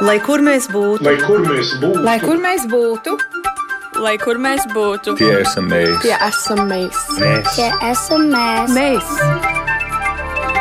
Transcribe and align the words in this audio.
Lai 0.00 0.18
kur 0.22 0.40
mēs 0.46 0.68
būtu, 0.70 1.04
Lai 1.04 1.16
kur 1.24 1.42
mēs 1.44 1.72
būtu, 1.82 2.04
Lai 2.06 2.18
kur 2.22 2.38
mēs 2.42 2.66
būtu, 2.70 3.16
Lai 3.98 4.14
kur 4.22 4.38
mēs 4.38 4.62
būtu, 4.74 5.16
Tie 5.18 5.32
esam 5.40 5.66
mēs. 5.72 5.96
tie 6.04 6.14
esam 6.28 6.60
mēs. 6.70 6.98
mēs. 7.18 7.54
Tie 7.56 7.68
esam 7.90 8.28
mēs. 8.30 8.70
Mēs. 8.76 9.10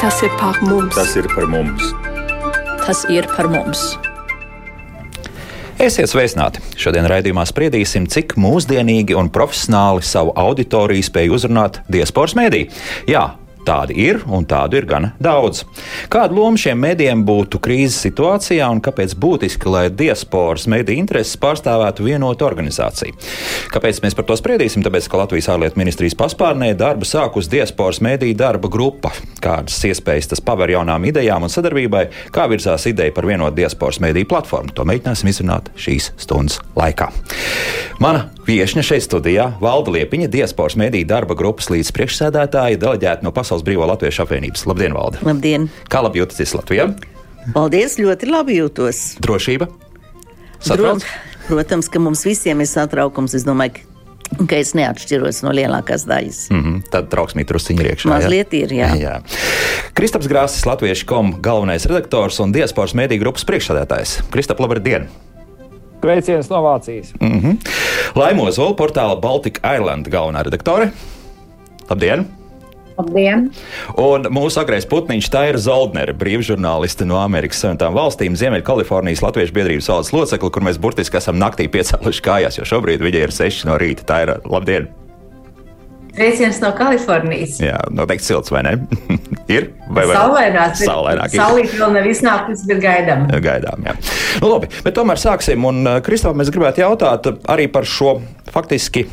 Tas 0.01 0.21
ir 0.25 0.33
par 0.39 0.57
mums. 0.65 0.95
Tas 0.95 1.15
ir 1.15 1.27
par 1.35 1.45
mums. 1.47 1.91
Tas 2.85 3.05
ir 3.13 3.27
par 3.35 3.47
mums. 3.51 3.97
Esiet 5.77 6.09
sveicināti! 6.09 6.57
Šodien 6.73 7.05
raidījumā 7.05 7.43
spriedīsim, 7.45 8.07
cik 8.09 8.33
mūsdienīgi 8.41 9.13
un 9.13 9.27
profesionāli 9.29 10.01
savu 10.01 10.31
auditoriju 10.33 11.05
spēj 11.05 11.29
uzrunāt 11.35 11.77
diasporas 11.93 12.33
mēdī. 12.33 12.63
Jā, 13.05 13.35
tādi 13.67 13.97
ir 14.07 14.21
un 14.31 14.45
tādu 14.47 14.79
ir 14.79 14.87
gana 14.89 15.13
daudz. 15.23 15.63
Kāda 16.11 16.35
loma 16.35 16.59
šiem 16.59 16.79
mēdījiem 16.83 17.23
būtu 17.27 17.59
krīzes 17.63 17.99
situācijā 18.05 18.67
un 18.71 18.81
kāpēc 18.83 19.15
būtiski, 19.19 19.69
lai 19.71 19.85
diasporas 19.91 20.67
mēdī 20.71 20.97
intereses 21.01 21.37
pārstāvētu 21.41 22.05
vienotu 22.07 22.47
organizāciju? 22.47 23.17
Kāpēc 23.73 24.01
mēs 24.05 24.17
par 24.17 24.27
to 24.29 24.37
spriedīsim? 24.39 24.85
Tāpēc, 24.85 25.09
ka 25.11 25.21
Latvijas 25.21 25.49
ārlietu 25.53 25.81
ministrijas 25.81 26.17
paspārnē 26.19 26.71
darbu 26.77 27.07
sākus 27.07 27.49
diasporas 27.51 28.01
mēdī 28.05 28.33
darba 28.37 28.71
grupa. 28.71 29.11
Kādas 29.43 29.79
iespējas 29.89 30.31
tas 30.33 30.43
paver 30.43 30.75
jaunām 30.77 31.09
idejām 31.09 31.47
un 31.47 31.53
sadarbībai, 31.53 32.05
kā 32.35 32.47
virzās 32.51 32.87
ideja 32.89 33.15
par 33.15 33.27
vienotu 33.29 33.59
diasporas 33.59 34.01
mēdī 34.03 34.25
platformu? 34.29 34.73
To 34.77 34.87
mēģināsim 34.87 35.31
izrunāt 35.31 35.71
šīs 35.79 36.13
stundas 36.21 36.61
laikā. 36.77 37.11
Mana 38.03 38.27
viesne 38.45 38.83
šeit 38.85 39.03
studijā- 39.03 39.51
Valda 39.63 39.91
Liepiņa, 39.91 40.29
diasporas 40.31 40.77
mēdī 40.77 41.03
darba 41.07 41.35
grupas 41.35 41.69
līdzpriekšsēdētāja, 41.73 42.77
deleģēta 42.77 43.23
no 43.23 43.31
Pasaules 43.31 43.56
Brīvā 43.65 43.87
Latviešu 43.87 44.25
apvienības. 44.25 44.65
Labdien, 44.69 44.93
Valda! 44.93 45.21
Labdien! 45.25 45.69
Kā 45.89 46.01
labi 46.03 46.21
jūtaties 46.21 46.55
Latvijā? 46.57 46.89
Paldies, 47.53 47.97
ļoti 48.01 48.27
labi 48.29 48.57
jūtos. 48.59 49.17
Drošība? 49.23 49.69
Satrauc? 50.59 51.03
Dro- 51.03 51.35
Protams, 51.47 51.87
ka 51.87 51.99
mums 52.03 52.25
visiem 52.27 52.59
ir 52.59 52.67
satraukums. 52.67 53.35
Es 53.37 53.45
domāju, 53.47 53.77
ka, 53.79 54.47
ka 54.49 54.57
es 54.59 54.73
neatšķiros 54.75 55.39
no 55.45 55.53
lielākās 55.55 56.03
daļas. 56.09 56.41
Mm 56.51 56.63
-hmm, 56.63 56.81
tad 56.91 57.07
trauksmīgi 57.13 57.47
drusciņi 57.47 57.83
ir 57.83 57.91
iekšā. 57.93 58.09
Mazliet 58.11 58.53
ir, 58.53 58.73
jā. 58.75 58.89
jā. 58.99 59.13
Kristaps 59.95 60.27
Grāsis, 60.27 60.65
Latviešu 60.67 61.07
kom 61.07 61.37
galvenais 61.41 61.85
redaktors 61.87 62.39
un 62.43 62.51
diasporas 62.51 62.93
mēdī 62.93 63.19
grupas 63.19 63.47
priekšsēdētājs. 63.47 64.19
Kristap, 64.31 64.59
labdien! 64.59 65.07
Sveiciens 66.01 66.49
no 66.49 66.61
Vācijas. 66.61 67.13
Mm 67.21 67.39
-hmm. 67.41 67.55
Laimo 68.15 68.51
Zola 68.51 68.75
portāla 68.75 69.21
Baltika 69.21 69.75
Island 69.75 70.07
galvenā 70.07 70.43
redaktore. 70.43 70.91
Labdien! 71.89 72.27
Labdien! 72.97 73.47
Un 74.01 74.25
mūsu 74.33 74.61
agrais 74.61 74.87
putniņš 74.89 75.29
tā 75.33 75.43
ir 75.51 75.59
Zoldnere, 75.61 76.15
brīvžurnāliste 76.17 77.05
no 77.05 77.19
Amerikas 77.21 77.61
Savienotām 77.61 77.97
valstīm, 77.97 78.37
Ziemeļkalifornijas 78.39 79.21
Latviešu 79.21 79.53
biedrības 79.53 79.89
valdes 79.93 80.13
locekle, 80.15 80.49
kur 80.53 80.65
mēs 80.65 80.79
burtiski 80.81 81.19
esam 81.21 81.37
naktī 81.37 81.69
piecēluši 81.69 82.23
kājās, 82.25 82.57
jo 82.57 82.65
šobrīd 82.65 83.03
viņa 83.05 83.27
ir 83.27 83.35
6 83.35 83.67
no 83.69 83.77
rīta. 83.81 84.07
Tā 84.09 84.23
ir 84.25 84.33
labdien! 84.49 84.89
Sveiciens 86.17 86.57
no 86.63 86.71
Kalifornijas. 86.73 87.59
Jā, 87.61 87.77
noteikti 87.93 88.25
silts, 88.25 88.49
vai 88.49 88.63
ne? 88.65 88.73
ir? 89.57 89.69
Vai, 89.93 90.07
ir. 90.07 90.15
Saulaināk. 90.81 91.29
ir. 91.29 91.37
Saulīt 91.37 91.75
vēl 91.77 91.93
nav 91.93 92.09
iznākusi, 92.09 92.65
bet 92.71 92.81
gaidām. 92.81 93.27
Gaidām, 93.45 93.85
jā. 93.85 93.93
Nu, 94.41 94.49
labi, 94.55 94.71
bet 94.81 94.97
tomēr 94.97 95.21
sāksim. 95.21 95.69
Un, 95.69 95.83
uh, 95.85 95.99
Kristofam, 96.01 96.41
mēs 96.41 96.49
gribētu 96.53 96.81
jautāt 96.81 97.29
arī 97.45 97.69
par 97.69 97.85
šo 97.85 98.17
faktiski. 98.49 99.05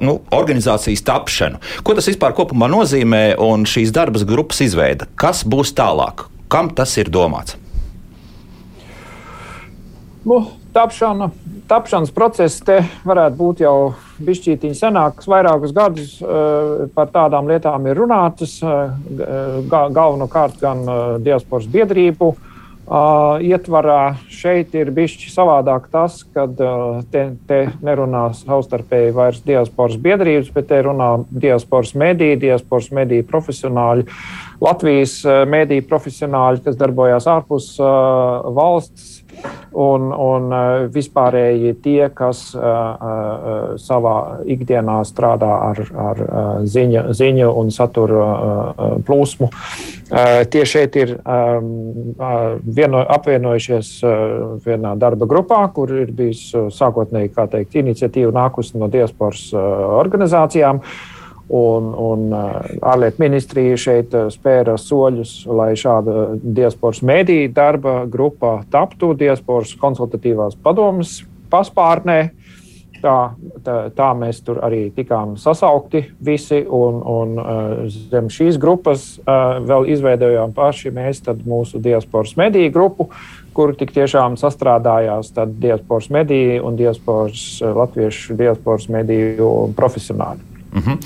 Nu, 0.00 0.20
organizācijas 0.32 1.02
tapšanu. 1.04 1.58
Ko 1.84 1.92
tas 1.98 2.06
vispār 2.08 2.32
kopumā 2.36 2.68
nozīmē 2.72 3.36
un 3.44 3.66
šīs 3.68 3.92
darbas 3.92 4.24
grupas 4.24 4.62
izveida? 4.64 5.04
Kas 5.20 5.42
būs 5.44 5.74
tālāk? 5.76 6.24
Kam 6.48 6.70
tas 6.72 6.94
ir 6.96 7.10
domāts? 7.12 7.58
Nu, 10.26 10.38
tapšana, 10.72 11.28
tapšanas 11.68 12.10
process 12.14 12.56
te 12.64 12.80
varētu 13.06 13.36
būt 13.38 13.60
jau 13.62 13.76
bišķītiņi 14.26 14.78
senāks, 14.80 15.28
vairākus 15.30 15.74
gadus 15.76 16.16
eh, 16.24 16.86
par 16.96 17.12
tādām 17.14 17.46
lietām 17.52 17.86
ir 17.86 18.00
runātas, 18.00 18.56
ga- 18.64 19.86
galvenokārt 19.92 20.58
gan 20.62 20.82
eh, 20.88 21.04
diasporas 21.28 21.68
biedrību 21.70 22.32
eh, 22.86 23.46
ietvarā. 23.50 24.16
Šeit 24.32 24.74
ir 24.78 24.92
bišķi 24.94 25.32
savādāk 25.32 25.90
tas, 25.92 26.22
kad 26.34 26.60
eh, 26.62 27.02
te, 27.12 27.24
te 27.48 27.60
nerunā 27.84 28.28
savstarpēji 28.38 29.14
vairs 29.16 29.42
diasporas 29.46 29.98
biedrības, 30.00 30.50
bet 30.54 30.70
te 30.70 30.80
runā 30.86 31.12
diasporas 31.30 31.94
mediji, 31.98 32.40
diasporas 32.48 32.90
mediju 32.94 33.26
profesionāļi, 33.30 34.08
Latvijas 34.62 35.18
mediju 35.52 35.84
profesionāļi, 35.84 36.62
kas 36.64 36.78
darbojās 36.80 37.26
ārpus 37.28 37.74
eh, 37.76 38.50
valsts 38.56 39.25
un, 39.76 40.08
un 40.12 40.52
eh, 40.52 40.86
vispārēji 40.92 41.74
tie, 41.84 42.08
kas 42.16 42.48
uh, 42.56 42.62
uh, 42.62 43.74
savā 43.80 44.16
ikdienā 44.48 44.98
strādā 45.08 45.50
ar, 45.70 45.80
ar 46.06 46.22
uh, 46.22 46.44
ziņu, 46.64 47.02
ziņu 47.16 47.50
un 47.60 47.72
satura 47.74 48.26
uh, 48.26 48.94
plūsmu. 49.06 49.50
Uh, 49.50 50.44
tie 50.50 50.64
šeit 50.68 50.96
ir 51.00 51.16
uh, 51.18 51.58
vieno, 52.62 53.02
apvienojušies 53.16 53.90
uh, 54.06 54.14
vienā 54.64 54.94
darba 55.00 55.28
grupā, 55.28 55.60
kur 55.74 55.92
ir 56.04 56.14
bijis 56.14 56.48
uh, 56.54 56.70
sākotnēji 56.72 57.34
kā 57.36 57.48
teikt, 57.52 57.76
iniciatīva 57.82 58.32
nākusi 58.36 58.80
no 58.80 58.88
diasporas 58.92 59.48
uh, 59.52 59.60
organizācijām. 60.00 60.82
Un, 61.46 61.92
un 61.94 62.32
uh, 62.34 62.56
ārlietu 62.82 63.22
ministrija 63.22 63.76
šeit 63.78 64.14
uh, 64.18 64.26
spēra 64.34 64.74
soļus, 64.82 65.44
lai 65.46 65.76
šāda 65.78 66.32
diasporas 66.42 67.04
mēdīņa 67.06 67.52
darba 67.54 67.92
grupa 68.10 68.56
taptu 68.70 69.12
diasporas 69.14 69.76
konsultatīvās 69.78 70.58
padomas 70.58 71.20
paspārnē. 71.52 72.18
Tā, 72.96 73.14
tā, 73.62 73.76
tā 73.94 74.08
mēs 74.18 74.40
tur 74.42 74.58
arī 74.64 74.88
tikām 74.96 75.36
sasaukti 75.38 76.00
visi, 76.24 76.62
un, 76.66 76.98
un 77.06 77.38
uh, 77.38 77.94
zem 78.10 78.26
šīs 78.32 78.58
grupas 78.58 79.04
vēl 79.68 79.86
izveidojām 79.92 80.56
paši 80.56 80.90
mēs 80.96 81.22
mūsu 81.46 81.78
diasporas 81.84 82.34
mediju 82.40 82.72
grupu, 82.74 83.10
kur 83.54 83.76
tik 83.78 83.94
tiešām 83.94 84.34
sastrādājās 84.40 85.30
diasporas 85.60 86.10
mediju 86.10 86.66
un 86.66 86.80
diasporas, 86.80 87.46
latviešu 87.62 88.34
diasporas 88.40 88.90
mediju 88.90 89.70
profesionāļi. 89.78 90.45
Uh 90.74 90.82
-huh. 90.82 90.98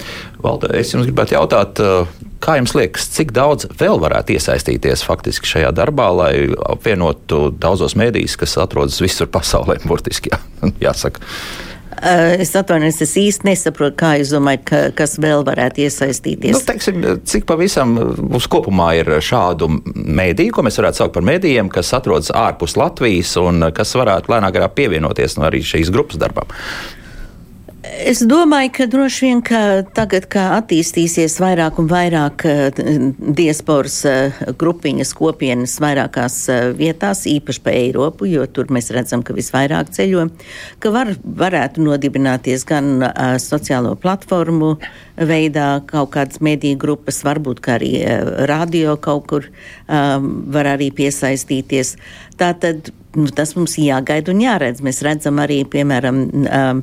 Valda, 0.43 0.75
es 0.75 0.95
jums 0.95 1.07
gribētu 1.07 1.35
jautāt, 1.35 1.81
uh, 1.81 2.09
kā 2.41 2.57
jums 2.57 2.75
liekas, 2.75 3.09
cik 3.09 3.33
daudz 3.33 3.67
vēl 3.79 4.01
varētu 4.01 4.33
iesaistīties 4.33 5.05
faktiski 5.05 5.47
šajā 5.47 5.73
darbā, 5.73 6.17
lai 6.17 6.49
apvienotu 6.69 7.51
daudzos 7.59 7.95
mēdījus, 7.95 8.37
kas 8.37 8.59
atrodas 8.59 9.01
visur 9.01 9.27
pasaulē, 9.27 9.79
burtiski 9.87 10.31
jā, 10.33 10.39
jāsaka. 10.87 11.21
Uh, 11.21 11.71
Es 12.41 12.55
atvainojos, 12.57 13.01
es 13.05 13.11
īsti 13.21 13.45
nesaprotu, 13.45 13.93
kā 14.01 14.15
jūs 14.17 14.31
domājat, 14.33 14.63
ka, 14.65 14.79
kas 14.97 15.19
vēl 15.21 15.43
varētu 15.45 15.83
iesaistīties. 15.85 16.55
Nu, 16.55 16.61
teiksim, 16.65 17.03
cik 17.29 17.45
pavisam 17.49 17.93
mums 17.99 18.47
kopumā 18.51 18.95
ir 19.03 19.11
šādu 19.25 19.69
mēdīju, 19.93 20.55
ko 20.57 20.65
mēs 20.65 20.81
varētu 20.81 21.03
saukt 21.03 21.17
par 21.19 21.27
mēdījiem, 21.29 21.69
kas 21.73 21.93
atrodas 21.97 22.33
ārpus 22.33 22.79
Latvijas 22.81 23.35
un 23.43 23.69
kas 23.77 23.93
varētu 23.99 24.33
lēnāk 24.33 24.63
pievienoties 24.79 25.37
no 25.37 25.45
arī 25.51 25.61
šīs 25.67 25.93
grupas 25.93 26.21
darbam? 26.23 26.49
Es 27.81 28.19
domāju, 28.29 28.71
ka 28.77 28.85
droši 28.93 29.23
vien 29.25 29.39
ka 29.45 29.59
tagad, 29.97 30.27
kad 30.29 30.53
attīstīsies 30.59 31.39
vairāk 31.41 31.79
un 31.81 31.87
vairāk 31.89 32.45
eh, 32.45 32.83
diasporas 33.39 33.97
eh, 34.09 34.43
grupiņas, 34.61 35.15
kopienas 35.17 35.79
vairākās 35.81 36.37
eh, 36.53 36.67
vietās, 36.77 37.23
īpaši 37.31 37.63
pa 37.65 37.73
Eiropu, 37.73 38.29
jo 38.29 38.45
tur 38.53 38.69
mēs 38.69 38.93
redzam, 38.93 39.25
ka 39.25 39.33
visvairāk 39.37 39.95
ceļo, 39.97 40.27
ka 40.85 40.93
var, 40.93 41.15
varētu 41.25 41.87
nodibināties 41.87 42.67
gan 42.69 43.01
sociālo 43.41 43.95
platformu 44.01 44.75
veidā 45.17 45.71
kaut 45.89 46.13
kādas 46.19 46.45
mediju 46.45 46.77
grupas, 46.85 47.23
varbūt 47.25 47.65
arī 47.73 47.95
radio 48.49 48.99
kaut 49.01 49.29
kur 49.31 49.49
var 49.89 50.75
arī 50.75 50.91
piesaistīties. 50.97 51.97
Tātad 52.41 52.93
nu, 53.17 53.27
tas 53.35 53.55
mums 53.57 53.77
jāgaida 53.81 54.33
un 54.33 54.43
jāredz. 54.43 54.83
Mēs 54.85 55.03
redzam 55.07 55.41
arī, 55.43 55.61
piemēram, 55.69 56.21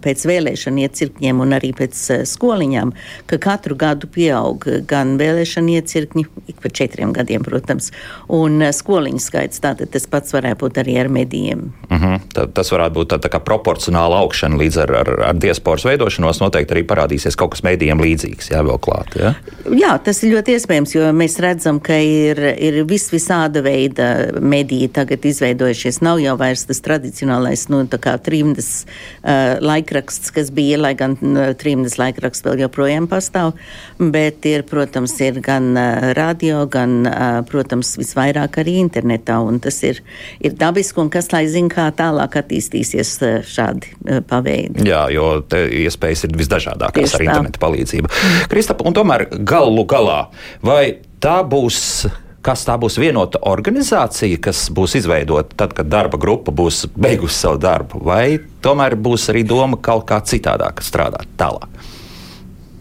pēc 0.04 0.26
vēlēšanu 0.28 0.84
iecirkņiem 0.86 1.42
un 1.44 1.56
arī 1.58 1.72
pēc 1.78 2.00
skoliņām, 2.28 2.94
ka 3.30 3.40
katru 3.44 3.78
gadu 3.80 4.10
pieaug 4.12 4.66
gan 4.90 5.16
vēlēšanu 5.22 5.78
iecirkņi, 5.78 6.26
ik 6.52 6.62
pa 6.64 6.72
četriem 6.74 7.14
gadiem, 7.16 7.46
protams, 7.46 7.92
un 8.34 8.60
skoliņu 8.74 9.24
skaits. 9.24 9.62
Tātad 9.64 9.92
tas 9.94 10.08
pats 10.10 10.36
varētu 10.36 10.66
būt 10.66 10.82
arī 10.84 10.98
ar 11.02 11.12
medijiem. 11.14 11.72
Uh 11.90 11.98
-huh. 11.98 12.20
Tā, 12.34 12.48
tas 12.54 12.72
varētu 12.72 12.94
būt 13.00 13.12
tā, 13.14 13.20
tā 13.24 13.30
kā 13.32 13.40
proporcionāla 13.40 14.20
augšana 14.24 14.58
līdz 14.58 14.82
ar, 14.84 14.96
ar, 15.02 15.10
ar 15.30 15.36
diasporas 15.36 15.86
veidošanos. 15.86 16.40
Noteikti 16.40 16.74
arī 16.74 16.84
parādīsies 16.84 17.36
kaut 17.36 17.52
kas 17.52 17.64
mēdījiem 17.64 18.02
līdzīgs, 18.02 18.52
jā, 18.52 18.62
vēl 18.64 18.80
klāt. 18.80 19.16
Jā? 19.16 19.34
Jā, 19.72 19.98
tas 20.04 20.24
ir 20.24 20.36
ļoti 20.36 20.58
iespējams, 20.58 20.96
jo 20.96 21.12
mēs 21.14 21.40
redzam, 21.40 21.80
ka 21.80 21.94
ir, 21.94 22.40
ir 22.58 22.84
vis 22.84 23.12
visāda 23.14 23.64
veida 23.64 24.32
mediji 24.42 24.88
tagad 24.88 25.26
izveidojušies. 25.26 26.02
Nav 26.02 26.17
nav 26.18 26.26
jau 26.26 26.38
vairs 26.40 26.66
tas 26.66 26.82
tradicionālais, 26.82 27.68
nu, 27.70 27.84
trimdas 28.24 28.86
uh, 28.86 29.58
laikraksts, 29.62 30.32
kas 30.34 30.50
bija, 30.52 30.80
lai 30.82 30.94
gan 30.98 31.18
uh, 31.22 31.54
trimdas 31.58 31.98
laikraksts 31.98 32.46
vēl 32.46 32.64
joprojām 32.66 33.08
pastāv, 33.08 33.54
bet 34.00 34.46
ir, 34.46 34.64
protams, 34.68 35.14
ir 35.22 35.40
gan 35.42 35.76
uh, 35.76 36.14
radio, 36.18 36.66
gan, 36.66 37.06
uh, 37.06 37.40
protams, 37.48 37.96
visvairāk 38.00 38.60
arī 38.62 38.80
internetā, 38.82 39.40
un 39.40 39.60
tas 39.60 39.78
ir, 39.84 40.02
ir 40.42 40.58
dabiski, 40.58 41.00
un 41.02 41.12
kas 41.14 41.32
lai 41.34 41.46
zina, 41.48 41.70
kā 41.72 41.90
tālāk 41.96 42.40
attīstīsies 42.42 43.16
uh, 43.22 43.40
šādi 43.46 43.94
uh, 43.94 44.22
paveidi. 44.28 44.88
Jā, 44.88 45.08
jo 45.14 45.42
iespējas 45.54 46.28
ir 46.28 46.38
visdažādākās 46.38 46.98
Tieši 46.98 47.20
ar 47.20 47.26
tā. 47.26 47.28
internetu 47.32 47.64
palīdzību. 47.64 48.14
Kristap, 48.52 48.86
un 48.86 48.96
tomēr 48.98 49.28
galu 49.48 49.86
galā, 49.90 50.24
vai 50.66 50.98
tā 51.22 51.42
būs 51.48 52.08
kas 52.46 52.66
tā 52.68 52.78
būs 52.80 52.98
vienota 53.02 53.42
organizācija, 53.50 54.40
kas 54.42 54.68
būs 54.74 54.98
izveidota 55.02 55.56
tad, 55.64 55.76
kad 55.78 55.90
darba 55.92 56.20
grupa 56.22 56.54
būs 56.56 56.86
beigusi 56.96 57.38
savu 57.40 57.60
darbu, 57.62 58.02
vai 58.08 58.40
tomēr 58.64 58.96
būs 58.96 59.30
arī 59.34 59.44
doma 59.48 59.80
kaut 59.82 60.08
kā 60.10 60.22
citādāk 60.26 60.84
strādāt 60.86 61.30
tālāk? 61.40 61.70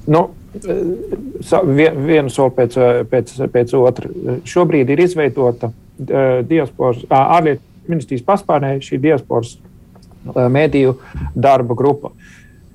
Nu, 0.07 0.29
vienu 0.63 2.31
soli 2.33 2.55
pēc, 2.57 2.79
pēc, 3.11 3.33
pēc 3.53 3.75
otra. 3.79 4.11
Šobrīd 4.47 4.91
ir 4.93 5.03
izveidota 5.05 5.71
eh, 5.71 6.43
diasporas, 6.47 7.03
ārlietu 7.11 7.63
ministrijas 7.91 8.25
paspārnē 8.27 8.77
šī 8.85 9.01
diasporas 9.03 9.57
eh, 9.57 10.49
mediju 10.53 10.97
darba 11.35 11.75
grupa. 11.79 12.13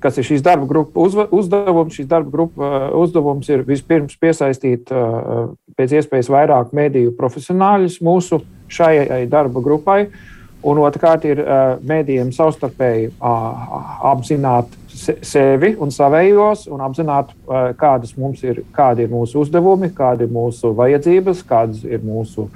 Kas 0.02 0.18
ir 0.18 0.26
šīs 0.26 0.42
darba 0.42 0.66
grupas 0.66 1.14
uzdevums? 1.30 1.94
Šīs 1.94 2.10
darba 2.10 2.32
grupa 2.32 2.68
eh, 2.68 2.86
uzdevums 2.98 3.48
ir 3.52 3.64
vispirms 3.68 4.18
piesaistīt 4.20 4.90
eh, 4.90 5.48
pēc 5.78 5.96
iespējas 6.00 6.30
vairāk 6.32 6.76
mediju 6.76 7.14
profesionāļus 7.18 8.00
mūsu 8.04 8.42
šai 8.72 9.26
darba 9.30 9.62
grupai. 9.62 10.06
Un 10.62 10.78
otrkārt 10.78 11.24
ir 11.26 11.40
mēdījiem 11.82 12.28
savstarpēji 12.30 13.08
apzināt 13.18 14.70
se 14.94 15.16
sevi 15.26 15.72
un 15.74 15.90
savējos, 15.90 16.68
un 16.70 16.84
apzināt, 16.86 17.32
kādas 17.80 18.14
mums 18.14 18.44
ir, 18.46 18.62
kādi 18.74 19.02
ir 19.02 19.10
mūsu 19.10 19.42
uzdevumi, 19.42 19.90
kādi 19.96 20.28
ir 20.28 20.32
mūsu 20.32 20.70
vajadzības, 20.78 21.42
kādas 21.48 21.82
ir 21.82 22.04
mūsu 22.06 22.46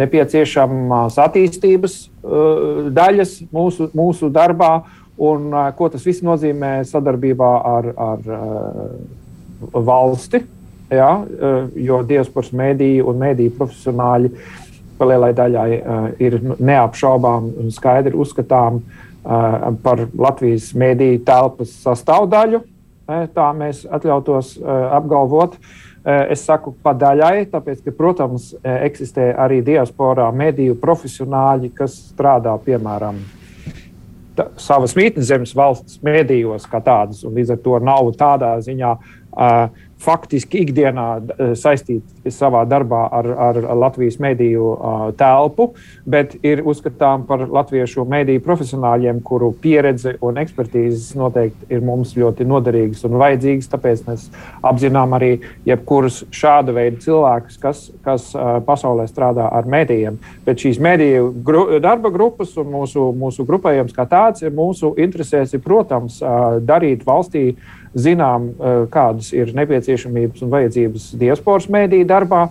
nepieciešamās 0.00 1.20
attīstības 1.20 1.98
daļas 2.96 3.36
mūsu, 3.52 3.90
mūsu 3.96 4.32
darbā, 4.32 4.72
un 5.18 5.52
uh, 5.52 5.68
ko 5.76 5.88
tas 5.92 6.04
viss 6.06 6.24
nozīmē 6.24 6.76
sadarbībā 6.88 7.52
ar, 7.70 7.88
ar 7.96 8.34
uh, 8.34 9.78
valsti. 9.86 10.42
Ja, 10.94 11.14
uh, 11.22 11.70
jo 11.80 12.02
diasporas 12.06 12.52
mēdīji 12.54 13.02
un 13.04 13.22
mēdīju 13.22 13.56
profesionāļi 13.58 14.34
lielai 15.04 15.32
daļai 15.36 15.70
uh, 15.78 16.04
ir 16.22 16.38
neapšaubām 16.58 17.50
un 17.60 17.72
skaidri 17.74 18.16
uzskatām 18.16 18.80
uh, 18.80 19.72
par 19.82 20.06
Latvijas 20.12 20.70
mēdīju 20.76 21.24
telpas 21.26 21.74
sastāvdaļu. 21.84 22.62
Tā 23.04 23.46
mēs 23.52 23.82
atļautos 23.92 24.54
uh, 24.62 24.70
apgalvot. 24.96 25.58
Uh, 25.58 25.90
Es 26.04 26.42
saku 26.44 26.74
pa 26.84 26.92
daļai, 26.92 27.46
tāpēc, 27.48 27.78
ka, 27.86 27.92
protams, 27.96 28.50
eksistē 28.60 29.30
arī 29.40 29.62
diasporā 29.64 30.26
mediju 30.36 30.76
profesionāļi, 30.76 31.70
kas 31.78 31.94
strādā, 32.10 32.52
piemēram, 32.66 33.22
ta, 34.38 34.48
savas 34.60 34.96
mītnes 34.98 35.28
zemes 35.30 35.54
valsts 35.56 36.00
mēdījos 36.04 36.68
kā 36.70 36.80
tādas, 36.84 37.24
līdz 37.24 37.54
ar 37.56 37.60
to 37.64 37.80
nav 37.84 38.10
tādā 38.18 38.54
ziņā 38.64 38.92
uh, 38.94 39.84
faktiski 40.04 40.64
ikdienā 40.64 41.06
uh, 41.18 41.52
saistīti 41.58 42.32
savā 42.32 42.64
darbā 42.68 43.04
ar, 43.12 43.28
ar 43.48 43.60
Latvijas 43.78 44.18
mediju 44.22 44.70
uh, 44.74 45.04
telpu, 45.18 45.70
bet 46.08 46.36
ir 46.44 46.62
uzskatām 46.64 47.26
par 47.28 47.46
latviešu 47.48 48.04
mediju 48.08 48.42
profesionāļiem, 48.44 49.22
kuru 49.24 49.52
pieredze 49.60 50.16
un 50.24 50.40
ekspertīzes 50.42 51.14
noteikti 51.18 51.70
ir 51.74 51.84
mums 51.84 52.14
ļoti 52.18 52.46
noderīgas 52.48 53.04
un 53.08 53.18
vajadzīgas. 53.20 53.70
Tāpēc 53.72 54.04
mēs 54.08 54.28
apzinām 54.64 55.16
arī 55.16 55.32
jebkurus 55.68 56.22
šāda 56.34 56.74
veida 56.76 57.00
cilvēkus, 57.04 57.60
kas, 57.62 57.84
kas 58.04 58.30
uh, 58.36 58.58
pasaulē 58.66 59.08
strādā 59.10 59.48
ar 59.52 59.68
medijiem. 59.70 60.20
Bet 60.44 60.62
šīs 60.64 60.80
mediju 60.82 61.30
gru, 61.44 61.66
darba 61.82 62.12
grupas 62.14 62.54
un 62.60 62.70
mūsu, 62.72 63.10
mūsu 63.18 63.46
grupējums 63.48 63.94
kā 63.96 64.06
tāds 64.08 64.44
ir 64.44 64.54
mūsu 64.54 64.94
interesēs, 65.00 65.54
ir, 65.54 65.62
protams, 65.64 66.20
darīt 66.64 67.04
valstī 67.06 67.54
zinām, 67.94 68.50
uh, 68.54 68.84
kādas 68.92 69.32
ir 69.36 69.52
nepieciešamības 69.56 70.44
un 70.44 70.54
vajadzības 70.54 71.10
diasporas 71.20 71.68
mēdīju 71.72 72.08
darbā, 72.10 72.46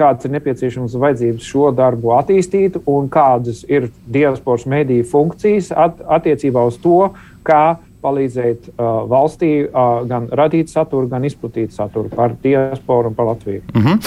kādas 0.00 0.26
ir 0.26 0.34
nepieciešamas 0.36 0.96
un 0.96 1.04
vajadzības 1.04 1.50
šo 1.52 1.70
darbu 1.76 2.14
attīstīt, 2.16 2.80
un 2.88 3.10
kādas 3.12 3.62
ir 3.68 3.90
diasporas 4.08 4.66
mēdīju 4.70 5.08
funkcijas 5.10 5.70
at, 5.76 6.00
attiecībā 6.18 6.64
uz 6.70 6.78
to, 6.80 7.10
kā 7.46 7.78
palīdzēt 8.02 8.70
uh, 8.72 9.02
valstī 9.10 9.52
uh, 9.64 10.02
gan 10.08 10.28
radīt 10.32 10.72
saturu, 10.72 11.08
gan 11.10 11.24
izplatīt 11.28 11.74
saturu 11.76 12.10
par 12.14 12.34
diasporu 12.42 13.10
un 13.12 13.14
par 13.14 13.30
Latviju. 13.32 13.62
Mm 13.74 13.82
-hmm. 13.82 13.98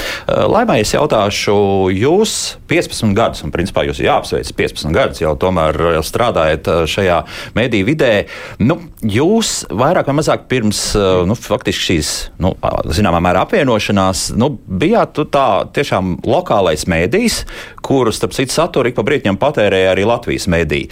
Laimē 0.47 0.79
es 0.81 0.93
jautāšu, 0.93 1.53
jūs 1.91 2.57
15 2.67 3.13
gadus, 3.13 3.43
un 3.43 3.51
principā 3.51 3.83
jūs 3.87 3.99
jāapsveic 3.99 4.53
15 4.55 4.91
gadus, 4.93 5.21
jau 5.21 5.35
tomēr 5.35 6.01
strādājat 6.01 6.87
šajā 6.87 7.23
mediju 7.55 7.85
vidē. 7.85 8.25
Nu, 8.59 8.79
jūs 9.01 9.65
vairāk 9.69 10.07
vai 10.07 10.15
mazāk 10.15 10.47
pirms 10.47 10.95
nu, 11.25 11.35
faktiski 11.35 11.83
šīs, 11.83 12.31
nu, 12.39 12.53
zināmā 12.85 13.19
mērā 13.19 13.43
apvienošanās, 13.43 14.35
nu, 14.39 14.49
bijāt 14.67 15.19
tā 15.33 15.47
tiešām 15.73 16.17
lokālais 16.25 16.87
mēdījis, 16.89 17.43
kurus, 17.83 18.17
starp 18.17 18.33
citu, 18.33 18.53
saturu 18.53 18.89
ik 18.89 18.95
pa 18.95 19.03
brītņam 19.03 19.37
patērēja 19.41 19.91
arī 19.93 20.05
Latvijas 20.07 20.47
mēdī. 20.51 20.85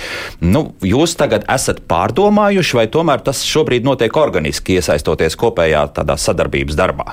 Nu, 0.43 0.73
jūs 0.83 1.15
tagad 1.19 1.45
esat 1.51 1.83
pārdomājuši, 1.91 2.77
vai 2.79 2.87
tomēr 2.93 3.23
tas 3.25 3.43
šobrīd 3.47 3.87
notiek 3.87 4.17
organiski 4.17 4.79
iesaistoties 4.79 5.39
kopējā 5.39 5.87
tādā 5.95 6.19
sadarbības 6.19 6.79
darbā? 6.79 7.07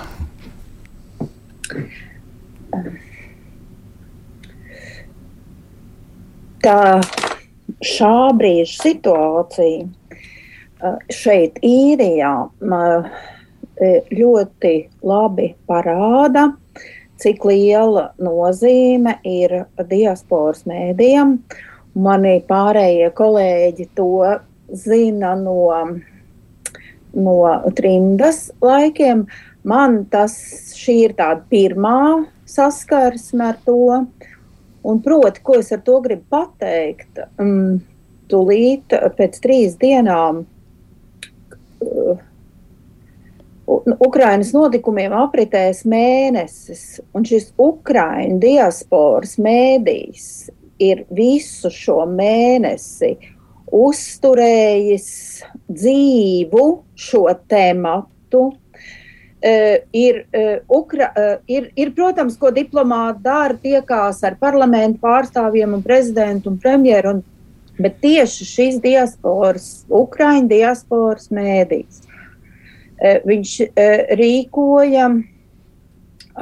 tā 6.64 7.00
šā 7.84 8.14
brīža 8.38 8.74
situācija 8.82 9.86
uh, 9.86 10.98
šeit, 11.12 11.58
īrijā, 11.64 12.34
uh, 12.48 13.08
ļoti 14.10 14.74
labi 15.06 15.52
parāda, 15.70 16.48
cik 17.18 17.46
liela 17.48 18.10
nozīme 18.22 19.18
ir 19.26 19.62
diasporas 19.90 20.64
mēdījam. 20.68 21.38
Mani 21.98 22.38
pārējie 22.46 23.08
kolēģi 23.16 23.88
to 23.98 24.10
zina 24.74 25.34
no, 25.38 25.70
no 27.12 27.38
trimdas 27.76 28.48
laikiem. 28.62 29.26
Man 29.68 30.04
tas 30.12 30.34
ir 30.88 31.14
tāda 31.18 31.42
pirmā 31.50 32.26
saskarsme 32.48 33.50
ar 33.52 33.58
to. 33.66 34.04
Un 34.88 35.02
proti, 35.04 35.42
ko 35.44 35.58
es 35.58 35.72
ar 35.74 35.82
to 35.84 35.98
gribu 36.04 36.24
pateikt, 36.32 37.18
um, 37.42 37.80
tūlīt 38.30 38.94
pēc 39.18 39.40
trīs 39.42 39.74
dienām 39.80 40.44
uh, 41.82 42.22
Ukraiņas 43.68 44.54
notikumiem 44.56 45.12
apritēs 45.12 45.82
mēnesis, 45.88 47.02
un 47.12 47.26
šis 47.28 47.50
Ukraiņu 47.60 48.38
diasporas 48.40 49.36
mēdījis 49.44 50.28
ir 50.80 51.02
visu 51.12 51.70
šo 51.74 52.04
mēnesi 52.08 53.16
uzturējis 53.74 55.08
dzīvu 55.68 56.64
šo 56.98 57.26
tematu. 57.50 58.50
Uh, 59.38 59.76
ir, 59.94 60.24
uh, 60.34 60.56
Ukra, 60.80 61.12
uh, 61.14 61.34
ir, 61.46 61.68
ir, 61.78 61.92
protams, 61.94 62.34
ko 62.40 62.50
diplomāti 62.50 63.22
dara, 63.22 63.54
tiekās 63.62 64.18
ar 64.26 64.34
parlamentu 64.40 64.98
pārstāvjiem, 65.04 65.76
un 65.76 65.84
prezidentu 65.84 66.50
un 66.50 66.56
premjeru, 66.58 67.12
un, 67.14 67.20
bet 67.78 68.00
tieši 68.02 68.48
šīs 68.48 68.80
diasporas, 68.82 69.68
Ukraiņu 69.94 70.50
diasporas 70.50 71.30
mēdīs, 71.30 72.02
uh, 72.02 73.20
viņš 73.30 73.54
uh, 73.68 74.10
rīkoja 74.18 75.06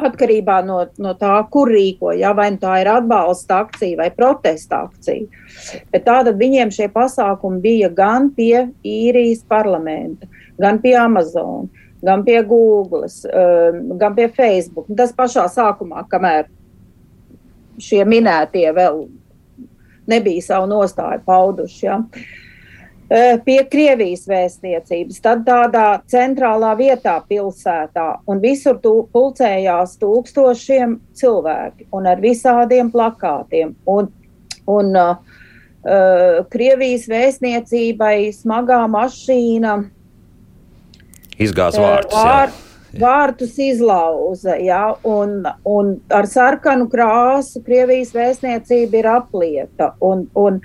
atkarībā 0.09 0.61
no, 0.67 0.83
no 1.03 1.15
tā, 1.19 1.33
kur 1.53 1.71
rīkoja, 1.73 2.35
vai 2.37 2.51
nu 2.55 2.61
tā 2.63 2.81
ir 2.83 2.91
atbalsta 2.93 3.63
akcija 3.65 4.01
vai 4.01 4.11
protesta 4.15 4.85
akcija. 4.87 5.27
Bet 5.93 6.07
tātad 6.07 6.37
viņiem 6.41 6.73
šie 6.75 6.91
pasākumi 6.93 7.63
bija 7.65 7.91
gan 7.93 8.31
pie 8.37 8.69
īrijas 8.85 9.43
parlamenta, 9.49 10.29
gan 10.61 10.81
pie 10.83 10.97
Amazon 11.01 11.71
gan 12.07 12.25
pie 12.25 12.43
Google, 12.43 13.09
gan 13.99 14.15
pie 14.15 14.29
Facebook. 14.29 14.89
Tas 14.97 15.15
pašā 15.17 15.47
sākumā, 15.51 16.05
kamēr 16.11 16.51
šie 17.83 18.05
minētie 18.09 18.69
vēl 18.77 19.07
nebija 20.11 20.45
savu 20.45 20.69
nostāju 20.71 21.25
pauduši. 21.27 21.87
Ja. 21.87 22.01
Pie 23.07 23.61
Krievijas 23.71 24.25
vēstniecības, 24.27 25.21
tad 25.23 25.45
tādā 25.47 25.87
centrālā 26.11 26.73
vietā, 26.75 27.21
pilsētā, 27.29 28.07
un 28.27 28.41
visur 28.43 28.81
tū, 28.83 28.95
pulcējās 29.15 29.95
tūkstošiem 30.01 30.97
cilvēki 31.15 31.87
un 31.95 32.09
ar 32.11 32.19
visādiem 32.25 32.91
plakātiem. 32.91 33.77
Un 33.87 34.11
Un 34.67 34.97
uh, 34.99 35.15
uh, 35.87 36.43
Krievijas 36.51 37.07
vēstniecībai 37.11 38.33
smagā 38.35 38.83
mašīna 38.91 39.77
izgāz 41.39 41.79
vārtus. 41.79 42.17
Vār, 42.17 42.55
vārtus 43.01 43.57
izlauza, 43.63 44.57
ja, 44.63 44.95
un, 45.05 45.43
un 45.67 45.93
ar 46.15 46.29
sarkanu 46.31 46.89
krāsu 46.93 47.63
Krievijas 47.67 48.15
vēstniecība 48.17 49.01
ir 49.01 49.11
aplieta. 49.11 49.93
Un, 50.05 50.27
un, 50.39 50.61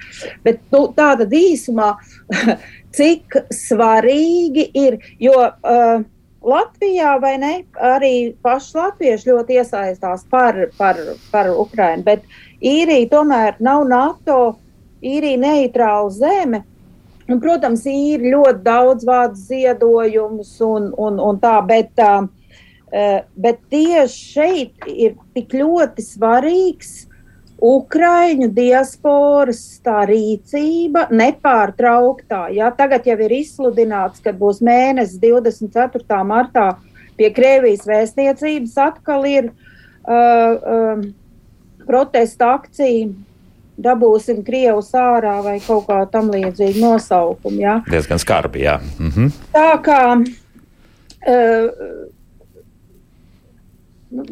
bet 0.45 0.61
nu, 0.73 0.85
tāda 0.97 1.27
īsumā, 1.27 1.93
cik 2.97 3.37
svarīgi 3.55 4.67
ir, 4.77 4.99
jo 5.19 5.37
uh, 5.41 6.03
Latvijā 6.41 7.19
vai 7.21 7.35
ne, 7.37 7.51
arī 7.77 8.33
paši 8.41 8.73
latvieši 8.79 9.29
ļoti 9.29 9.59
iesaistās 9.61 10.25
par, 10.29 10.57
par, 10.77 10.97
par 11.29 11.51
Ukrainu, 11.53 12.01
bet 12.07 12.25
īrija 12.65 13.11
tomēr 13.11 13.59
nav 13.61 13.85
NATO, 13.89 14.39
īrija 15.05 15.37
neitrāla 15.41 16.09
zeme. 16.15 16.63
Un, 17.31 17.39
protams, 17.39 17.85
ir 17.88 18.25
ļoti 18.27 18.59
daudz 18.65 19.05
vārdu 19.07 19.39
ziedojumus 19.39 20.57
un, 20.65 20.89
un, 21.00 21.19
un 21.23 21.39
tā, 21.39 21.53
bet, 21.63 22.01
bet 23.39 23.61
tieši 23.71 24.25
šeit 24.33 24.89
ir 24.91 25.15
tik 25.35 25.55
ļoti 25.55 26.03
svarīgs 26.03 26.91
Ukraiņu 27.61 28.47
diasporas 28.57 29.61
tā 29.85 30.01
rīcība 30.09 31.05
nepārtrauktā. 31.13 32.47
Ja? 32.57 32.71
Tagad 32.73 33.05
jau 33.05 33.19
ir 33.21 33.35
izsludināts, 33.38 34.23
ka 34.25 34.33
būs 34.33 34.63
mēnesis 34.65 35.21
24. 35.21 36.21
martā 36.25 36.71
pie 37.19 37.29
Krievijas 37.35 37.85
vēstniecības 37.85 38.77
atkal 38.81 39.27
ir 39.29 39.51
uh, 39.51 40.57
uh, 40.57 41.03
protesta 41.85 42.55
akcija 42.57 43.11
dabūsim 43.83 44.43
Krievus 44.45 44.91
ārā 44.97 45.39
vai 45.45 45.57
kaut 45.65 45.88
kā 45.89 46.03
tam 46.11 46.31
līdzīga 46.33 46.81
nosaukuma. 46.81 47.59
Ja? 47.61 47.75
Diezgan 47.89 48.21
skarbi, 48.21 48.65
jā. 48.67 48.79
Mhm. 49.00 49.31
Tā 49.53 49.69
kā 49.85 50.01
uh, 50.17 51.67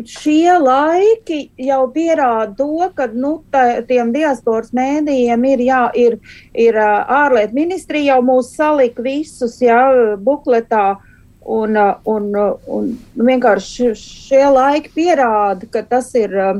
šie 0.06 0.58
laiki 0.60 1.39
jau 1.63 1.84
pierāda 1.94 2.56
to, 2.58 2.89
ka 2.96 3.08
nu, 3.13 3.39
tā, 3.51 3.82
tiem 3.88 4.12
diasporas 4.15 4.74
mēdījiem 4.75 5.46
ir, 5.53 5.63
jā, 5.70 5.84
ir, 5.96 6.18
ir 6.53 6.79
ārlietu 6.79 7.56
ministrija 7.56 8.15
jau 8.15 8.24
mūs 8.27 8.51
salika 8.58 9.03
visus 9.06 9.60
jā, 9.63 9.79
bukletā. 10.20 10.98
Un, 11.50 11.74
un, 12.06 12.25
un 12.70 12.89
vienkārši 13.15 13.88
šie 13.98 14.44
laiki 14.53 14.91
pierāda, 14.94 15.65
ka 15.72 15.82
tas 15.88 16.12
ir 16.20 16.36
uh, 16.38 16.60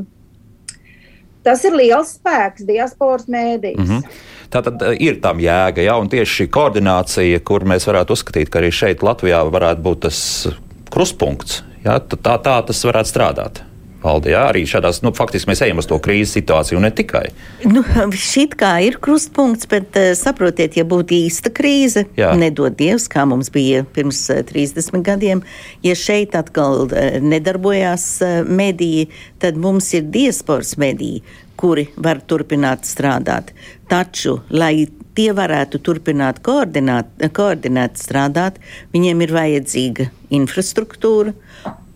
Tas 1.46 1.64
ir 1.64 1.76
liels 1.76 2.16
spēks 2.18 2.66
diasporas 2.68 3.28
mēdīs. 3.30 3.78
Mm 3.78 3.86
-hmm. 3.86 4.20
Tā 4.50 4.62
tad 4.66 4.82
ir 4.98 5.20
tam 5.22 5.38
jēga, 5.38 5.82
ja, 5.82 5.96
un 5.96 6.08
tieši 6.08 6.42
šī 6.42 6.46
koordinācija, 6.50 7.40
kur 7.40 7.64
mēs 7.64 7.86
varētu 7.86 8.12
uzskatīt, 8.12 8.50
ka 8.50 8.58
arī 8.58 8.70
šeit 8.70 9.02
Latvijā 9.02 9.44
varētu 9.46 9.80
būt 9.82 10.00
tas 10.00 10.48
krustpunkts, 10.90 11.62
ja, 11.84 12.00
tā, 12.00 12.38
tā 12.42 12.56
tas 12.66 12.84
varētu 12.84 13.08
strādāt 13.08 13.62
valde. 14.02 14.32
Jā, 14.34 14.46
arī 14.50 14.64
šādās, 14.68 15.02
nu, 15.04 15.12
faktiski 15.16 15.50
mēs 15.50 15.62
ejam 15.66 15.82
uz 15.82 15.88
to 15.90 15.98
krīzes 16.02 16.34
situāciju, 16.38 16.78
un 16.80 16.86
ne 16.88 16.92
tikai. 16.94 17.24
Nu, 17.68 17.84
šit 18.16 18.56
kā 18.60 18.72
ir 18.86 18.98
krustpunkts, 19.02 19.68
bet 19.70 19.98
uh, 20.00 20.12
saprotiet, 20.18 20.78
ja 20.78 20.86
būtu 20.88 21.16
īsta 21.16 21.52
krīze, 21.54 22.06
jā. 22.18 22.32
nedod 22.38 22.76
Dievs, 22.78 23.08
kā 23.12 23.26
mums 23.28 23.52
bija 23.54 23.84
pirms 23.96 24.22
uh, 24.32 24.42
30 24.46 25.04
gadiem, 25.06 25.44
ja 25.86 25.96
šeit 25.98 26.36
atkal 26.38 26.86
uh, 26.86 27.20
nedarbojās 27.20 28.08
mediji, 28.48 29.08
tad 29.42 29.58
mums 29.60 29.92
ir 29.96 30.08
diasporas 30.12 30.76
mediji, 30.80 31.22
kuri 31.60 31.90
var 32.00 32.22
turpināt 32.24 32.88
strādāt. 32.88 33.52
Taču, 33.90 34.38
lai 34.48 34.88
tie 35.16 35.30
varētu 35.36 35.80
turpināt 35.84 36.40
koordināt, 36.46 37.10
koordinēt 37.36 38.00
strādāt, 38.00 38.60
viņiem 38.94 39.26
ir 39.26 39.34
vajadzīga 39.36 40.08
infrastruktūra, 40.40 41.34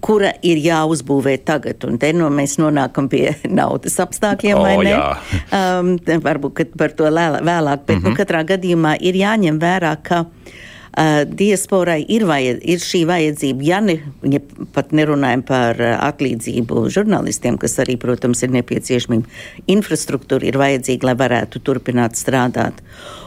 kura 0.05 0.35
ir 0.45 0.61
jāuzbūvē 0.61 1.39
tagad. 1.49 1.85
Un 1.89 1.97
te 2.03 2.13
no 2.17 2.29
mēs 2.33 2.59
nonākam 2.61 3.09
pie 3.13 3.33
naudas 3.61 3.97
apstākļiem, 4.05 4.61
oh, 4.61 4.67
vai 4.67 4.77
ne? 4.85 4.93
jā. 4.93 5.09
Um, 5.49 5.97
varbūt 6.25 6.77
par 6.79 6.95
to 6.97 7.09
vēlāk, 7.09 7.87
bet 7.87 7.97
mm 7.97 8.03
-hmm. 8.03 8.05
nu, 8.05 8.11
Mhm. 8.11 8.21
katrā 8.21 8.45
gadījumā 8.45 8.97
ir 9.01 9.15
jāņem 9.15 9.59
vērā, 9.59 9.97
ka 10.03 10.25
Uh, 10.95 11.25
diasporai 11.27 12.05
ir, 12.07 12.23
vajad, 12.23 12.61
ir 12.63 12.79
šī 12.79 13.01
vajadzība, 13.09 13.65
ja, 13.67 13.81
ne, 13.83 13.97
ja 14.31 14.39
pat 14.77 14.93
nerunājam 14.95 15.43
par 15.43 15.81
uh, 15.83 15.97
atlīdzību 16.07 16.85
žurnālistiem, 16.87 17.57
kas 17.59 17.75
arī, 17.83 17.97
protams, 17.99 18.45
ir 18.47 18.53
nepieciešamība. 18.55 19.27
Infrastruktūra 19.75 20.47
ir 20.47 20.55
vajadzīga, 20.55 21.09
lai 21.09 21.17
varētu 21.19 21.59
turpināt 21.67 22.15
strādāt. 22.15 22.79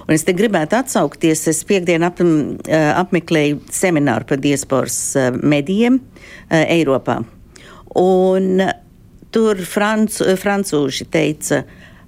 Un 0.08 0.16
es 0.16 0.24
te 0.24 0.32
gribētu 0.36 0.78
atsaukties, 0.78 1.42
es 1.52 1.64
piekdien 1.68 2.06
ap, 2.08 2.22
apmeklēju 2.72 3.60
semināru 3.76 4.30
par 4.30 4.40
diasporas 4.40 5.00
medijiem 5.44 6.00
Eiropā. 6.48 7.20
Un 8.00 8.64
tur 9.36 9.60
franc, 9.68 10.22
francūži 10.40 11.10
teica, 11.12 11.66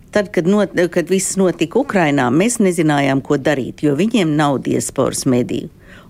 Tad, 0.09 0.31
kad, 0.33 0.47
not, 0.47 0.71
kad 0.89 1.09
viss 1.09 1.35
notika 1.37 1.83
Ukrajinā, 1.83 2.31
mēs 2.33 2.55
nezinājām, 2.57 3.21
ko 3.21 3.37
darīt, 3.37 3.83
jo 3.85 3.93
viņiem 3.97 4.31
nav 4.39 4.57
diasporas 4.65 5.27
mediju. 5.29 5.69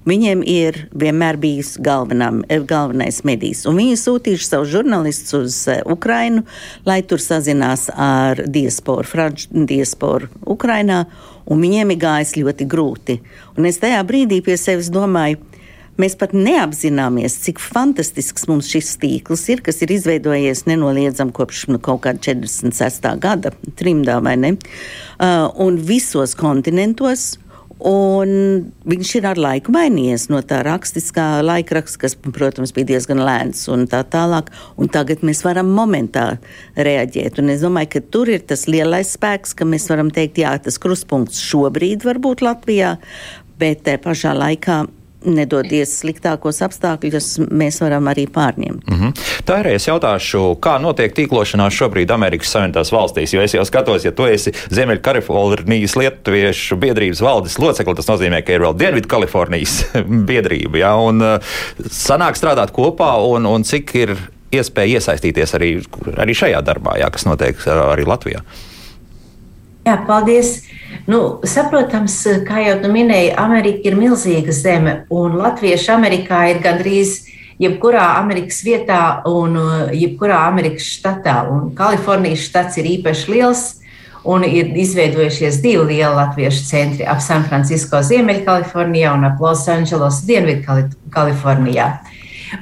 Viņiem 0.10 0.42
ir 0.48 0.78
vienmēr 0.98 1.38
bijis 1.38 1.76
galvenā, 1.86 2.32
galvenais 2.68 3.22
medijs. 3.28 3.66
Un 3.70 3.78
viņi 3.78 3.98
sūtījuši 4.00 4.48
savus 4.48 4.72
žurnālistus 4.74 5.36
uz 5.38 5.58
Ukrajinu, 5.86 6.46
lai 6.88 7.02
tur 7.06 7.22
sazinās 7.22 7.90
ar 7.94 8.42
diasporu, 8.48 9.06
franču 9.06 9.66
diasporu 9.70 10.32
Ukrajinā. 10.50 11.04
Viņiem 11.50 11.94
ir 11.94 12.02
gājis 12.02 12.36
ļoti 12.38 12.68
grūti. 12.70 13.20
Un 13.58 13.70
es 13.70 13.82
tajā 13.82 14.02
brīdī 14.06 14.42
pie 14.46 14.58
sevis 14.58 14.92
domāju, 14.94 15.42
Mēs 16.00 16.14
pat 16.16 16.32
neapzināmies, 16.32 17.34
cik 17.44 17.58
fantastisks 17.60 18.46
mums 18.48 18.70
šis 18.72 18.94
tīkls 19.02 19.42
ir, 19.52 19.60
kas 19.66 19.82
ir 19.84 19.92
izveidojies 19.92 20.64
nenoliedzami 20.70 21.34
kopš 21.36 21.66
nu, 21.74 21.80
kaut 21.84 22.06
kāda 22.06 22.22
46. 22.24 23.10
gada 23.20 23.52
trimdā 23.76 24.22
vai 24.24 24.38
ne. 24.40 24.54
Uh, 24.56 25.50
un 25.60 25.82
visos 25.90 26.38
kontinentos. 26.40 27.34
Un 27.80 28.32
viņš 28.92 29.12
ir 29.16 29.26
ar 29.30 29.40
laiku 29.40 29.72
mainījies 29.72 30.26
no 30.34 30.42
tā 30.44 30.60
rakstiskā 30.68 31.40
laikraksta, 31.46 32.02
kas, 32.02 32.18
protams, 32.20 32.74
bija 32.76 32.90
diezgan 32.92 33.24
lēns 33.24 33.64
un 33.72 33.86
tā 33.88 34.02
tālāk. 34.04 34.52
Un 34.76 34.92
tagad 34.92 35.24
mēs 35.24 35.46
varam 35.48 35.72
momentā 35.72 36.26
reaģēt. 36.76 37.40
Un 37.40 37.54
es 37.56 37.64
domāju, 37.64 37.94
ka 37.96 38.04
tur 38.12 38.34
ir 38.36 38.44
tas 38.44 38.68
lielais 38.68 39.16
spēks, 39.16 39.56
ka 39.56 39.68
mēs 39.68 39.88
varam 39.92 40.12
teikt, 40.12 40.42
jā, 40.44 40.58
tas 40.60 40.80
krustpunkts 40.82 41.40
šobrīd 41.40 42.04
var 42.04 42.20
būt 42.20 42.44
Latvijā, 42.44 42.98
bet 43.60 43.86
te 43.88 43.96
pašā 44.02 44.36
laikā 44.36 44.84
nedodies 45.26 45.92
sliktākos 46.00 46.62
apstākļus, 46.64 47.28
mēs 47.52 47.80
varam 47.84 48.08
arī 48.12 48.26
pārņemt. 48.32 48.88
Mm 48.88 49.00
-hmm. 49.00 49.26
Tā 49.46 49.60
arī 49.64 49.76
es 49.76 49.88
jautāšu, 49.88 50.56
kā 50.64 50.78
notiek 50.82 51.14
tīklošanās 51.16 51.76
šobrīd 51.76 52.12
Amerikas 52.12 52.52
Savienotās 52.52 52.92
valstīs, 52.92 53.34
jo 53.34 53.42
es 53.42 53.54
jau 53.54 53.66
skatos, 53.66 54.06
ja 54.06 54.12
tu 54.12 54.26
esi 54.26 54.54
Ziemeļkalifornijas 54.70 55.96
Lietuviešu 55.96 56.76
biedrības 56.76 57.22
valdes 57.22 57.60
locekli, 57.60 57.96
tas 57.96 58.08
nozīmē, 58.08 58.42
ka 58.42 58.54
ir 58.54 58.62
vēl 58.62 58.78
Dienvidu 58.80 59.08
Kalifornijas 59.08 59.86
biedrība, 60.30 60.78
ja, 60.78 60.96
un 60.96 61.22
uh, 61.22 61.40
sanāk 61.92 62.36
strādāt 62.40 62.72
kopā, 62.72 63.18
un, 63.24 63.46
un 63.46 63.64
cik 63.64 63.96
ir 63.96 64.16
iespēja 64.52 65.00
iesaistīties 65.00 65.56
arī, 65.58 65.72
arī 66.18 66.34
šajā 66.34 66.62
darbā, 66.66 66.98
jā, 67.00 67.10
kas 67.14 67.26
notiek 67.26 67.68
arī 67.68 68.08
Latvijā. 68.08 68.42
Jā, 69.88 69.96
paldies. 70.08 70.60
Nu, 71.10 71.40
saprotams, 71.48 72.20
kā 72.46 72.62
jau 72.66 72.76
tu 72.84 72.92
minēji, 72.94 73.34
Amerika 73.40 73.90
ir 73.90 73.98
milzīga 73.98 74.54
zeme, 74.54 74.94
un 75.10 75.38
latvieši 75.40 75.92
Amerikā 75.96 76.44
ir 76.52 76.62
gandrīz 76.64 77.16
jebkurā 77.60 78.06
Amerikas 78.20 78.62
vietā 78.64 79.02
un 79.28 79.58
jebkurā 79.96 80.44
Amerikas 80.48 80.88
štatā. 81.00 81.42
Un 81.52 81.72
Kalifornijas 81.76 82.46
štats 82.48 82.80
ir 82.80 82.90
īpaši 83.00 83.34
liels, 83.34 83.64
un 84.30 84.44
ir 84.46 84.76
izveidojušies 84.78 85.62
divi 85.64 85.86
lieli 85.94 86.16
latviešu 86.16 86.66
centri 86.68 87.08
ap 87.08 87.22
San 87.24 87.46
Francisco, 87.48 88.04
Ziemeļkalifornijā 88.06 89.14
un 89.16 89.26
ap 89.32 89.42
Losandželosu, 89.42 90.28
Dienvidkalifornijā. 90.30 91.92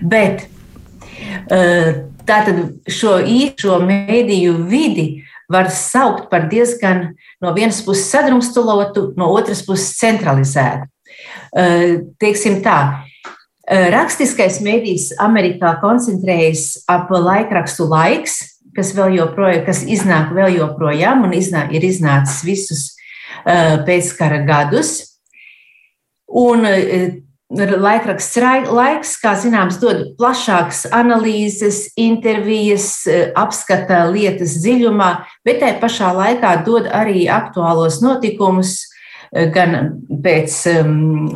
Bet 0.02 0.48
tātad 2.28 2.62
šo 2.92 3.18
īso 3.24 3.80
mēdīju 3.84 4.58
vidi 4.70 5.08
var 5.50 5.70
saukt 5.72 6.30
par 6.32 6.50
diezgan 6.52 7.14
no 7.42 7.54
vienas 7.56 7.82
puses 7.86 8.10
sadrumstalotu, 8.12 9.14
no 9.18 9.30
otras 9.36 9.64
puses 9.66 9.96
centralizētu. 10.00 10.88
Teiksim 12.20 12.60
tā, 12.66 12.78
rakstiskais 13.68 14.60
mēdījis 14.64 15.14
Amerikā 15.24 15.78
koncentrējas 15.82 16.84
ap 16.92 17.12
laikrakstu 17.12 17.88
laiks, 17.90 18.40
kas 18.78 18.94
joprojām, 18.94 19.64
kas 19.66 19.84
iznāk 19.88 20.34
vēl 20.36 20.60
joprojām 20.60 21.26
un 21.26 21.34
iznā, 21.34 21.66
ir 21.74 21.88
iznācis 21.88 22.44
visus 22.46 22.84
pēckara 23.44 24.44
gadus. 24.46 25.00
Un 26.28 26.68
Laikraksts 27.48 28.36
laiks, 28.68 29.14
kā 29.24 29.32
zināms, 29.40 29.78
dod 29.80 30.02
plašākas 30.20 30.82
analīzes, 30.92 31.94
intervijas, 31.96 33.08
apskata 33.40 34.02
lietas 34.12 34.58
dziļumā, 34.60 35.08
bet 35.48 35.62
tajā 35.64 35.78
pašā 35.80 36.12
laikā 36.18 36.52
dod 36.68 36.90
arī 36.92 37.30
aktuālos 37.32 38.02
notikumus, 38.04 38.82
gan 39.32 39.78
pēc 40.24 40.56
um, 40.72 41.28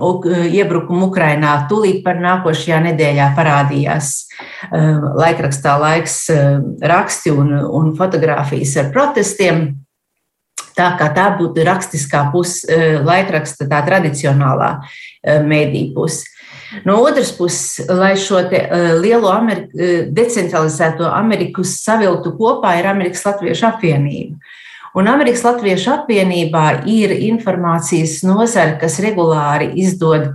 iebrukuma 0.52 1.08
Ukrainā, 1.10 1.56
tūlīt 1.70 2.04
par 2.06 2.20
nākošajā 2.24 2.80
nedēļā 2.88 3.32
parādījās 3.36 4.12
um, 4.72 5.08
laikrakstā 5.20 5.78
laiks 5.82 6.18
um, 6.34 6.74
raksti 6.80 7.34
un, 7.36 7.54
un 7.68 7.94
fotografijas 7.96 8.78
ar 8.80 8.92
protestiem. 8.96 9.66
Tā 10.78 10.92
kā 11.00 11.10
tā 11.16 11.28
būtu 11.40 11.66
rakstiskā 11.68 12.28
puse, 12.34 12.66
uh, 12.68 13.00
laikraksta, 13.08 13.68
tā 13.72 13.82
tradicionālā 13.88 14.72
uh, 14.82 15.42
mēdī 15.48 15.90
puse. 15.96 16.28
No 16.88 17.02
otras 17.04 17.34
puses, 17.36 17.82
lai 17.90 18.14
šo 18.20 18.46
te, 18.52 18.64
uh, 18.64 18.96
lielo 19.02 19.32
Ameriku, 19.34 19.92
decentralizēto 20.16 21.10
Ameriku 21.12 21.66
saviltu 21.68 22.36
kopā, 22.40 22.78
ir 22.80 22.88
Amerikas 22.92 23.26
Latviešu 23.28 23.68
apvienība. 23.74 24.40
Un 24.96 25.08
Amerikas 25.08 25.44
Latviešu 25.48 25.92
apvienībā 25.94 26.66
ir 26.92 27.14
informācijas 27.32 28.20
nozara, 28.28 28.76
kas 28.80 29.00
regulāri 29.04 29.72
izdod 29.80 30.34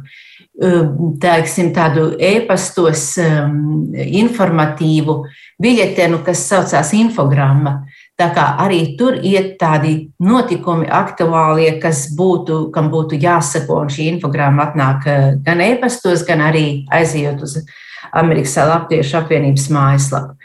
teiksim, 1.21 1.73
tādu 1.77 2.15
e-pastos 2.19 3.17
um, 3.21 3.93
informatīvu 3.93 5.19
biļetenu, 5.61 6.23
kas 6.25 6.47
saucās 6.49 6.93
infogramma. 6.97 7.86
Tā 8.17 8.31
kā 8.33 8.45
arī 8.65 8.97
tur 8.97 9.19
iet 9.21 9.59
tādi 9.61 10.09
notikumi 10.25 10.87
aktuālie, 10.89 11.75
kas 11.83 12.07
būtu, 12.17 12.71
kam 12.73 12.89
būtu 12.93 13.19
jāsako, 13.21 13.83
un 13.85 13.91
šī 13.93 14.07
infogramma 14.15 14.71
atnāk 14.71 15.05
uh, 15.05 15.27
gan 15.45 15.61
e-pastos, 15.61 16.25
gan 16.25 16.41
arī 16.47 16.87
aizejot 16.97 17.45
uz 17.45 17.59
Amerikas 18.17 18.57
Latviešu 18.57 19.19
apvienības 19.21 19.69
mājaslapu. 19.75 20.37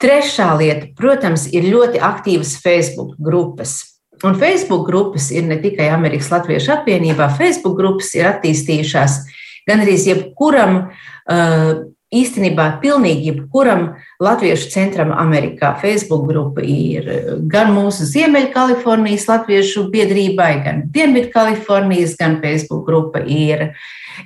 Trešā 0.00 0.48
lieta, 0.56 0.88
protams, 0.96 1.46
ir 1.52 1.68
ļoti 1.72 2.00
aktīvas 2.04 2.56
Facebook 2.60 3.14
grupas. 3.20 3.78
Un 4.24 4.36
Facebook 4.40 4.86
grupas 4.88 5.28
ir 5.32 5.44
ne 5.44 5.58
tikai 5.60 5.90
Amerikas 5.92 6.30
Latviešu 6.32 6.72
apvienībā, 6.72 7.28
Facebook 7.36 7.76
grupas 7.76 8.14
ir 8.16 8.28
attīstījušās 8.30 9.18
gan 9.68 9.82
arī 9.84 9.96
jebkuram, 9.98 10.78
īstenībā 12.14 12.68
pilnīgi 12.82 13.32
jebkuram 13.32 13.88
Latviešu 14.22 14.70
centram 14.70 15.10
Amerikā. 15.16 15.74
Facebook 15.80 16.28
grupa 16.28 16.62
ir 16.62 17.08
gan 17.50 17.72
mūsu 17.74 18.06
Ziemeļkalifornijas 18.06 19.26
Latviešu 19.30 19.88
biedrībai, 19.90 20.52
gan 20.64 20.82
Dienvidkalifornijas, 20.94 22.16
gan 22.20 22.40
Facebook 22.42 22.86
grupa 22.86 23.24
ir 23.26 23.72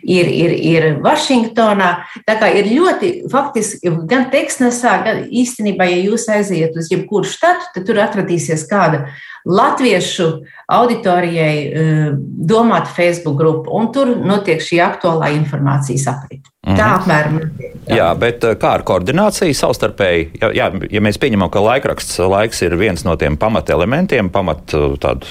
ir, 0.03 0.29
ir, 0.29 0.53
ir 0.55 0.87
Vašingtonā. 1.03 1.91
Tā 2.27 2.37
kā 2.41 2.51
ir 2.55 2.71
ļoti, 2.71 3.11
faktiski, 3.33 3.93
gan 4.11 4.29
Teksasā, 4.33 4.95
gan 5.07 5.25
īstenībā, 5.27 5.89
ja 5.91 5.99
jūs 6.05 6.29
aiziet 6.31 6.79
uz 6.79 6.91
jebkuru 6.93 7.29
štatu, 7.29 7.73
tad 7.75 7.89
tur 7.89 8.01
atradīsies 8.05 8.67
kāda 8.71 9.09
latviešu 9.49 10.29
auditorijai 10.71 11.57
eh, 11.57 12.07
domāta 12.53 12.93
Facebook 12.93 13.39
grupa, 13.41 13.73
un 13.75 13.91
tur 13.95 14.15
notiek 14.21 14.63
šī 14.63 14.83
aktuālā 14.85 15.33
informācijas 15.41 16.07
aprite. 16.13 16.50
Mm 16.67 16.73
-hmm. 16.73 16.77
Tā 16.77 16.87
apmēram 16.99 17.37
ir. 17.41 17.51
Jā. 17.89 18.15
bet 18.19 18.45
eh, 18.45 18.55
kā 18.55 18.75
ar 18.77 18.83
koordināciju 18.85 19.55
savstarpēji? 19.57 20.27
Jā, 20.41 20.51
jā, 20.55 20.67
ja 20.91 21.01
mēs 21.01 21.19
pieņemam, 21.19 21.51
ka 21.51 21.61
laikraksts 21.65 22.19
laiks 22.19 22.63
ir 22.63 22.77
viens 22.77 23.05
no 23.05 23.17
tiem 23.17 23.37
pamatelementiem, 23.37 24.29
pamat 24.31 24.75
eh, 24.75 24.99
tādu 25.01 25.27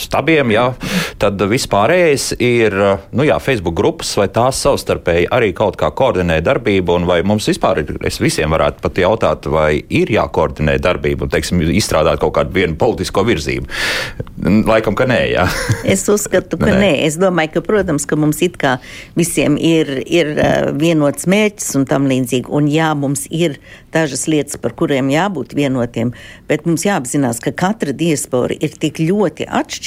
stabiem, 0.00 0.50
jā, 0.54 0.66
tad 1.20 1.40
vispārējais 1.50 2.28
ir 2.42 2.76
nu, 3.16 3.24
jā, 3.26 3.38
Facebook 3.42 3.76
grupas, 3.78 4.12
vai 4.18 4.28
tās 4.32 4.60
savstarpēji 4.64 5.30
arī 5.32 5.52
kaut 5.56 5.78
kā 5.80 5.90
koordinē 5.96 6.38
darbību, 6.44 6.98
un 7.00 7.08
vai 7.08 7.20
mums 7.26 7.48
vispār 7.48 7.82
ir, 7.82 7.94
es 8.06 8.20
visiem 8.20 8.52
varētu 8.52 8.82
pat 8.84 9.00
jautāt, 9.00 9.48
vai 9.50 9.70
ir 9.88 10.12
jākoordinē 10.12 10.76
darbība 10.82 11.26
un, 11.26 11.32
teiksim, 11.32 11.62
izstrādāt 11.72 12.20
kaut 12.22 12.36
kādu 12.36 12.54
vienu 12.56 12.76
politisko 12.78 13.24
virzību. 13.26 13.70
Laikam, 14.68 14.96
ka 14.98 15.08
nē, 15.08 15.20
jā. 15.32 15.46
Es 15.96 16.04
uzskatu, 16.12 16.58
ka 16.60 16.70
nē. 16.70 16.78
nē. 16.82 16.92
Es 17.06 17.16
domāju, 17.20 17.56
ka, 17.56 17.64
protams, 17.64 18.06
ka 18.08 18.18
mums 18.20 18.42
it 18.44 18.58
kā 18.60 18.76
visiem 19.16 19.56
ir, 19.56 19.90
ir 20.04 20.34
vienots 20.76 21.28
mērķis 21.30 21.72
un 21.80 21.88
tam 21.88 22.08
līdzīgi, 22.10 22.52
un 22.52 22.68
jā, 22.70 22.92
mums 22.98 23.24
ir 23.32 23.56
dažas 23.96 24.26
lietas, 24.28 24.60
par 24.60 24.76
kuriem 24.76 25.08
jābūt 25.12 25.56
vienotiem, 25.56 26.12
bet 26.50 26.68
mums 26.68 26.84
jāapzinās, 26.84 27.40
ka 27.42 27.54
katra 27.56 27.96
diaspora 27.96 28.56
ir 28.60 28.76
tik 28.76 29.00
ļoti 29.00 29.48
atšķirīga 29.48 29.85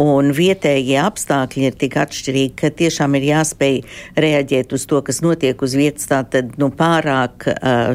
un 0.00 0.30
vietējie 0.34 0.98
apstākļi 1.02 1.68
ir 1.68 1.78
tik 1.78 1.96
atšķirīgi, 2.00 2.54
ka 2.60 2.70
tiešām 2.74 3.16
ir 3.18 3.28
jāspēj 3.28 3.80
reaģēt 4.24 4.74
uz 4.76 4.86
to, 4.90 5.00
kas 5.06 5.20
notiek 5.24 5.60
uz 5.62 5.76
vietas. 5.78 6.08
Tātad 6.10 6.54
nu, 6.60 6.70
pārāk 6.74 7.48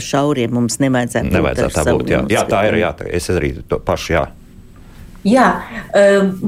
šauriem 0.04 0.54
mums 0.60 0.80
nevajadzētu, 0.84 1.32
nevajadzētu 1.34 1.72
būt. 1.74 1.86
Tā, 1.86 1.96
būt 1.96 2.14
jā. 2.14 2.22
jā, 2.36 2.44
tā 2.50 2.66
ir. 2.70 2.80
Jā, 2.84 2.92
tā, 3.00 3.08
es 3.20 3.30
arī 3.34 3.54
to 3.70 3.80
pašu. 3.84 4.14
Jā. 4.18 4.26
Jā, 5.28 5.48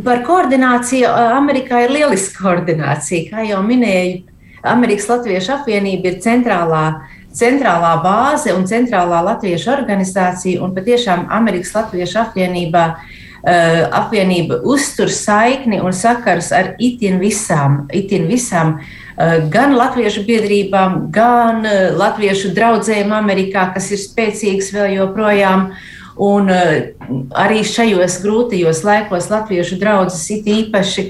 par 0.06 0.22
koordināciju. 0.28 1.10
Amerikā 1.36 1.86
ir 1.86 1.96
lieliska 1.98 2.46
koordinācija. 2.46 3.32
Kā 3.34 3.44
jau 3.44 3.60
minēju, 3.68 4.22
Amerikas 4.72 5.10
Latviešu 5.12 5.58
apvienība 5.58 6.14
ir 6.14 6.22
centrālā 6.24 6.86
uh, 6.94 7.18
centrālā 7.36 7.96
bāze 8.04 8.54
un 8.56 8.66
centrālā 8.68 9.22
latviešu 9.26 9.72
organizācija 9.74 10.62
un 10.64 10.76
patiešām 10.76 11.28
Amerikas 11.32 11.74
Latviešu 11.76 12.20
apvienībā. 12.26 12.86
Uh, 13.42 13.88
apvienība 13.98 14.60
uztur 14.70 15.10
saikni 15.10 15.80
un 15.82 15.96
sakars 15.98 16.52
ar 16.54 16.76
itin 16.78 17.16
visām, 17.18 17.88
itin 17.90 18.28
visām 18.30 18.76
uh, 18.76 19.40
gan 19.50 19.74
latviešu 19.74 20.22
biedrībām, 20.28 21.08
gan 21.10 21.66
uh, 21.66 21.88
latviešu 21.98 22.52
draugiem 22.54 23.10
Amerikā, 23.18 23.72
kas 23.74 23.90
ir 23.96 24.04
spēcīgas 24.04 24.70
vēl 24.76 24.94
joprojām. 25.00 25.72
Un 26.22 26.52
arī 26.52 27.62
šajos 27.66 28.20
grūtajos 28.22 28.84
laikos 28.86 29.30
latviešu 29.32 29.80
draugs 29.82 30.20
it 30.36 30.46
īpaši 30.46 31.06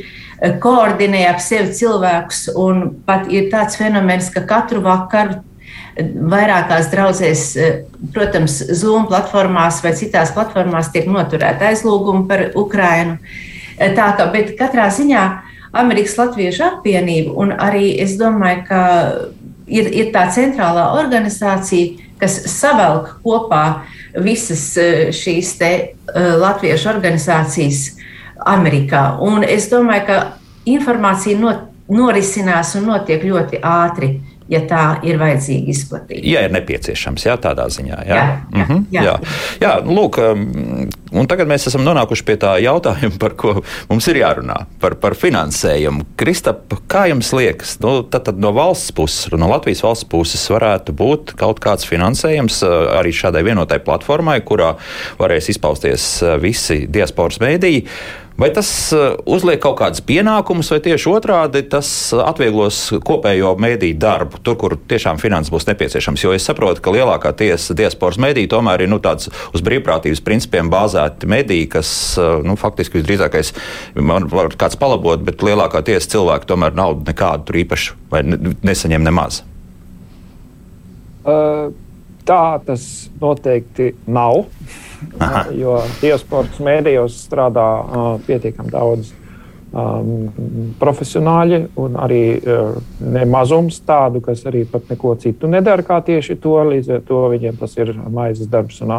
koordinē 0.62 1.26
ap 1.28 1.42
sevi 1.44 1.74
cilvēkus. 1.76 2.46
Pat 3.10 3.26
ir 3.34 3.50
tāds 3.52 3.76
fenomens, 3.82 4.30
ka 4.32 4.46
katru 4.48 4.80
vakaru 4.86 5.42
Vairākās 6.00 6.88
draudzēs, 6.92 7.42
eh, 7.60 7.80
protams, 8.14 8.62
Zoom 8.72 9.08
platformās 9.08 9.82
vai 9.84 9.92
citās 9.92 10.32
platformās 10.32 10.92
tiek 10.92 11.08
noturēta 11.08 11.68
aizlūguma 11.68 12.28
par 12.28 12.52
Ukrainu. 12.56 13.18
Eh, 13.78 13.94
tā 13.96 14.16
kā, 14.18 14.32
bet 14.32 14.56
katrā 14.58 14.88
ziņā 14.88 15.42
Amerikas 15.74 16.16
Latviešu 16.16 16.64
apvienība 16.64 17.36
un 17.36 17.52
arī 17.52 18.00
es 18.00 18.18
domāju, 18.18 18.68
ka 18.68 18.82
ir, 19.68 19.88
ir 19.92 20.12
tā 20.12 20.28
centrālā 20.32 20.96
organizācija, 21.04 22.00
kas 22.20 22.40
savelk 22.48 23.22
kopā 23.24 23.82
visas 24.16 24.78
eh, 24.78 25.12
šīs 25.12 25.58
te 25.58 25.72
latviešu 26.16 26.90
organizācijas 26.90 27.98
Amerikā. 28.46 29.20
Un 29.20 29.44
es 29.44 29.70
domāju, 29.70 30.06
ka 30.08 30.34
informācija 30.66 31.38
not, 31.40 31.68
norisinās 31.92 32.76
un 32.76 32.88
notiek 32.92 33.24
ļoti 33.24 33.60
ātri 33.60 34.22
ja 34.52 34.62
tā 34.68 34.86
ir 35.08 35.20
vajadzīga 35.22 35.72
izplatība. 35.72 36.24
Ja 36.28 36.44
ir 36.46 36.54
nepieciešams, 36.54 37.26
jā, 37.28 37.38
tādā 37.42 37.68
ziņā. 37.72 38.00
Jā, 38.08 38.16
jā, 38.18 38.18
jā, 38.20 38.66
mhm, 38.66 38.82
jā. 38.94 39.04
jā. 39.08 39.16
jā 39.64 39.72
lūk, 39.88 40.20
um, 40.26 40.90
un 41.22 41.30
tagad 41.32 41.50
mēs 41.52 41.70
esam 41.72 41.86
nonākuši 41.88 42.26
pie 42.28 42.38
tā 42.42 42.54
jautājuma, 42.64 43.16
par 43.22 43.36
ko 43.40 43.56
mums 43.90 44.10
ir 44.12 44.22
jārunā 44.22 44.58
par, 44.84 44.98
par 45.02 45.16
finansējumu. 45.20 46.10
Kristap, 46.20 46.76
kā 46.92 47.06
jums 47.12 47.32
liekas, 47.38 47.78
nu, 47.84 48.02
tad, 48.04 48.28
tad 48.28 48.42
no 48.44 48.54
valsts 48.56 48.94
puses, 48.98 49.32
no 49.36 49.52
Latvijas 49.52 49.84
valsts 49.86 50.10
puses 50.12 50.44
varētu 50.52 50.96
būt 51.00 51.36
kaut 51.40 51.64
kāds 51.64 51.88
finansējums 51.88 52.62
uh, 52.68 52.98
arī 53.00 53.16
šādai 53.16 53.46
vienotai 53.48 53.80
platformai, 53.84 54.42
kurā 54.46 54.74
varēs 55.22 55.54
izpausties 55.56 56.12
uh, 56.26 56.36
visi 56.42 56.84
diasporas 56.92 57.40
mēdīji. 57.44 57.88
Vai 58.42 58.50
tas 58.50 58.68
uh, 58.96 59.20
uzliek 59.30 59.60
kaut 59.62 59.76
kādus 59.78 60.02
pienākumus, 60.02 60.72
vai 60.74 60.80
tieši 60.82 61.10
otrādi 61.12 61.60
tas 61.70 61.90
atvieglos 62.18 62.80
kopējo 63.06 63.52
mēdīju 63.62 64.00
darbu, 64.02 64.40
tur, 64.42 64.56
kur 64.58 64.74
tiešām 64.90 65.20
finanses 65.22 65.54
būs 65.54 65.68
nepieciešams? 65.70 66.24
Jo 66.26 66.34
es 66.34 66.48
saprotu, 66.50 66.82
ka 66.82 66.94
lielākā 66.96 67.36
tiesa 67.38 67.76
diasporas 67.78 68.18
mēdīja 68.24 68.50
tomēr 68.56 68.82
ir 68.82 68.90
nu, 68.90 68.98
tāds 69.04 69.30
uz 69.30 69.62
brīvprātības 69.68 70.24
principiem 70.26 70.74
bāzēti 70.74 71.30
mēdīji, 71.30 71.70
kas 71.76 71.94
uh, 72.18 72.40
nu, 72.42 72.58
faktiski 72.58 72.98
visdrīzākais 72.98 73.54
man 74.02 74.26
var 74.34 74.50
kāds 74.58 74.80
palabot, 74.82 75.22
bet 75.22 75.46
lielākā 75.46 75.84
tiesa 75.86 76.16
cilvēki 76.16 76.50
tomēr 76.50 76.74
naudu 76.82 77.06
nekādu 77.12 77.62
īpašu 77.62 78.00
vai 78.10 78.26
nesaņem 78.26 79.06
nemaz. 79.06 79.44
Uh, 81.22 81.70
tā 82.32 82.44
tas 82.66 82.88
noteikti 83.22 83.92
nav. 84.08 84.46
Aha. 85.18 85.48
jo 85.58 85.80
diasporas 85.98 86.60
mēdījos 86.62 87.16
strādā 87.26 87.66
uh, 87.82 88.08
pietiekami 88.22 88.70
daudz 88.70 89.08
um, 89.74 90.30
profesionāļi 90.80 91.62
un 91.82 91.98
arī 92.00 92.22
uh, 92.38 92.76
nemazums 93.02 93.80
tādu, 93.88 94.22
kas 94.24 94.44
arī 94.50 94.64
pat 94.70 94.92
neko 94.92 95.16
citu 95.22 95.50
nedara 95.52 95.86
kā 95.88 95.98
tieši 96.06 96.38
to. 96.44 96.58
Līdz 96.70 96.94
ar 96.98 97.04
to 97.08 97.22
viņiem 97.34 97.60
tas 97.60 97.76
ir 97.80 97.94
maizes 98.14 98.50
darbs 98.52 98.82
un 98.86 98.94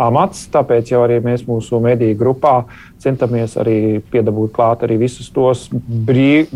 amats. 0.00 0.46
Tāpēc 0.52 0.94
jau 0.94 1.04
arī 1.06 1.20
mēs 1.24 1.46
mūsu 1.48 1.82
mediju 1.82 2.18
grupā 2.20 2.56
centamies 3.02 3.56
arī 3.60 4.00
piedabūt 4.12 4.54
klāt 4.56 4.84
arī 4.86 5.00
visus 5.02 5.30
tos 5.34 5.68
brīv, 5.72 6.52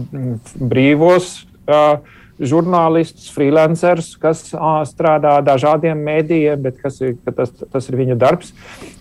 brīvos. 0.61 1.41
Uh, 1.65 1.99
žurnālistus, 2.41 3.29
freelancerus, 3.35 4.15
kas 4.21 4.43
ā, 4.55 4.81
strādā 4.89 5.37
dažādiem 5.45 6.01
mēdījiem, 6.07 6.65
bet 6.65 6.83
ir, 7.05 7.15
tas, 7.37 7.53
tas 7.71 7.89
ir 7.91 7.99
viņu 8.01 8.19
darbs. 8.19 8.53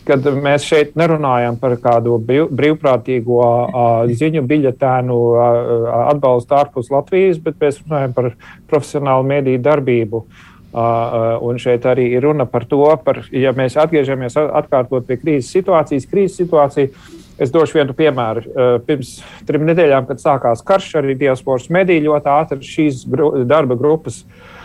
Kad 0.07 0.25
mēs 0.35 0.65
šeit 0.67 0.97
nerunājam 0.99 1.57
par 1.61 1.77
kādu 1.81 2.19
brīv, 2.21 2.49
brīvprātīgo 2.53 3.41
ā, 3.43 3.85
ziņu 4.11 4.43
biļetēnu 4.49 5.19
ā, 5.33 5.51
atbalstu 6.13 6.57
ārpus 6.59 6.91
Latvijas, 6.93 7.41
bet 7.43 7.59
mēs 7.61 7.81
runājam 7.85 8.17
par 8.17 8.33
profesionālu 8.71 9.29
mēdīju 9.33 9.63
darbību. 9.63 10.25
Uh, 10.73 11.37
un 11.45 11.59
šeit 11.61 11.83
arī 11.85 12.07
ir 12.15 12.23
runa 12.25 12.47
par 12.49 12.63
to, 12.65 12.81
par, 13.05 13.19
ja 13.29 13.51
mēs 13.53 13.75
atgriežamies 13.77 14.33
atkārtot 14.41 15.05
pie 15.05 15.19
krīzes 15.21 15.51
situācijas, 15.53 16.07
krīzes 16.09 16.39
situācija 16.41 16.89
Es 17.41 17.49
došu 17.49 17.79
vienu 17.79 17.95
piemēru. 17.97 18.43
Eh, 18.45 18.73
pirms 18.85 19.15
trim 19.47 19.65
nedēļām, 19.65 20.05
kad 20.09 20.21
sākās 20.21 20.61
karš, 20.65 20.91
arī 21.01 21.15
diasporas 21.17 21.69
mediji 21.73 22.05
ļoti 22.05 22.29
ātri 22.29 22.67
šīs 22.67 23.05
darba 23.49 23.77
grupas 23.79 24.21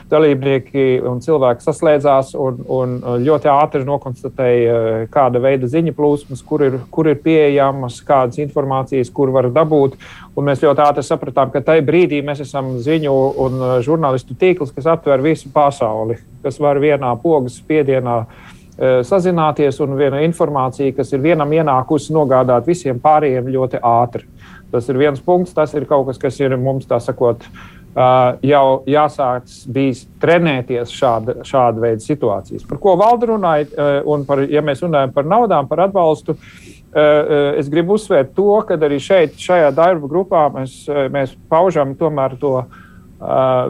dalībnieki 0.08 1.02
un 1.04 1.18
cilvēki 1.20 1.64
saslēdzās 1.64 2.32
un, 2.40 2.60
un 2.72 2.94
ļoti 3.24 3.50
ātri 3.52 3.84
nokonstatēja, 3.88 4.76
eh, 4.76 5.06
kāda 5.12 5.40
veida 5.40 5.68
ziņa 5.68 5.94
plūsmas, 5.96 6.44
kur 6.44 6.66
ir, 6.66 6.78
kur 6.92 7.08
ir 7.08 7.16
pieejamas, 7.24 8.02
kādas 8.04 8.40
informācijas, 8.44 9.12
kur 9.16 9.32
var 9.32 9.48
dabūt. 9.52 9.96
Un 10.36 10.48
mēs 10.48 10.60
ļoti 10.64 10.84
ātri 10.84 11.06
sapratām, 11.08 11.52
ka 11.52 11.64
tajā 11.64 11.86
brīdī 11.88 12.20
mēs 12.24 12.44
esam 12.44 12.76
ziņu 12.84 13.16
un 13.46 13.58
eh, 13.62 13.74
žurnālistu 13.88 14.36
tīkls, 14.36 14.76
kas 14.76 14.92
aptver 14.92 15.24
visu 15.24 15.48
pasauli, 15.54 16.20
kas 16.44 16.60
var 16.60 16.84
vienā 16.84 17.16
pogas 17.24 17.56
spiedienā 17.62 18.22
Eh, 18.26 18.57
sazināties, 18.78 19.80
un 19.82 19.96
viena 19.98 20.20
informācija, 20.22 20.94
kas 20.94 21.10
ir 21.12 21.22
vienam 21.24 21.50
ienākusi, 21.50 22.12
nogādāt 22.14 22.68
visiem 22.68 23.00
pārējiem 23.02 23.50
ļoti 23.50 23.80
ātri. 23.82 24.28
Tas 24.70 24.88
ir 24.88 25.00
viens 25.00 25.20
punkts, 25.24 25.54
tas 25.56 25.72
ir 25.74 25.86
kaut 25.88 26.06
kas, 26.10 26.20
kas 26.20 26.38
ir 26.42 26.56
mums, 26.60 26.86
tā 26.86 27.00
sakot, 27.00 27.42
eh, 27.42 28.38
jau 28.50 28.82
jāsāk 28.86 29.48
bijis 29.72 30.04
trenēties 30.20 30.92
šāda, 30.92 31.40
šāda 31.42 31.80
veida 31.80 32.04
situācijas. 32.04 32.66
Par 32.68 32.78
ko 32.78 32.96
valda 33.00 33.30
runāja, 33.32 33.66
eh, 33.66 34.02
un 34.04 34.24
par, 34.24 34.44
ja 34.44 34.60
mēs 34.62 34.84
runājam 34.84 35.14
par 35.14 35.24
naudām, 35.24 35.68
par 35.68 35.88
atbalstu, 35.88 36.36
es 36.88 37.68
gribu 37.68 37.94
uzsvērt 37.94 38.34
to, 38.34 38.62
ka 38.66 38.74
arī 38.74 38.96
šeit, 38.98 39.34
šajā 39.36 39.74
darba 39.74 40.08
grupā, 40.08 40.50
mēs, 40.50 40.88
mēs 41.12 41.36
paužam 41.48 41.94
tomēr 41.94 42.38
to 42.40 42.64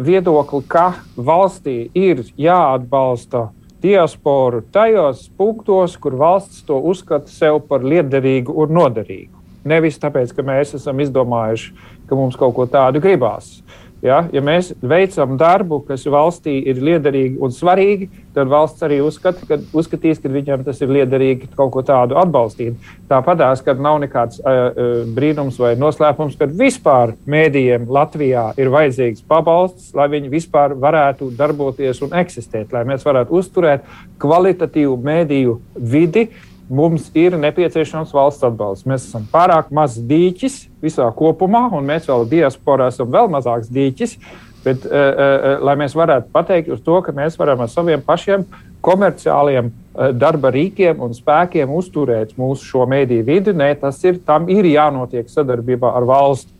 viedokli, 0.01 0.62
ka 0.68 0.94
valstī 1.16 1.90
ir 1.94 2.23
jāatbalsta 2.38 3.49
diasporu 3.83 4.62
tajos 4.73 5.29
punktos, 5.37 5.97
kur 5.97 6.17
valsts 6.19 6.64
to 6.67 6.79
uzskata 6.91 7.31
sev 7.31 7.61
par 7.69 7.85
liederīgu 7.87 8.55
un 8.64 8.75
noderīgu. 8.75 9.35
Nevis 9.69 9.99
tāpēc, 10.01 10.33
ka 10.35 10.45
mēs 10.47 10.75
esam 10.79 11.01
izdomājuši, 11.03 11.73
ka 12.09 12.17
mums 12.19 12.38
kaut 12.38 12.55
ko 12.57 12.67
tādu 12.71 13.03
gribās. 13.05 13.59
Ja, 14.05 14.21
ja 14.31 14.39
mēs 14.45 14.71
veicam 14.79 15.35
darbu, 15.41 15.81
kas 15.89 16.05
valstī 16.07 16.55
ir 16.71 16.79
liederīgi 16.87 17.41
un 17.43 17.51
svarīgi, 17.55 18.07
tad 18.35 18.51
valsts 18.51 18.85
arī 18.87 19.01
uzskata, 19.03 19.43
ka, 19.49 19.59
uzskatīs, 19.75 20.21
ka 20.23 20.31
viņam 20.31 20.63
tas 20.67 20.79
ir 20.85 20.93
liederīgi 20.95 21.51
kaut 21.59 21.73
ko 21.75 21.83
tādu 21.87 22.15
atbalstīt. 22.21 22.77
Tāpatās, 23.11 23.65
ka 23.67 23.75
nav 23.75 23.99
nekāds 24.05 24.39
uh, 24.39 25.03
brīnums 25.17 25.59
vai 25.59 25.73
noslēpums, 25.81 26.37
ka 26.39 26.47
vispār 26.47 27.17
mēdījiem 27.27 27.89
Latvijā 27.91 28.53
ir 28.61 28.71
vajadzīgs 28.75 29.27
pabalsts, 29.27 29.91
lai 29.99 30.07
viņi 30.15 30.31
vispār 30.31 30.77
varētu 30.79 31.33
darboties 31.39 31.99
un 32.07 32.15
eksistēt, 32.23 32.71
lai 32.73 32.85
mēs 32.87 33.03
varētu 33.09 33.35
uzturēt 33.35 33.91
kvalitatīvu 34.23 34.95
mēdīju 35.11 35.59
vidi, 35.75 36.29
uh, 36.29 36.58
mums 36.69 37.09
ir 37.17 37.37
nepieciešams 37.39 38.13
valsts 38.15 38.45
atbalsts. 38.45 38.87
Mēs 38.89 39.09
esam 39.09 39.25
pārāk 39.33 39.73
mazs 39.75 40.03
dīķis 40.09 40.59
visā 40.85 41.09
kopumā, 41.17 41.67
un 41.75 41.87
mēs 41.89 42.09
vēl 42.09 42.27
diasporā 42.29 42.91
esam 42.93 43.11
vēl 43.13 43.31
mazāks 43.33 43.73
dīķis. 43.73 44.17
Bet, 44.65 44.85
uh, 44.85 44.93
uh, 44.93 45.47
lai 45.65 45.77
mēs 45.79 45.95
varētu 45.97 46.33
pateikt 46.35 46.73
uz 46.75 46.81
to, 46.85 46.99
ka 47.05 47.15
mēs 47.15 47.39
varam 47.39 47.63
ar 47.63 47.71
saviem 47.73 48.03
pašiem 48.05 48.43
komerciāliem 48.85 49.71
uh, 49.71 50.11
darba 50.13 50.51
rīkiem 50.53 50.99
un 51.05 51.15
spēkiem 51.17 51.71
uzturēt 51.73 52.35
mūsu 52.39 52.67
šo 52.67 52.89
mēdīju 52.91 53.27
vidi, 53.27 53.55
nē, 53.57 53.71
tas 53.81 54.03
ir, 54.05 54.19
tam 54.27 54.51
ir 54.53 54.67
jānotiek 54.69 55.31
sadarbībā 55.31 55.95
ar 55.97 56.09
valsti. 56.11 56.53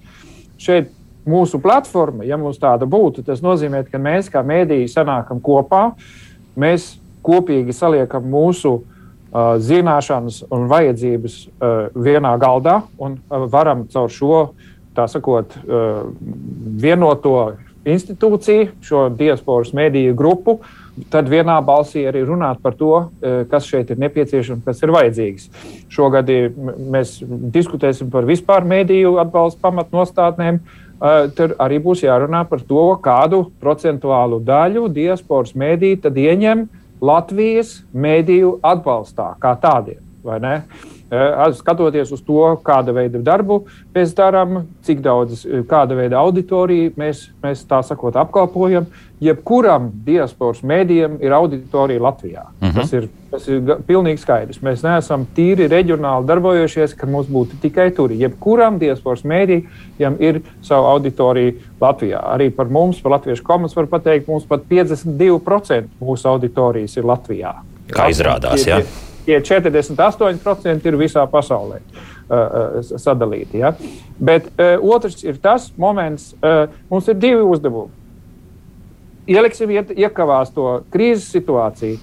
Šeit 0.63 0.95
mūsu 1.29 1.61
platforma, 1.61 2.25
ja 2.25 2.39
mums 2.41 2.63
tāda 2.63 2.87
būtu, 2.89 3.27
tas 3.27 3.43
nozīmē, 3.45 3.83
ka 3.91 4.01
mēs 4.01 4.31
kā 4.33 4.45
mēdīji 4.47 4.89
sanākam 4.95 5.43
kopā, 5.45 5.91
mēs 6.57 6.95
kopīgi 7.27 7.75
saliekam 7.77 8.31
mūsu 8.31 8.79
uh, 8.79 8.98
zināšanas 9.33 10.43
un 10.51 10.67
vajadzības 10.71 11.39
vienā 11.95 12.35
galdā 12.41 12.83
un 12.99 13.19
varam 13.29 13.87
caur 13.93 14.11
šo, 14.13 14.43
sakot, 14.97 15.53
vienoto 16.83 17.35
institūciju, 17.89 18.73
šo 18.85 19.09
diasporas 19.15 19.73
mediju 19.77 20.15
grupu, 20.17 20.59
tad 21.13 21.29
vienā 21.31 21.59
balsī 21.65 22.03
arī 22.09 22.25
runāt 22.27 22.59
par 22.63 22.75
to, 22.77 23.09
kas 23.51 23.69
šeit 23.69 23.93
ir 23.93 24.01
nepieciešams, 24.03 24.65
kas 24.67 24.83
ir 24.83 24.93
vajadzīgs. 24.97 25.47
Šogad 25.93 26.33
mēs 26.91 27.19
diskutēsim 27.55 28.11
par 28.11 28.27
vispār 28.29 28.67
mediju 28.67 29.17
atbalstu 29.23 29.63
pamatnostādnēm. 29.63 30.61
Tur 31.39 31.55
arī 31.63 31.79
būs 31.79 32.03
jārunā 32.03 32.43
par 32.51 32.65
to, 32.67 32.89
kādu 33.05 33.45
procentuālu 33.63 34.41
daļu 34.43 34.89
diasporas 34.91 35.55
tad 36.03 36.19
ieņem 36.19 36.65
uh, 36.65 36.88
Latvijas 37.01 37.79
mēdīju 37.95 38.59
atbalstā 38.67 39.33
kā 39.43 39.55
tādiem. 39.63 40.03
Skatoties 41.57 42.11
uz 42.13 42.21
to, 42.21 42.43
kāda 42.65 42.93
veida 42.93 43.21
darbu 43.25 43.63
mēs 43.95 44.11
darām, 44.17 44.67
cik 44.85 45.01
daudz, 45.01 45.47
kāda 45.69 45.97
veida 45.97 46.19
auditoriju 46.21 46.93
mēs, 47.01 47.31
mēs 47.41 47.63
tā 47.69 47.81
sakot 47.87 48.17
apkalpojam, 48.21 48.91
jebkuram 49.25 49.89
diasporas 50.05 50.61
mēdījam 50.61 51.17
ir 51.25 51.33
auditorija 51.33 52.03
Latvijā. 52.05 52.45
Uh 52.61 52.69
mhm. 52.69 52.77
-huh. 52.77 52.81
tas, 52.83 52.93
ir, 52.93 53.09
tas 53.31 53.49
ir 53.49 53.73
pilnīgi 53.89 54.21
skaidrs. 54.21 54.61
Mēs 54.63 54.85
neesam 54.85 55.27
tīri 55.37 55.69
reģionāli 55.69 56.27
darbojušies, 56.27 56.95
ka 56.95 57.07
mums 57.07 57.27
būtu 57.27 57.57
tikai 57.63 57.91
tur. 57.91 58.13
Jebkuram 58.13 58.79
diasporas 58.79 59.25
mēdījam 59.25 60.21
ir 60.21 60.43
sava 60.63 60.93
auditorija 60.93 61.53
Latvijā. 61.81 62.21
Arī 62.35 62.51
par 62.51 62.69
mums, 62.69 63.01
par 63.01 63.13
latviešu 63.13 63.43
komandas, 63.43 63.77
var 63.77 63.87
pateikt, 63.87 64.29
mums 64.29 64.45
pat 64.45 64.61
52% 64.71 65.83
mūsu 66.01 66.29
auditorijas 66.29 66.97
ir 66.97 67.05
Latvijā. 67.05 67.55
Kā 67.89 68.11
izrādās, 68.11 68.67
jā. 68.67 68.79
Ja? 68.79 69.08
Tie 69.29 69.43
48% 69.45 70.89
ir 70.89 70.97
visā 70.97 71.25
pasaulē 71.29 71.83
uh, 71.83 72.81
sadalīti. 72.89 73.61
Ja? 73.63 73.75
Bet 74.19 74.49
uh, 74.55 74.77
otrs 74.81 75.23
ir 75.27 75.41
tas 75.43 75.69
moments, 75.77 76.33
uh, 76.41 76.67
mums 76.91 77.09
ir 77.13 77.19
divi 77.21 77.45
uzdevumi. 77.45 77.93
Ieliksim 79.29 79.69
iet, 79.75 79.91
iekavās 79.93 80.49
to 80.55 80.79
krīzes 80.89 81.27
situāciju. 81.35 81.99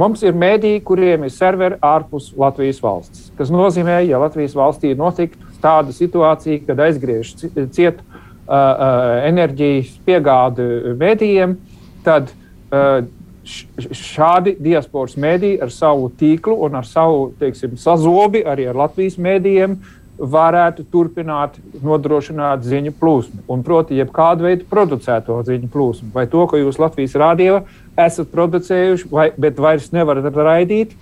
Mums 0.00 0.22
ir 0.24 0.32
mēdīji, 0.40 0.80
kuriem 0.88 1.26
ir 1.26 1.34
serveri 1.34 1.76
ārpus 1.84 2.30
Latvijas 2.40 2.80
valsts. 2.80 3.26
Tas 3.36 3.52
nozīmē, 3.52 3.98
ja 4.08 4.20
Latvijas 4.22 4.56
valstī 4.56 4.94
notiktu 4.96 5.50
tāda 5.60 5.92
situācija, 5.92 6.62
kad 6.64 6.80
aizgriež 6.80 7.34
ciet 7.76 8.00
uh, 8.00 8.16
uh, 8.48 9.20
enerģijas 9.28 9.92
piegādi 10.08 10.70
mēdījiem, 10.96 11.58
tad 12.06 12.32
uh, 12.32 13.04
šādi 13.50 14.56
diasporas 14.62 15.16
mēdīji 15.20 15.60
ar 15.64 15.72
savu 15.74 16.10
tīklu 16.20 16.56
un 16.66 16.78
ar 16.80 16.86
savu 16.88 17.30
teiksim, 17.40 17.76
sazobi 17.80 18.44
arī 18.46 18.68
ar 18.70 18.78
Latvijas 18.84 19.18
mēdījiem 19.20 19.78
varētu 20.20 20.84
turpināt 20.92 21.54
nodrošināt 21.80 22.64
ziņu 22.68 22.92
plūsmu. 23.00 23.44
Un, 23.48 23.62
proti, 23.64 23.96
jebkādu 23.96 24.44
veidu 24.44 24.66
producēto 24.68 25.38
ziņu 25.46 25.70
plūsmu, 25.72 26.10
vai 26.14 26.26
to, 26.28 26.44
ko 26.50 26.60
jūs 26.60 26.80
Latvijas 26.80 27.16
rādījā 27.20 27.62
esat 28.00 28.28
producējuši, 28.32 29.08
vai, 29.12 29.30
bet 29.40 29.60
vairs 29.60 29.88
nevarat 29.96 30.28
raidīt, 30.36 30.92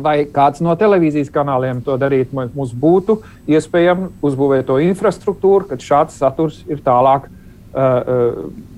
vai 0.00 0.24
kāds 0.32 0.62
no 0.64 0.74
televīzijas 0.78 1.30
kanāliem 1.32 1.82
to 1.84 1.96
darīt, 2.00 2.32
mums 2.34 2.72
būtu 2.72 3.20
iespējams 3.50 4.24
uzbūvēt 4.24 4.66
to 4.66 4.80
infrastruktūru, 4.82 5.68
kad 5.70 5.84
šāds 5.84 6.18
saturs 6.18 6.64
ir 6.70 6.82
tālāk. 6.84 7.28
Uh, 7.70 7.78
uh, 7.78 8.70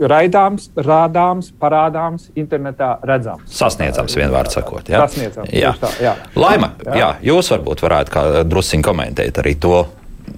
raidāms, 0.00 0.68
rādāms, 0.76 1.50
parādāms, 1.60 2.28
internetā 2.38 2.94
redzams. 3.06 3.48
Sasniedzams, 3.52 4.16
vienvārds 4.18 4.56
sakot. 4.58 4.88
Jā, 4.88 5.04
Sasniedzams, 5.06 5.52
jā. 5.56 5.74
Tā, 5.80 5.90
jā. 6.02 6.14
Laima, 6.38 6.72
jā. 6.86 6.94
Jā, 6.98 7.10
jūs 7.32 7.50
varbūt 7.54 7.84
varētu 7.84 8.46
drusciņi 8.48 8.86
komentēt 8.86 9.42
arī 9.42 9.56
to. 9.60 9.82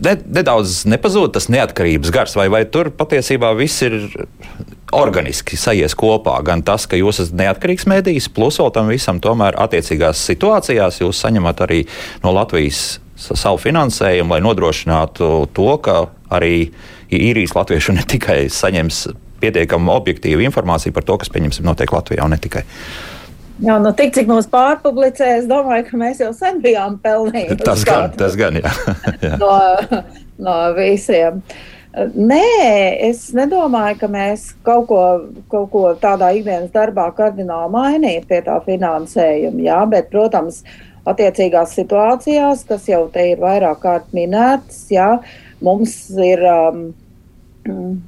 Ne, 0.05 0.17
nedaudz 0.17 0.83
nepazūd 0.91 1.35
tas 1.37 1.47
neatkarības 1.53 2.11
gars, 2.13 2.35
vai, 2.39 2.49
vai 2.53 2.65
tur 2.67 2.91
patiesībā 2.97 3.53
viss 3.59 3.85
ir 3.85 3.99
organiski 4.95 5.59
sajies 5.61 5.95
kopā. 5.99 6.37
Gan 6.47 6.65
tas, 6.67 6.89
ka 6.91 6.99
jūs 6.99 7.21
esat 7.25 7.39
neatkarīgs 7.39 7.87
mēdījis, 7.91 8.31
plus 8.35 8.59
vēl 8.63 8.73
tam 8.75 8.91
visam, 8.91 9.21
tomēr 9.23 9.59
attiecīgās 9.61 10.23
situācijās 10.31 11.01
jūs 11.03 11.23
saņemat 11.25 11.65
arī 11.67 11.85
no 12.25 12.35
Latvijas 12.35 12.99
savu 13.15 13.61
finansējumu, 13.63 14.35
lai 14.35 14.43
nodrošinātu 14.43 15.31
to, 15.55 15.71
ka 15.85 16.09
arī 16.35 16.73
īrijas 17.15 17.55
latvieši 17.55 17.95
ne 17.95 18.07
tikai 18.15 18.41
saņems 18.51 19.05
pietiekami 19.45 19.93
objektīvu 19.95 20.49
informāciju 20.49 20.97
par 20.97 21.07
to, 21.07 21.21
kas, 21.21 21.33
pieņemsim, 21.35 21.67
notiek 21.69 21.93
Latvijā 21.93 22.25
un 22.25 22.35
ne 22.35 22.41
tikai. 22.41 22.65
Jā, 23.63 23.77
nu 23.79 23.93
tik 23.95 24.11
cik 24.17 24.27
mums 24.27 24.49
pārpublicē, 24.51 25.37
es 25.39 25.45
domāju, 25.47 25.87
ka 25.87 25.99
mēs 26.01 26.19
jau 26.25 26.33
sen 26.35 26.59
bijām 26.63 26.97
pelnījuši. 27.03 27.61
Tas 27.69 27.85
gan, 27.87 28.11
tas 28.19 28.35
gan, 28.39 28.59
jā. 28.59 28.73
jā. 29.23 29.37
no, 29.39 29.53
no 30.43 30.57
visiem. 30.75 31.39
Nē, 31.95 32.41
es 33.07 33.29
nedomāju, 33.39 34.01
ka 34.01 34.09
mēs 34.11 34.49
kaut 34.67 34.89
ko, 34.89 35.03
kaut 35.53 35.69
ko 35.71 35.85
tādā 36.03 36.33
ikdienas 36.35 36.73
darbā 36.75 37.07
kardināli 37.15 37.71
mainītu 37.71 38.27
pie 38.33 38.41
tā 38.43 38.57
finansējuma. 38.65 39.63
Jā, 39.63 39.79
bet, 39.93 40.11
protams, 40.11 40.65
attiecīgās 41.07 41.77
situācijās, 41.79 42.65
kas 42.67 42.89
jau 42.91 43.05
te 43.15 43.29
ir 43.31 43.39
vairāk 43.45 43.79
kārt 43.85 44.11
minētas, 44.17 44.83
jā, 44.91 45.13
mums 45.63 45.95
ir. 46.19 46.43
Um, 46.51 48.03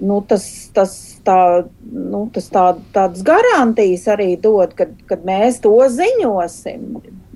nu, 0.00 0.20
tas, 0.28 0.46
tas, 0.74 0.94
tā, 1.26 1.64
nu, 1.92 2.24
tas 2.34 2.48
tā, 2.52 2.64
tādas 2.94 3.22
garantijas 3.26 4.06
arī 4.14 4.34
dod, 4.40 4.74
kad, 4.78 4.94
kad 5.08 5.24
mēs 5.26 5.60
to 5.64 5.74
ziņosim. 5.90 6.88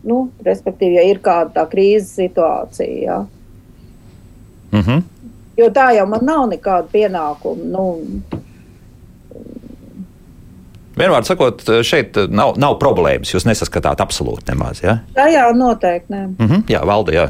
Nu, 0.08 0.18
respektīvi, 0.46 0.96
ja 0.98 1.06
ir 1.10 1.20
kāda 1.22 1.52
tā 1.58 1.66
krīzes 1.70 2.14
situācija. 2.18 2.98
Ja. 3.02 3.24
Mm 4.72 4.80
-hmm. 4.80 5.02
Jo 5.58 5.70
tā 5.74 5.90
jau 5.96 6.06
man 6.06 6.20
nav 6.22 6.48
nekāda 6.48 6.86
pienākuma. 6.92 7.64
Nu, 7.64 7.84
Vienmēr 10.98 11.22
sakot, 11.22 11.62
šeit 11.86 12.16
nav, 12.28 12.56
nav 12.56 12.74
problēmas. 12.82 13.30
Jūs 13.34 13.46
nesaskatāt 13.46 14.00
absolūti 14.02 14.50
nemaz. 14.50 14.82
Ja? 14.82 14.98
Tā 15.14 15.28
jau 15.30 15.52
noteikti. 15.54 16.12
Ne. 16.12 16.26
Mm 16.26 16.48
-hmm, 16.48 16.62
jā, 16.68 16.86
valda. 16.86 17.12
Jā. 17.12 17.28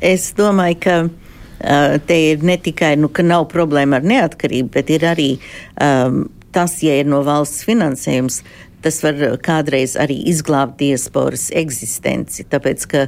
Es 0.00 0.32
domāju, 0.34 0.76
ka 0.80 1.08
te 1.58 2.20
ir 2.32 2.44
ne 2.46 2.58
tikai, 2.60 2.94
nu, 3.00 3.08
ka 3.08 3.24
nav 3.26 3.48
problēma 3.52 4.00
ar 4.00 4.06
neatkarību, 4.06 4.72
bet 4.76 4.92
ir 4.92 5.06
arī 5.08 5.30
um, 5.80 6.26
tas, 6.56 6.78
ja 6.84 6.94
ir 7.00 7.08
no 7.08 7.22
valsts 7.26 7.66
finansējums, 7.68 8.40
tas 8.86 9.00
var 9.02 9.18
kādreiz 9.42 9.96
arī 9.98 10.18
izglābt 10.30 10.78
diasporas 10.80 11.48
eksistenci. 11.56 12.44
Tāpēc, 12.50 12.86
ka 12.90 13.04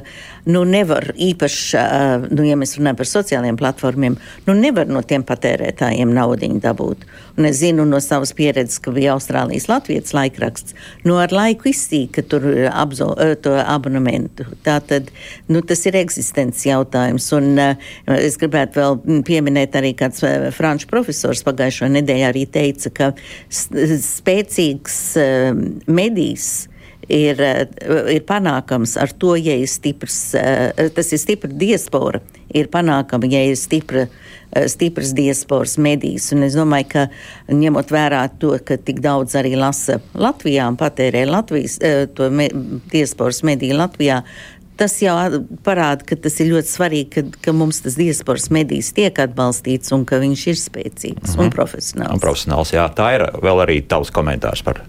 nu, 0.49 0.65
nevar 0.67 1.11
īpaši, 1.15 1.83
nu, 2.33 2.43
ja 2.47 2.57
mēs 2.59 2.75
runājam 2.79 2.99
par 2.99 3.09
sociālajiem 3.09 3.59
platformiem, 3.59 4.17
nu, 4.47 4.57
nevar 4.57 4.91
no 4.91 5.03
tiem 5.07 5.23
patērētājiem 5.27 6.11
naudu 6.15 6.51
dabūt. 6.63 7.05
Un 7.39 7.47
es 7.47 7.61
zinu 7.61 7.85
no 7.87 8.01
savas 8.03 8.33
pieredzes, 8.35 8.81
ka 8.83 8.91
bija 8.91 9.13
Austrālijas 9.15 9.69
Latvijas 9.71 10.13
laikraksts, 10.15 10.75
nu, 11.07 11.15
ar 11.23 11.31
laiku 11.31 11.69
izsīka 11.71 12.23
tur 12.27 12.43
apzo, 12.67 13.13
to 13.43 13.53
abonementu. 13.63 14.43
Tā 14.65 14.79
tad, 14.83 15.11
nu, 15.47 15.61
tas 15.63 15.85
ir 15.87 15.95
eksistences 16.01 16.67
jautājums. 16.67 17.29
Un 17.37 17.61
es 18.19 18.35
gribētu 18.41 18.81
vēl 18.81 19.23
pieminēt 19.27 19.77
arī 19.79 19.93
kāds 19.97 20.23
franču 20.57 20.89
profesors 20.91 21.45
pagājušo 21.47 21.87
nedēļu 21.95 22.27
arī 22.29 22.43
teica, 22.51 22.91
ka 22.91 23.11
spēcīgs 23.49 24.99
medijs 25.87 26.68
ir, 27.09 27.41
ir 28.13 28.25
panākams 28.27 28.95
ar 29.01 29.13
to, 29.19 29.35
ja 29.39 29.55
ir 29.57 29.69
stiprs, 29.69 30.19
tas 30.95 31.13
ir 31.13 31.21
stipra 31.21 31.49
diaspora, 31.49 32.21
ir 32.53 32.69
panākama, 32.71 33.29
ja 33.29 33.41
ir 33.49 33.57
stipra, 33.59 34.05
stiprs 34.69 35.13
diasporas 35.17 35.77
medijs. 35.81 36.29
Un 36.35 36.45
es 36.47 36.57
domāju, 36.57 36.89
ka 36.93 37.07
ņemot 37.53 37.91
vērā 37.93 38.23
to, 38.41 38.55
ka 38.65 38.77
tik 38.77 39.01
daudz 39.05 39.35
arī 39.39 39.55
lasa 39.59 39.99
Latvijā 40.13 40.69
un 40.69 40.77
patērē 40.79 41.25
Latvijas, 41.29 41.79
to 42.15 42.29
me, 42.33 42.49
diasporas 42.93 43.43
mediju 43.47 43.77
Latvijā, 43.81 44.23
tas 44.79 44.95
jau 45.03 45.15
parāda, 45.65 46.05
ka 46.07 46.15
tas 46.23 46.37
ir 46.39 46.53
ļoti 46.53 46.71
svarīgi, 46.71 47.09
ka, 47.11 47.41
ka 47.49 47.53
mums 47.55 47.81
tas 47.83 47.97
diasporas 47.99 48.47
medijs 48.53 48.93
tiek 48.95 49.17
atbalstīts 49.19 49.91
un 49.95 50.05
ka 50.07 50.21
viņš 50.21 50.45
ir 50.53 50.59
spēcīgs 50.61 51.33
mm 51.33 51.33
-hmm. 51.33 51.43
un 51.43 51.51
profesionāls. 51.55 52.15
Un 52.15 52.23
profesionāls 52.23 52.71
jā, 52.73 52.85
tā 52.95 53.11
ir 53.17 53.25
vēl 53.43 53.65
arī 53.65 53.81
tavs 53.83 54.13
komentārs 54.15 54.63
par 54.63 54.81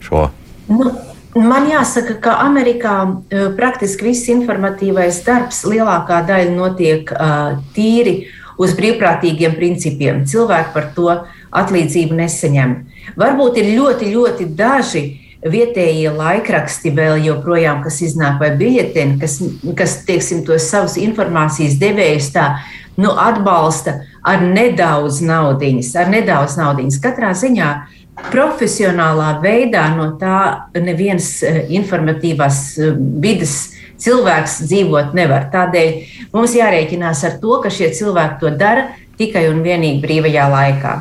šo. 0.00 0.30
Nu, 0.68 0.90
man 1.36 1.68
jāsaka, 1.70 2.16
ka 2.22 2.38
Amerikā 2.44 2.96
uh, 3.04 3.46
praktiski 3.58 4.10
viss 4.10 4.30
informatīvais 4.32 5.22
darbs 5.26 5.64
lielākā 5.68 6.22
daļa 6.28 6.56
notiek 6.56 7.12
uh, 7.12 7.58
tīri 7.76 8.22
uz 8.56 8.72
brīvprātīgiem 8.78 9.56
principiem. 9.58 10.24
Cilvēki 10.28 10.72
par 10.74 10.90
to 10.96 11.12
atlīdzību 11.56 12.16
nesaņem. 12.16 12.74
Varbūt 13.20 13.60
ir 13.60 13.72
ļoti, 13.76 14.10
ļoti 14.14 14.48
daži 14.56 15.04
vietējie 15.46 16.10
laikraksti 16.16 16.90
vēl 16.96 17.20
joprojām, 17.26 17.82
kas 17.84 18.00
iznāk 18.02 18.40
vai 18.40 18.50
biļeteni, 18.58 19.18
kas, 19.20 19.38
kas 19.78 20.00
teiksim, 20.08 20.42
tos 20.46 20.66
savus 20.70 20.96
informācijas 21.00 21.76
devējus 21.80 22.32
tā 22.34 22.48
nu, 22.96 23.12
atbalsta 23.12 24.00
ar 24.26 24.42
nedaudz 24.42 25.20
naudiņas, 25.24 25.92
ar 26.00 26.10
nedaudz 26.10 26.56
naudiņas. 26.58 26.98
Katrā 27.04 27.32
ziņā 27.36 27.70
profesionālā 28.16 29.36
veidā 29.42 29.86
no 29.96 30.12
tā 30.20 30.68
neviens 30.80 31.42
eh, 31.44 31.64
informatīvās 31.76 32.60
eh, 32.80 32.94
vidas 32.96 33.56
cilvēks 34.00 34.60
dzīvot 34.68 35.12
nevar. 35.16 35.48
Tādēļ 35.52 36.30
mums 36.34 36.56
jārēķinās 36.56 37.24
ar 37.28 37.36
to, 37.42 37.58
ka 37.64 37.72
šie 37.72 37.92
cilvēki 37.96 38.40
to 38.40 38.52
dara 38.56 38.88
tikai 39.20 39.46
un 39.50 39.62
vienīgi 39.64 40.02
brīvajā 40.04 40.48
laikā. 40.52 40.96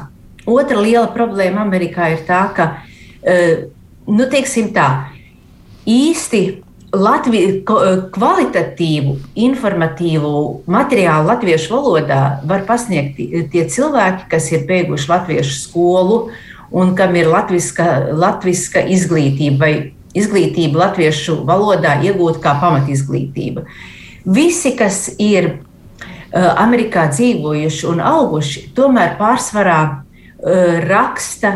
Otra 0.46 0.78
liela 0.80 1.08
problēma 1.12 1.64
Amerikā 1.66 2.12
ir 2.14 2.22
tā, 2.28 2.46
ka, 2.56 2.70
eh, 3.24 3.68
nu, 4.08 4.30
teiksim 4.32 4.72
tā, 4.76 4.90
īsti 5.88 6.46
Latvi, 6.96 7.40
kvalitatīvu, 8.16 9.18
informatīvu 9.44 10.30
materiālu 10.72 11.28
latviešu 11.28 11.74
valodā 11.74 12.20
var 12.48 12.64
pasniegt 12.70 13.18
tie 13.52 13.66
cilvēki, 13.68 14.30
kas 14.32 14.48
ir 14.54 14.64
beiguši 14.70 15.10
latviešu 15.12 15.58
skolu 15.58 16.20
un 16.72 16.96
kam 16.96 17.16
ir 17.16 17.30
latviska, 17.30 18.14
latviska 18.14 18.86
izglītība 18.96 19.60
vai 19.60 19.74
izglītība 20.16 20.86
latviešu 20.86 21.42
valodā 21.48 22.00
iegūta 22.06 22.42
kā 22.44 22.56
pamatizglītība. 22.62 23.66
Visi, 24.26 24.74
kas 24.78 25.10
ir 25.22 25.58
Amerikā 26.36 27.08
dzīvojuši 27.12 27.88
un 27.92 28.02
auguši, 28.04 28.66
tomēr 28.76 29.16
pārsvarā 29.20 29.80
raksta 30.86 31.54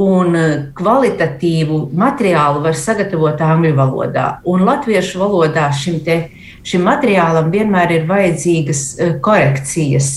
un 0.00 0.36
kvalitatīvu 0.76 1.80
materiālu 1.98 2.62
var 2.64 2.76
sagatavot 2.78 3.40
angļu 3.44 3.72
valodā. 3.76 4.26
Un 4.48 4.64
latviešu 4.68 5.20
valodā 5.20 5.68
šim, 5.76 6.00
te, 6.04 6.18
šim 6.64 6.84
materiālam 6.88 7.50
vienmēr 7.52 7.96
ir 7.98 8.06
vajadzīgas 8.08 8.84
korekcijas 9.24 10.10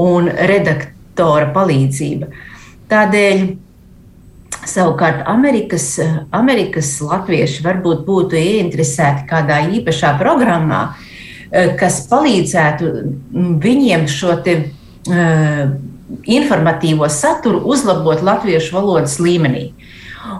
un 0.00 0.28
redaktora 0.32 1.52
palīdzība. 1.54 2.28
Tādēļ 2.92 3.44
Savukārt 4.68 5.24
Amerikas, 5.26 5.96
Amerikas 6.30 6.94
latvieši 7.02 7.64
varbūt 7.64 8.04
būtu 8.06 8.38
ieinteresēti 8.38 9.26
kādā 9.30 9.58
īpašā 9.78 10.14
programmā, 10.20 10.82
eh, 11.50 11.74
kas 11.78 12.06
palīdzētu 12.10 12.92
viņiem 13.62 14.06
šo 14.08 14.36
te, 14.44 14.54
uh, 15.08 15.72
informatīvo 16.24 17.08
saturu 17.08 17.62
uzlabot 17.64 18.22
latviešu 18.22 18.74
valodas 18.76 19.18
līmenī. 19.20 19.72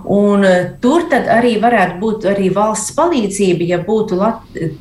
Un, 0.05 0.45
uh, 0.47 0.73
tur 0.81 1.09
arī 1.13 1.57
varētu 1.63 1.99
būt 1.99 2.27
arī 2.31 2.51
valsts 2.55 2.95
palīdzība, 2.97 3.67
ja 3.67 3.79
būtu 3.83 4.19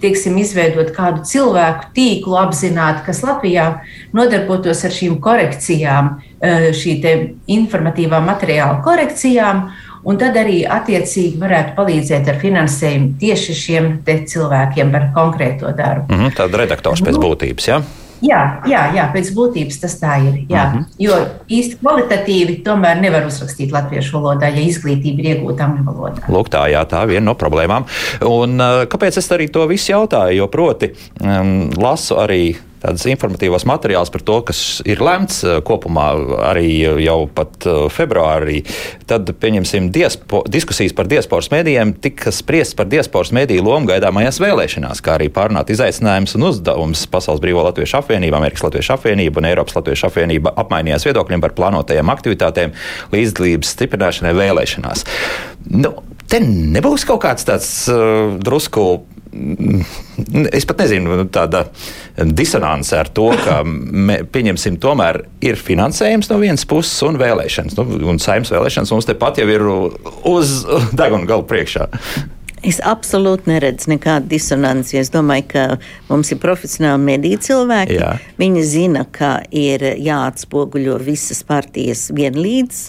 tieksim, 0.02 0.38
izveidot 0.38 0.92
kādu 0.96 1.26
cilvēku 1.26 1.94
tīklu 1.96 2.38
apzināti, 2.42 3.06
kas 3.06 3.24
Latvijā 3.26 3.70
nodarbotos 4.14 4.86
ar 4.86 4.94
šīm 4.94 5.18
korekcijām, 5.24 6.20
Eh, 6.42 6.72
šī 6.74 6.96
informatīvā 7.54 8.18
materiāla 8.26 8.80
korekcijām, 8.82 9.60
un 10.10 10.18
tad 10.18 10.40
arī 10.42 10.64
attiecīgi 10.66 11.38
varētu 11.38 11.76
palīdzēt 11.78 12.32
ar 12.34 12.40
finansējumu 12.42 13.12
tieši 13.22 13.58
šiem 13.60 13.90
cilvēkiem 14.08 14.90
par 14.90 15.12
konkrēto 15.14 15.70
darbu. 15.70 16.10
Mm 16.10 16.18
-hmm, 16.18 16.38
Tāda 16.40 16.64
redaktors 16.64 17.04
pēc 17.06 17.20
nu, 17.20 17.22
būtības, 17.28 17.68
jā? 17.68 17.78
Ja? 17.78 18.11
Jā, 18.22 18.42
jā, 18.70 18.82
jā, 18.96 19.08
pēc 19.14 19.32
būtības 19.34 19.80
tas 19.82 19.96
tā 20.02 20.18
ir. 20.22 20.40
Jā. 20.50 20.66
Mm 20.70 20.78
-hmm. 20.78 20.86
Jo 21.00 21.18
īsti 21.50 21.78
kvalitatīvi 21.82 22.58
tomēr 22.64 23.02
nevar 23.02 23.26
uzrakstīt 23.26 23.72
latviešu 23.72 24.18
valodā, 24.18 24.50
ja 24.54 24.62
izglītība 24.62 25.20
ir 25.20 25.30
iegūta 25.36 25.66
angļu 25.66 25.84
valodā. 25.86 26.22
Lūk, 26.30 26.50
tā, 26.50 26.68
jā, 26.72 26.86
tā 26.86 27.04
ir 27.04 27.08
viena 27.08 27.26
no 27.26 27.34
problēmām. 27.34 27.86
Un, 28.22 28.62
uh, 28.62 28.86
kāpēc 28.86 29.18
es 29.18 29.32
arī 29.32 29.52
to 29.52 29.68
visu 29.68 29.92
jautāju? 29.92 30.38
Jo 30.38 30.48
proti, 30.48 30.94
um, 31.24 31.70
lasu 31.78 32.16
arī 32.16 32.56
tādus 32.82 33.06
informatīvos 33.12 33.65
materiālus 33.70 34.12
par 34.13 34.24
to, 34.26 34.38
kas 34.50 34.62
ir 34.89 35.02
lemts 35.04 35.41
eh, 35.46 35.60
kopumā 35.65 36.08
arī 36.52 36.67
jau 37.06 37.20
pat 37.34 37.67
eh, 37.70 37.86
februārī. 37.94 38.62
Tad, 39.10 39.30
pieņemsim, 39.41 39.91
diaspo, 39.94 40.44
diskusijas 40.52 40.96
par 40.98 41.10
diasporas 41.12 41.52
mēdījiem 41.54 41.94
tika 42.04 42.34
spriestas 42.36 42.78
par 42.80 42.89
diasporas 42.91 43.34
mēdīju 43.36 43.65
lomu 43.65 43.91
gaidāmajās 43.91 44.41
vēlēšanās, 44.44 45.04
kā 45.06 45.17
arī 45.17 45.30
pārunāt 45.34 45.72
izaicinājumus 45.74 46.38
un 46.39 46.48
uzdevumus 46.50 47.06
Pasaules 47.12 47.44
Brīvo 47.44 47.65
Latviešu 47.67 48.00
apvienība, 48.02 48.39
Amerikas 48.41 48.65
Latviešu 48.67 48.96
apvienība 48.98 49.41
un 49.41 49.50
Eiropas 49.52 49.78
Latviešu 49.78 50.10
apvienība 50.10 50.56
apmainījās 50.63 51.06
viedokļiem 51.10 51.44
par 51.44 51.56
plānotajām 51.58 52.13
aktivitātēm 52.13 52.74
līdzdalības 53.13 53.76
stiprināšanai 53.76 54.34
vēlēšanās. 54.38 55.06
Nu, 55.72 55.94
te 56.32 56.41
nebūs 56.41 57.06
kaut 57.08 57.24
kāds 57.26 57.46
tāds 57.48 57.72
uh, 57.91 58.38
drusku 58.41 58.86
es 60.52 60.67
pat 60.67 60.84
nezinu, 60.84 61.15
nu, 61.22 61.28
tāda 61.32 61.63
disonance 62.36 62.96
ar 62.98 63.10
to, 63.15 63.30
ka, 63.44 63.62
mē, 63.65 64.22
pieņemsim, 64.32 64.80
tomēr 64.82 65.24
ir 65.46 65.60
finansējums 65.60 66.32
no 66.32 66.39
vienas 66.41 66.67
puses 66.67 67.00
un 67.08 67.20
vēlēšanas. 67.22 67.78
Nu, 67.80 67.88
un 68.12 68.20
saimnes 68.22 68.52
vēlēšanas 68.54 68.91
mums 68.94 69.10
tepat 69.10 69.41
jau 69.41 69.48
ir 69.52 69.65
uz 70.30 70.62
deguna 70.98 71.30
galu 71.30 71.48
priekšā. 71.48 71.88
Es 72.62 72.78
absolūti 72.86 73.50
neredzu 73.50 73.89
nekādu 73.96 74.30
disonanci. 74.36 75.00
Es 75.02 75.10
domāju, 75.13 75.48
ka 75.50 75.63
mums 76.12 76.30
ir 76.30 76.38
profesionāli 76.41 77.02
mediju 77.08 77.39
cilvēki. 77.48 77.98
Jā. 77.98 78.12
Viņi 78.38 78.65
zina, 78.67 79.06
ka 79.10 79.39
ir 79.50 79.82
jāatspoguļo 79.98 81.00
visas 81.02 81.41
partijas 81.48 82.10
vienlīdz. 82.13 82.84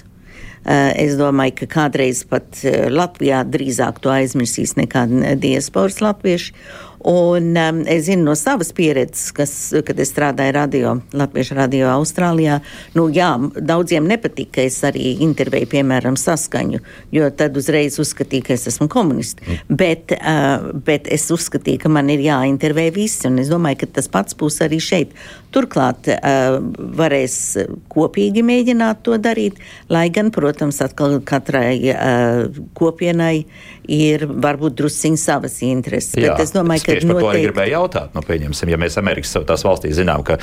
Eh, 0.63 0.93
es 1.03 1.17
domāju, 1.19 1.57
ka 1.63 1.67
kādreiz 1.67 2.23
pat 2.29 2.61
eh, 2.63 2.87
Latvijā 2.93 3.43
drīzāk 3.43 3.99
to 4.03 4.13
aizmirsīs 4.15 4.77
nekā 4.79 5.09
diasporas 5.43 5.99
latvieši. 6.05 6.55
Un 7.05 7.57
um, 7.57 7.81
es 7.91 8.05
zinu 8.07 8.23
no 8.29 8.35
savas 8.39 8.71
pieredzes, 8.73 9.33
kas, 9.35 9.53
kad 9.87 9.99
es 9.99 10.13
strādāju 10.13 10.55
radio, 10.55 10.93
Latviešu 11.17 11.57
radio 11.59 11.89
Austrālijā, 11.97 12.61
nu 12.95 13.09
jā, 13.11 13.33
daudziem 13.59 14.07
nepatika, 14.07 14.61
ka 14.61 14.67
es 14.69 14.77
arī 14.87 15.17
intervēju, 15.25 15.71
piemēram, 15.73 16.19
saskaņu, 16.21 16.79
jo 17.15 17.31
tad 17.35 17.57
uzreiz 17.59 17.99
uzskatīju, 18.03 18.47
ka 18.47 18.55
es 18.55 18.69
esmu 18.71 18.87
komunists. 18.93 19.43
Mm. 19.43 19.77
Bet, 19.83 20.15
uh, 20.15 20.69
bet 20.87 21.11
es 21.11 21.27
uzskatīju, 21.35 21.83
ka 21.83 21.91
man 21.91 22.13
ir 22.13 22.23
jāintervē 22.23 22.89
visi, 22.95 23.27
un 23.31 23.43
es 23.43 23.51
domāju, 23.51 23.83
ka 23.83 23.91
tas 23.99 24.11
pats 24.13 24.39
būs 24.39 24.61
arī 24.63 24.79
šeit. 24.83 25.17
Turklāt 25.53 26.07
uh, 26.15 26.61
varēs 27.03 27.37
kopīgi 27.93 28.47
mēģināt 28.47 29.03
to 29.09 29.19
darīt, 29.19 29.59
lai 29.91 30.07
gan, 30.15 30.31
protams, 30.35 30.79
atkal 30.85 31.19
katrai 31.27 31.75
uh, 31.91 32.63
kopienai 32.79 33.47
ir 33.91 34.25
varbūt 34.29 34.77
drusciņi 34.79 35.19
savas 35.19 35.59
intereses. 35.67 36.15
Jā, 36.17 36.33
bet 36.33 36.45
es 36.45 36.55
domāju, 36.55 36.85
ka 36.85 36.95
tieši 36.95 37.09
par 37.09 37.17
noteikti... 37.17 37.27
to 37.27 37.33
arī 37.33 37.45
gribēju 37.49 37.75
jautāt. 37.75 38.15
Nu, 38.17 38.23
pieņemsim, 38.27 38.73
ja 38.73 38.79
mēs 38.81 38.99
Amerikas 39.01 39.35
tās 39.49 39.65
valstīs 39.67 39.97
zinām, 39.99 40.25
ka 40.27 40.39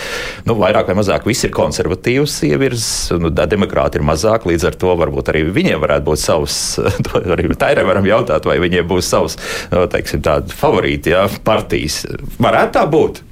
nu, 0.48 0.56
vairāk 0.60 0.92
vai 0.92 0.98
mazāk 1.00 1.28
viss 1.30 1.48
ir 1.48 1.54
konservatīvs 1.56 2.38
ievirs, 2.50 2.88
nu, 3.20 3.32
demokrāti 3.32 4.02
ir 4.02 4.08
mazāk, 4.08 4.48
līdz 4.50 4.70
ar 4.72 4.80
to 4.84 4.96
varbūt 5.00 5.34
arī 5.34 5.46
viņiem 5.50 5.84
varētu 5.84 6.08
būt 6.12 6.24
savs, 6.24 6.62
to 7.08 7.24
arī 7.36 7.50
Tairai 7.60 7.88
varam 7.88 8.08
jautāt, 8.08 8.48
vai 8.50 8.60
viņiem 8.62 8.88
būs 8.90 9.12
savs, 9.12 9.40
nu, 9.74 9.86
teiksim, 9.92 10.24
tādi 10.26 10.56
favorīti, 10.56 11.16
jā, 11.16 11.28
partijas. 11.46 12.04
Varētu 12.40 12.76
tā 12.80 12.88
būt? 12.90 13.24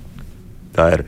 Tā 0.77 0.91
ir. 0.97 1.07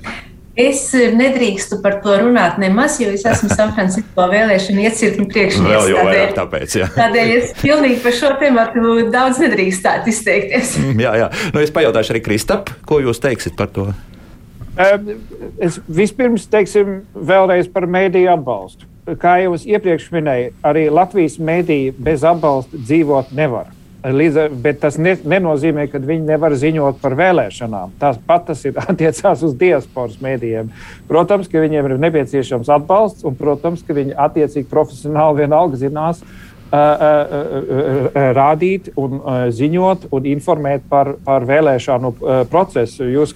Es 0.60 0.82
nedrīkstu 0.93 1.78
par 1.84 2.00
to 2.04 2.17
runāt 2.19 2.58
nemaz, 2.60 2.98
jo 3.00 3.13
es 3.15 3.24
esmu 3.28 3.48
San 3.54 3.72
Francisco 3.78 4.26
vēlēšanu 4.28 4.84
iecirkņu 4.89 5.28
priekšnieks. 5.32 5.69
Vēl 5.69 5.91
jau 5.93 6.04
vairāk 6.10 6.36
tāpēc, 6.36 6.76
jā. 6.82 6.89
Tādēļ 6.98 7.32
es 7.38 7.54
pilnīgi 7.62 8.02
par 8.04 8.17
šo 8.17 8.34
tematu 8.41 8.98
daudz 9.13 9.39
nedrīkstētu 9.39 10.12
izteikties. 10.12 10.76
Mm, 10.82 11.00
jā, 11.06 11.15
jā. 11.24 11.32
Nu, 11.56 11.63
es 11.63 11.72
pajautāšu 11.76 12.15
arī 12.15 12.24
Kristap, 12.26 12.74
ko 12.89 13.00
jūs 13.06 13.24
teiksiet 13.24 13.56
par 13.60 13.72
to? 13.72 13.88
Es 15.60 15.80
vispirms 15.88 16.45
teiksim 16.52 17.02
vēlreiz 17.15 17.72
par 17.72 17.88
mēdīju 17.88 18.32
atbalstu. 18.36 18.88
Kā 19.19 19.39
jau 19.41 19.56
es 19.58 19.65
iepriekš 19.65 20.12
minēju, 20.13 20.54
arī 20.69 20.86
Latvijas 20.93 21.39
mēdīja 21.41 21.95
bez 21.98 22.24
atbalsta 22.28 22.78
dzīvot 22.78 23.32
nevar. 23.36 23.72
Līdz, 24.00 24.54
bet 24.64 24.78
tas 24.80 24.96
ne, 24.96 25.18
nenozīmē, 25.28 25.90
ka 25.92 26.00
viņi 26.00 26.24
nevar 26.30 26.54
ziņot 26.56 27.02
par 27.02 27.18
vēlēšanām. 27.20 27.98
Tas 28.00 28.16
pat 28.28 28.46
tas 28.48 28.62
ir 28.64 28.78
attiecās 28.90 29.44
uz 29.44 29.56
diasporas 29.60 30.22
mēdījiem. 30.24 30.70
Protams, 31.10 31.50
ka 31.52 31.60
viņiem 31.60 31.90
ir 31.90 31.98
nepieciešams 32.06 32.72
atbalsts, 32.78 33.26
un, 33.28 33.36
protams, 33.36 33.84
ka 33.84 33.98
viņi 33.98 34.16
attiecīgi 34.16 34.70
profesionāli 34.72 35.44
vienalga 35.44 35.82
zinās. 35.84 36.24
Rādīt, 38.40 38.92
un, 39.02 39.20
ziņot 39.58 40.12
un 40.14 40.28
informēt 40.32 40.84
par, 40.88 41.16
par 41.26 41.48
vēlēšanu 41.50 42.12
procesu. 42.52 43.08
Jūs 43.10 43.34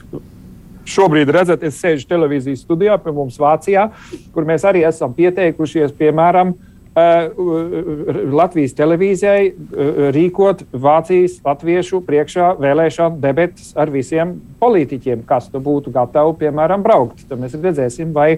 šobrīd 0.85 1.31
redzat, 1.33 1.63
es 1.65 1.79
sēžu 1.81 2.05
televīzijas 2.07 2.61
studijā 2.63 2.95
pie 3.01 3.11
mums 3.15 3.39
Vācijā, 3.41 3.87
kur 4.35 4.45
mēs 4.47 4.63
arī 4.69 4.85
esam 4.87 5.15
pieteikušies, 5.17 5.95
piemēram, 5.97 6.53
Latvijas 6.93 8.75
televīzijai 8.77 9.47
uh, 9.49 10.01
rīkot 10.13 10.59
Vācijas 10.77 11.39
latviešu 11.45 12.03
priekšā 12.05 12.51
vēlēšanu 12.61 13.17
debatas 13.23 13.71
ar 13.73 13.89
visiem 13.89 14.35
politiķiem, 14.61 15.23
kas 15.25 15.49
tu 15.49 15.61
būtu 15.63 15.89
gatavi, 15.93 16.35
piemēram, 16.43 16.83
braukt. 16.85 17.25
Tad 17.29 17.41
mēs 17.41 17.57
redzēsim, 17.57 18.13
vai, 18.13 18.35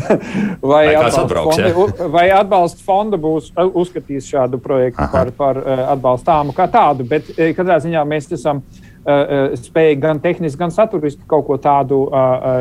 vai, 0.72 0.82
vai, 0.90 0.96
atbalsta 0.98 1.44
fonda, 1.46 2.08
vai 2.16 2.26
atbalsta 2.34 2.82
fonda 2.82 3.20
būs 3.20 3.52
uh, 3.54 3.70
uzskatījis 3.70 4.32
šādu 4.34 4.58
projektu 4.64 5.06
Aha. 5.06 5.12
par, 5.14 5.30
par 5.38 5.62
atbalstāmu 5.94 6.56
kā 6.56 6.66
tādu. 6.70 7.06
Bet 7.06 7.30
katrā 7.36 7.78
ziņā 7.84 8.02
mēs 8.10 8.32
esam 8.34 8.64
spējīgi 9.04 10.00
gan 10.00 10.16
tehniski, 10.24 10.58
gan 10.58 10.70
saturiski 10.72 11.26
kaut 11.28 11.44
ko 11.44 11.58
tādu 11.60 12.06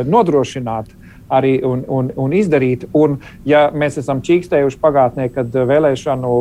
nodrošināt 0.04 0.90
arī 1.34 1.54
un, 1.66 1.84
un, 1.88 2.12
un 2.20 2.36
izdarīt. 2.36 2.88
Un, 2.98 3.18
ja 3.50 3.66
mēs 3.74 3.98
esam 4.02 4.22
čīkstējuši 4.26 4.80
pagātnē, 4.82 5.30
kad 5.34 5.54
vēlēšanu 5.54 6.34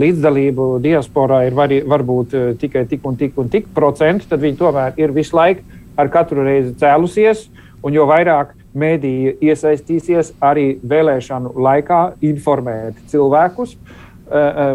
līdzdalību 0.00 0.70
diasporā 0.84 1.44
ir 1.48 1.58
var, 1.58 1.74
varbūt 1.94 2.36
eh, 2.36 2.48
tikai 2.60 2.86
tik 2.90 3.06
un 3.06 3.18
tik 3.20 3.38
un 3.40 3.52
tik 3.52 3.70
procenti, 3.76 4.28
tad 4.30 4.42
viņi 4.44 4.60
tomēr 4.60 5.00
ir 5.00 5.14
visu 5.16 5.36
laiku 5.38 5.64
ar 6.00 6.12
katru 6.12 6.46
reizi 6.46 6.76
cēlusies. 6.80 7.48
Un 7.80 7.94
jo 7.96 8.04
vairāk 8.04 8.52
mēdīja 8.76 9.38
iesaistīsies 9.40 10.34
arī 10.44 10.74
vēlēšanu 10.84 11.54
laikā, 11.64 12.00
informēt 12.28 12.98
cilvēkus, 13.08 13.72
uh, 13.72 14.09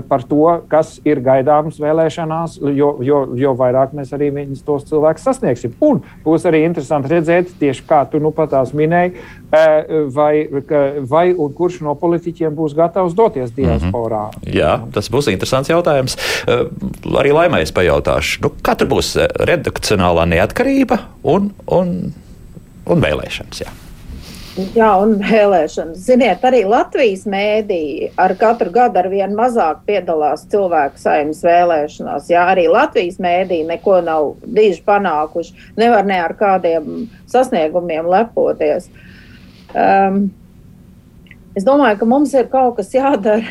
par 0.10 0.24
to, 0.28 0.44
kas 0.68 0.98
ir 1.08 1.22
gaidāms 1.24 1.78
vēlēšanās, 1.80 2.58
jo, 2.76 2.90
jo, 3.06 3.22
jo 3.40 3.54
vairāk 3.56 3.94
mēs 3.96 4.12
arī 4.16 4.32
viņus 4.36 4.64
tos 4.68 4.88
cilvēkus 4.90 5.24
sasniegsim. 5.30 5.76
Un 5.86 6.02
būs 6.26 6.48
arī 6.50 6.66
interesanti 6.66 7.14
redzēt, 7.14 7.54
tieši 7.60 7.86
kā 7.88 8.02
tu 8.12 8.20
nu 8.24 8.34
patās 8.36 8.74
minēji, 8.76 9.16
eh, 9.56 9.94
vai, 10.16 10.48
vai 11.08 11.26
un 11.32 11.54
kurš 11.56 11.82
no 11.86 11.96
politiķiem 12.00 12.56
būs 12.56 12.76
gatavs 12.78 13.16
doties 13.16 13.52
mhm. 13.52 13.62
diasporā. 13.62 14.26
Mm 14.28 14.42
-hmm. 14.42 14.58
Jā, 14.60 14.74
tas 14.92 15.10
būs 15.12 15.32
interesants 15.32 15.70
jautājums. 15.70 16.18
Arī 17.16 17.32
laimēs 17.32 17.72
pajautāšu, 17.72 18.42
nu, 18.42 18.52
kā 18.62 18.76
tur 18.76 18.88
būs 18.88 19.16
redakcionālā 19.40 20.26
neatkarība 20.28 21.00
un, 21.24 21.52
un, 21.68 22.14
un 22.86 23.02
vēlēšanas. 23.02 23.62
Jā. 23.62 23.85
Jā, 24.56 24.94
un 25.04 25.18
vēlēšanas. 25.20 26.00
Ziniet, 26.00 26.44
arī 26.48 26.62
Latvijas 26.64 27.26
mēdīji 27.28 28.14
ar 28.24 28.32
katru 28.40 28.72
gadu 28.72 29.02
ar 29.02 29.10
vien 29.12 29.34
mazāk 29.36 29.82
piedalās 29.88 30.46
cilvēku 30.52 31.02
saimnes 31.02 31.42
vēlēšanās. 31.44 32.30
Jā, 32.32 32.46
arī 32.54 32.70
Latvijas 32.72 33.20
mēdīji 33.20 33.68
neko 33.68 33.98
nav 34.06 34.30
diži 34.48 34.80
panākuši. 34.88 35.68
Nevar 35.76 36.08
ne 36.08 36.22
ar 36.24 36.36
kādiem 36.40 36.88
sasniegumiem 37.28 38.08
lepoties. 38.08 38.88
Um, 39.76 40.30
es 41.52 41.68
domāju, 41.68 42.00
ka 42.00 42.10
mums 42.16 42.32
ir 42.40 42.48
kaut 42.48 42.80
kas 42.80 42.96
jādara. 42.96 43.44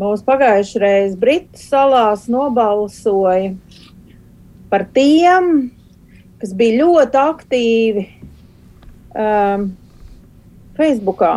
Mums 0.00 0.24
pagājušajā 0.24 0.80
reizē 0.80 1.20
Britu 1.20 1.60
salās 1.60 2.24
nobalsoja 2.32 3.52
par 4.72 4.88
tiem, 4.96 5.68
kas 6.40 6.56
bija 6.56 6.80
ļoti 6.80 7.24
aktīvi. 7.28 8.10
Um, 9.14 9.74
Facebookā. 10.78 11.34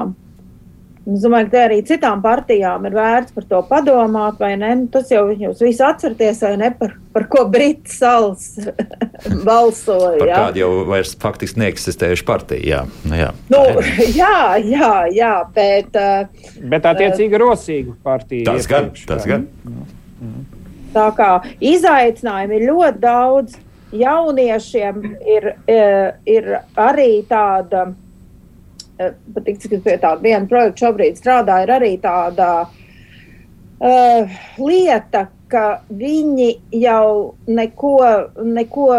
Es 1.07 1.21
domāju, 1.23 1.47
ka 1.53 1.59
arī 1.69 1.77
citām 1.87 2.19
partijām 2.19 2.83
ir 2.89 2.95
vērts 2.97 3.31
par 3.31 3.45
to 3.47 3.61
padomāt, 3.69 4.41
vai 4.43 4.57
ne? 4.59 4.73
Nu, 4.75 4.87
tas 4.91 5.07
jau 5.13 5.21
jūs 5.31 5.61
visi 5.63 5.83
atceraties, 5.87 6.41
vai 6.43 6.57
ne, 6.59 6.71
par, 6.75 6.97
par 7.15 7.25
ko 7.31 7.45
Briti 7.47 7.93
salas 7.95 8.57
balsoja. 9.47 10.17
Par 10.19 10.31
kādu 10.33 10.59
jau 10.59 10.71
vairs 10.89 11.13
faktiski 11.21 11.61
neeksistējuši 11.63 12.25
partiju, 12.27 12.67
jā. 12.67 12.81
Nu, 13.07 13.15
jā, 13.21 13.29
nu, 13.53 13.61
jā, 14.19 14.39
jā, 14.67 14.89
jā, 15.15 15.31
bet. 15.55 15.95
Uh, 15.95 16.49
bet 16.73 16.89
attiecīgi 16.91 17.37
uh, 17.37 17.43
rosīgu 17.45 17.95
partiju. 18.03 18.43
Tas 18.49 18.67
gan, 18.67 18.89
tas 19.07 19.29
gan. 19.29 19.45
Tā 20.91 21.05
kā 21.15 21.29
izaicinājumi 21.71 22.59
ir 22.59 22.67
ļoti 22.73 22.99
daudz, 23.05 23.55
jauniešiem 23.95 24.99
ir, 25.37 25.49
uh, 25.55 26.11
ir 26.27 26.51
arī 26.75 27.13
tāda 27.31 27.85
Eh, 27.87 28.06
patīk, 28.97 29.59
cik 29.61 29.79
pie 29.85 29.95
tāda 30.01 30.21
viena 30.23 30.47
projekta 30.49 30.87
šobrīd 30.87 31.19
strādā, 31.19 31.61
ir 31.63 31.73
arī 31.77 31.93
tāda 32.01 32.49
uh, 32.67 34.37
lieta, 34.61 35.27
ka 35.47 35.81
viņi 35.87 36.49
jau 36.75 37.37
neko, 37.47 37.95
neko 38.43 38.89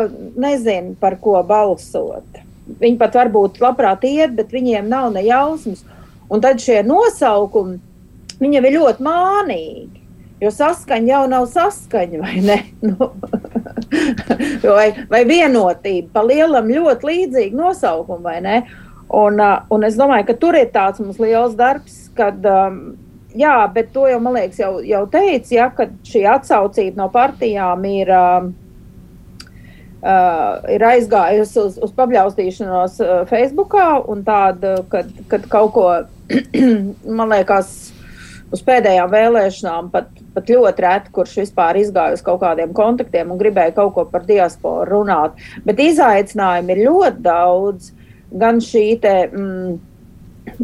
nezina, 0.41 0.95
par 1.01 1.19
ko 1.21 1.37
balsot. 1.45 2.41
Viņi 2.79 2.97
pat 3.01 3.17
varbūt 3.17 3.61
labprāt 3.65 4.05
iet, 4.09 4.35
bet 4.37 4.53
viņiem 4.53 4.89
nav 4.89 5.11
ne 5.13 5.25
jausmas. 5.27 5.85
Un 6.29 6.43
tad 6.45 6.61
šie 6.61 6.83
nosaukumi, 6.85 7.79
viņiem 8.41 8.69
ir 8.69 8.79
ļoti 8.79 9.05
mānīgi. 9.05 10.03
Jo 10.39 10.53
saskaņa 10.55 11.09
jau 11.11 11.23
nav 11.33 11.49
saskaņa, 11.51 12.21
vai 12.23 12.43
ne? 12.45 12.59
Nu, 12.89 13.09
vai, 14.79 14.91
vai 15.09 15.23
vienotība, 15.27 16.13
pa 16.13 16.23
lielam 16.23 16.69
ļoti 16.71 17.09
līdzīgi 17.09 17.57
nosaukumi, 17.57 18.25
vai 18.25 18.37
ne? 18.45 18.59
Uh, 18.61 18.88
un 19.73 19.89
es 19.89 19.97
domāju, 19.99 20.29
ka 20.29 20.39
tur 20.41 20.57
ir 20.59 20.71
tāds 20.75 21.01
mums 21.01 21.21
liels 21.23 21.57
darbs, 21.59 22.09
kad, 22.19 22.45
um, 22.45 22.97
jā, 23.37 23.57
bet 23.73 23.93
to 23.95 24.07
jau, 24.11 24.21
man 24.21 24.37
liekas, 24.37 24.61
jau, 24.61 24.73
jau 24.85 25.05
teicu, 25.11 25.55
ja, 25.57 25.69
ka 25.75 25.89
šī 26.09 26.25
atsaucība 26.37 27.05
no 27.05 27.13
partijām 27.13 27.85
ir. 27.89 28.15
Um, 28.15 28.57
Uh, 29.99 30.61
ir 30.71 30.83
aizgājusi 30.87 31.57
uz, 31.59 31.73
uz 31.83 31.91
pabļaustīšanos 31.97 33.01
uh, 33.03 33.15
Facebookā, 33.27 33.97
un 34.07 34.21
tāda, 34.23 34.77
kad, 34.93 35.09
kad 35.27 35.49
kaut 35.51 35.73
ko, 35.75 35.87
man 37.19 37.33
liekas, 37.35 37.73
uz 38.55 38.63
pēdējām 38.65 39.11
vēlēšanām 39.13 39.91
pat, 39.93 40.11
pat 40.35 40.51
ļoti 40.53 40.85
reti, 40.85 41.13
kurš 41.15 41.35
vispār 41.43 41.81
izgāja 41.81 42.17
uz 42.17 42.25
kaut 42.25 42.41
kādiem 42.45 42.73
kontaktiem 42.77 43.33
un 43.33 43.41
gribēja 43.41 43.75
kaut 43.77 43.95
ko 43.97 44.07
par 44.09 44.27
diasporu 44.29 44.87
runāt. 44.89 45.39
Bet 45.67 45.83
izaicinājumu 45.83 46.75
ir 46.75 46.85
ļoti 46.87 47.25
daudz. 47.27 47.93
Gan 48.31 48.61
šī 48.61 48.85
te, 49.01 49.15
mm, 49.33 49.79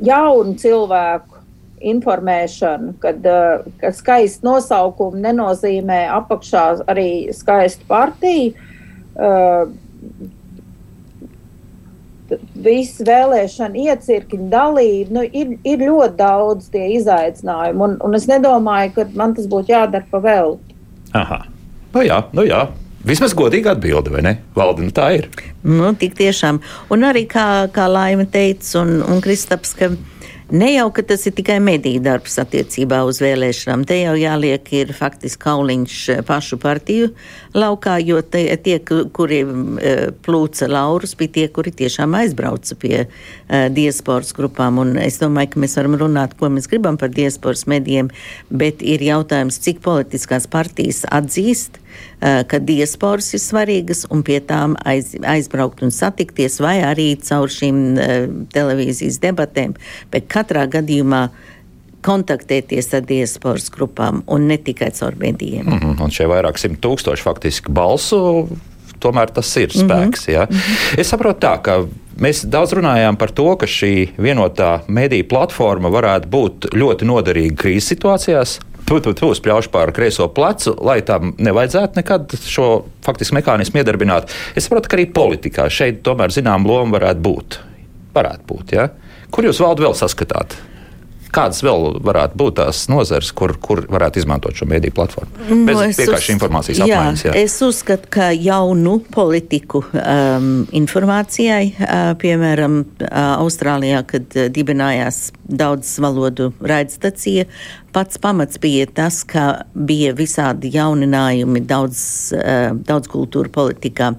jaunu 0.04 0.56
cilvēku 0.60 1.40
informēšana, 1.84 2.94
kad, 3.02 3.24
uh, 3.28 3.64
kad 3.80 3.96
skaisti 3.96 4.46
nosaukumi 4.46 5.20
nenozīmē 5.24 6.04
apakšā 6.20 6.64
arī 6.88 7.08
skaistu 7.36 7.84
partiju. 7.88 8.54
Uh, 9.14 9.68
Visi 12.64 13.04
vēlēšana 13.04 13.76
iecirkņi, 13.82 14.46
dalība, 14.50 15.12
nu, 15.12 15.22
ir, 15.28 15.58
ir 15.68 15.82
ļoti 15.84 16.16
daudz 16.16 16.70
tie 16.72 16.86
izaicinājumi. 16.96 17.82
Un, 17.84 17.98
un 18.00 18.16
es 18.16 18.24
nedomāju, 18.30 18.94
ka 18.96 19.04
man 19.18 19.34
tas 19.36 19.46
būtu 19.50 19.74
jādara 19.74 20.08
pa 20.10 20.22
velti. 20.24 20.74
Aha, 21.14 21.42
nu 21.92 22.06
jā, 22.06 22.22
nu 22.32 22.46
jā. 22.48 22.62
Vismaz 23.04 23.34
godīga 23.36 23.74
atbilde, 23.74 24.12
vai 24.14 24.22
ne? 24.24 24.34
Valdi, 24.56 24.86
nu 24.86 24.94
tā 24.94 25.10
ir. 25.18 25.28
Nu, 25.60 25.90
tik 25.98 26.16
tiešām. 26.16 26.62
Un 26.94 27.04
arī 27.04 27.26
kā, 27.28 27.66
kā 27.74 27.84
Laima 27.90 28.24
teica, 28.24 28.80
un, 28.80 29.02
un 29.04 29.20
Kristaps, 29.24 29.74
ka 29.76 29.92
Ne 30.52 30.74
jau 30.74 30.90
tas 30.92 31.22
ir 31.24 31.32
tikai 31.32 31.56
mediju 31.58 32.02
darbs 32.04 32.34
attiecībā 32.38 32.98
uz 33.08 33.16
vēlēšanām. 33.24 33.86
Te 33.88 33.96
jau 34.02 34.12
jāliek 34.12 34.68
ir 34.76 34.92
faktiski 34.92 35.40
kauliņš 35.40 35.94
eh, 36.12 36.20
pašu 36.26 36.58
partiju 36.60 37.08
laukā, 37.56 37.96
jo 38.04 38.20
te, 38.20 38.42
tie, 38.60 38.76
kuri 38.84 39.40
eh, 39.40 40.02
plūca 40.22 40.68
laurus, 40.68 41.16
bija 41.16 41.32
tie, 41.38 41.46
kuri 41.48 41.72
tiešām 41.72 42.12
aizbrauca 42.18 42.76
pie 42.76 43.06
uh, 43.06 43.66
diasporas 43.72 44.34
grupām. 44.36 44.82
Un 44.82 44.98
es 45.00 45.16
domāju, 45.22 45.54
ka 45.54 45.64
mēs 45.64 45.78
varam 45.80 45.96
runāt, 46.04 46.36
ko 46.36 46.52
mēs 46.52 46.68
gribam 46.68 47.00
par 47.00 47.14
diasporas 47.14 47.64
medijiem, 47.70 48.12
bet 48.52 48.84
ir 48.84 49.02
jautājums, 49.02 49.62
cik 49.64 49.80
politiskās 49.86 50.46
partijas 50.50 51.06
atzīst 51.08 51.80
ka 52.20 52.58
diasporas 52.58 53.34
ir 53.36 53.40
svarīgas 53.42 54.06
un 54.10 54.22
pie 54.24 54.38
tām 54.40 54.76
aiz, 54.84 55.12
aizbraukt 55.20 55.82
un 55.84 55.90
satikties, 55.92 56.60
vai 56.60 56.78
arī 56.82 57.10
caur 57.20 57.52
šīm 57.52 57.98
televīzijas 58.54 59.20
debatēm. 59.20 59.74
Bet 60.10 60.30
katrā 60.32 60.64
gadījumā 60.70 61.28
kontaktēties 62.04 62.92
ar 62.96 63.04
diasporas 63.08 63.70
grupām 63.72 64.22
un 64.30 64.48
ne 64.50 64.58
tikai 64.60 64.90
caur 64.96 65.16
medijiem. 65.20 65.66
Mm 65.66 65.78
-hmm. 65.80 66.04
Un 66.04 66.10
šie 66.10 66.28
vairāk 66.28 66.58
simt 66.60 66.80
tūkstoši 66.84 67.22
faktiski 67.22 67.72
balsu. 67.72 68.48
Tomēr 69.00 69.32
tas 69.32 69.56
ir 69.56 69.68
mhm. 69.68 69.84
spēks. 69.84 70.28
Mm 70.28 70.32
-hmm. 70.32 70.38
Ja? 70.38 70.46
-hmm. 70.46 71.00
Es 71.00 71.08
saprotu, 71.08 71.46
tā, 71.46 71.62
ka 71.62 71.84
mēs 72.18 72.44
daudz 72.46 72.72
runājām 72.72 73.16
par 73.16 73.30
to, 73.30 73.56
ka 73.56 73.66
šī 73.66 74.08
vienotā 74.18 74.80
mediju 74.88 75.28
platforma 75.28 75.88
varētu 75.88 76.28
būt 76.28 76.68
ļoti 76.72 77.04
noderīga 77.04 77.56
krīzes 77.62 77.88
situācijās, 77.94 78.60
tu, 78.88 79.00
tu, 79.00 79.14
tu 79.16 79.30
spļaušu 79.36 79.72
pār 79.74 79.92
kreiso 79.96 80.28
plecu, 80.34 80.74
lai 80.84 81.00
tam 81.06 81.34
nevajadzētu 81.38 82.00
nekad 82.00 82.36
šo 82.40 82.68
faktiski 83.04 83.38
mehānismu 83.38 83.80
iedarbināt. 83.80 84.32
Es 84.56 84.68
saprotu, 84.68 84.90
ka 84.90 84.98
arī 84.98 85.08
politikā 85.14 85.68
šeit 85.72 86.04
tomēr 86.06 86.34
zinām 86.34 86.68
loma 86.68 86.98
varētu 86.98 87.24
būt. 87.24 87.58
Varētu 88.14 88.48
būt 88.52 88.76
ja? 88.76 88.90
Kur 89.34 89.48
jūs 89.48 89.60
valdu 89.62 89.86
vēl 89.86 89.98
saskatāt? 89.98 90.56
Kādas 91.34 91.64
vēl 91.66 91.96
varētu 92.04 92.38
būt 92.38 92.56
tās 92.60 92.84
nozares, 92.86 93.32
kur, 93.34 93.56
kur 93.58 93.80
varētu 93.90 94.20
izmantot 94.20 94.54
šo 94.54 94.68
mediju 94.70 94.94
platformu? 94.94 95.32
Nu, 95.48 95.56
Bez 95.66 95.80
vienkārši 95.98 96.28
uz... 96.28 96.34
informācijas 96.36 96.78
jā, 96.78 96.86
apmaiņas. 96.86 97.24
Jā. 97.26 97.32
Es 97.40 97.56
uzskatu, 97.66 98.06
ka 98.14 98.28
jaunu 98.30 99.00
politiku 99.10 99.82
um, 99.82 100.52
informācijai, 100.78 101.72
uh, 101.74 102.12
piemēram, 102.22 102.78
uh, 102.84 103.18
Austrālijā, 103.42 104.04
kad 104.06 104.38
uh, 104.38 104.46
dibinājās 104.54 105.24
daudz 105.48 105.98
valodu 106.02 106.50
raidstacija, 106.60 107.44
pats 107.92 108.18
pamats 108.18 108.58
bija 108.60 108.86
tas, 108.86 109.22
ka 109.28 109.64
bija 109.74 110.14
visādi 110.16 110.72
jauninājumi 110.74 111.62
daudz, 111.68 112.00
uh, 112.36 112.72
daudz 112.88 113.10
kultūra 113.12 113.52
politikā. 113.52 114.14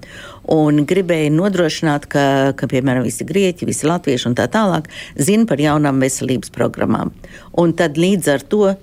Un 0.56 0.84
gribēja 0.86 1.32
nodrošināt, 1.34 2.06
ka, 2.12 2.26
ka, 2.58 2.70
piemēram, 2.70 3.06
visi 3.08 3.26
grieķi, 3.26 3.66
visi 3.66 3.88
latvieši 3.90 4.30
un 4.30 4.38
tā 4.38 4.46
tālāk 4.52 4.92
zina 5.18 5.50
par 5.50 5.62
jaunām 5.62 6.04
veselības 6.04 6.54
programmām. 6.54 7.16
Un 7.58 7.74
tad 7.74 7.98
līdz 7.98 8.34
ar 8.36 8.46
to 8.46 8.76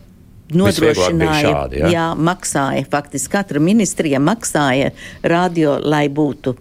nodrošināja, 0.59 1.49
šādi, 1.49 1.81
ja? 1.83 1.91
jā, 1.93 2.07
maksāja, 2.19 2.85
faktiski 2.93 3.33
katra 3.33 3.63
ministrija 3.63 4.21
maksāja 4.23 4.93
radio, 5.23 5.79
lai 5.81 6.05
būtu 6.13 6.55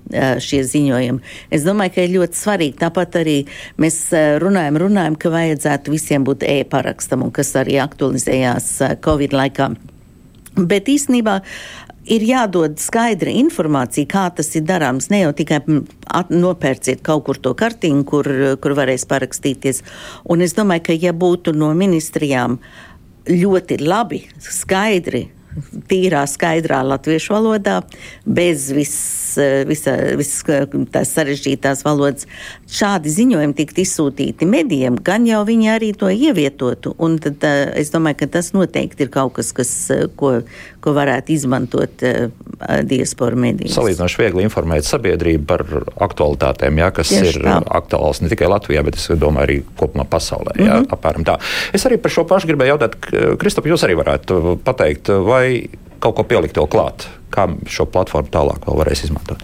šie 0.44 0.64
ziņojumi. 0.72 1.24
Es 1.54 1.68
domāju, 1.68 1.96
ka 1.96 2.06
ir 2.06 2.16
ļoti 2.16 2.42
svarīgi. 2.42 2.80
Tāpat 2.82 3.20
arī 3.22 3.38
mēs 3.82 4.02
runājam, 4.44 4.82
runājam, 4.86 5.20
ka 5.20 5.34
vajadzētu 5.34 5.94
visiem 5.94 6.28
būt 6.28 6.48
e-parakstam, 6.48 7.26
un 7.26 7.34
kas 7.36 7.54
arī 7.60 7.80
aktualizējās 7.84 8.74
Covid 9.04 9.38
laikā. 9.38 9.72
Bet 10.52 10.90
īstenībā 10.92 11.40
ir 12.12 12.24
jādod 12.26 12.80
skaidra 12.82 13.32
informācija, 13.34 14.10
kā 14.10 14.26
tas 14.36 14.50
ir 14.58 14.66
darāms. 14.68 15.10
Ne 15.14 15.24
jau 15.24 15.34
tikai 15.38 15.62
nopērciet 16.34 17.04
kaut 17.06 17.26
kur 17.28 17.40
to 17.40 17.54
kartiņu, 17.58 18.06
kur, 18.08 18.30
kur 18.62 18.78
varēs 18.78 19.06
parakstīties. 19.10 19.84
Un 20.32 20.42
es 20.46 20.56
domāju, 20.58 20.90
ka 20.90 20.98
ja 20.98 21.14
būtu 21.14 21.54
no 21.58 21.72
ministrijām 21.78 22.60
ļoti 23.30 23.82
labi, 23.84 24.24
skaidri 24.42 25.28
tīrā, 25.92 26.24
skaidrā 26.32 26.80
latviešu 26.88 27.36
valodā, 27.36 27.82
bez 28.26 28.70
visas 28.76 29.22
visa, 29.68 29.94
visa 30.18 30.58
tās 30.92 31.12
sarežģītās 31.16 31.84
valodas. 31.86 32.28
Šādi 32.72 33.12
ziņojumi 33.14 33.56
tikt 33.58 33.82
izsūtīti 33.84 34.48
medijiem, 34.50 34.98
gan 35.04 35.28
jau 35.28 35.44
viņi 35.48 35.72
arī 35.74 35.92
to 35.98 36.10
ievietotu. 36.12 36.96
Un 37.00 37.18
tad 37.22 37.44
es 37.78 37.92
domāju, 37.94 38.22
ka 38.24 38.32
tas 38.38 38.52
noteikti 38.56 39.06
ir 39.06 39.14
kaut 39.14 39.36
kas, 39.38 39.52
kas 39.56 39.72
ko, 40.20 40.42
ko 40.82 40.94
varētu 40.98 41.34
izmantot 41.36 42.04
diasporu 42.90 43.38
medijos. 43.42 43.76
Salīdzinoši 43.76 44.22
viegli 44.22 44.46
informēt 44.46 44.86
sabiedrību 44.86 45.46
par 45.50 45.64
aktualitātēm, 46.08 46.82
jā, 46.82 46.90
kas 46.96 47.12
Tieši 47.14 47.40
ir 47.40 47.46
tā. 47.46 47.58
aktuāls 47.82 48.22
ne 48.22 48.32
tikai 48.32 48.50
Latvijā, 48.52 48.84
bet 48.86 48.98
es 49.00 49.08
domāju 49.22 49.48
arī 49.48 49.58
kopumā 49.80 50.06
pasaulē. 50.10 50.56
Jā, 50.58 50.64
mm 50.64 50.84
-hmm. 50.84 50.94
apmēram 50.98 51.26
tā. 51.26 51.38
Es 51.74 51.86
arī 51.86 51.98
par 51.98 52.12
šo 52.12 52.26
pašu 52.26 52.48
gribēju 52.48 52.76
jautāt, 52.76 52.98
Kristop, 53.38 53.66
jūs 53.66 53.84
arī 53.86 53.98
varētu 53.98 54.58
pateikt, 54.64 55.10
vai 55.26 55.70
kaut 56.00 56.16
ko 56.16 56.24
pielikt 56.24 56.58
vēl 56.58 56.68
klāt, 56.68 57.08
kā 57.34 57.48
šo 57.70 57.86
platformu 57.86 58.30
tālāk 58.34 58.66
vēl 58.66 58.82
varēs 58.82 59.06
izmantot. 59.06 59.44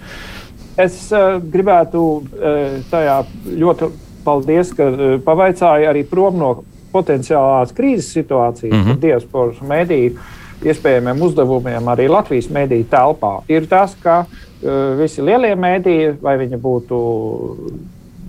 Es 0.78 1.08
uh, 1.12 1.38
gribētu 1.42 2.02
uh, 2.22 2.80
tajā 2.92 3.22
ļoti 3.46 3.92
paldies, 4.26 4.74
ka 4.78 4.90
uh, 4.92 5.06
pavaicāja 5.26 5.90
arī 5.90 6.04
prom 6.06 6.38
no 6.38 6.52
potenciālās 6.94 7.74
krīzes 7.78 8.12
situācijas, 8.14 8.74
mm 8.74 8.84
-hmm. 8.84 9.00
diasporas 9.02 9.62
mediju 9.62 10.18
iespējamiem 10.66 11.22
uzdevumiem 11.28 11.92
arī 11.94 12.08
Latvijas 12.10 12.50
mediju 12.54 12.88
telpā. 12.90 13.34
Ir 13.52 13.68
tas, 13.70 13.94
ka 14.02 14.24
uh, 14.26 14.98
visi 14.98 15.22
lielie 15.22 15.54
mediji, 15.60 16.16
vai 16.22 16.38
viņi 16.42 16.62
būtu 16.62 17.04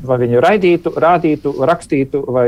vai 0.06 0.18
viņu 0.20 0.40
raidītu, 0.42 0.92
rādītu, 1.00 1.52
rakstītu 1.66 2.22
vai, 2.30 2.46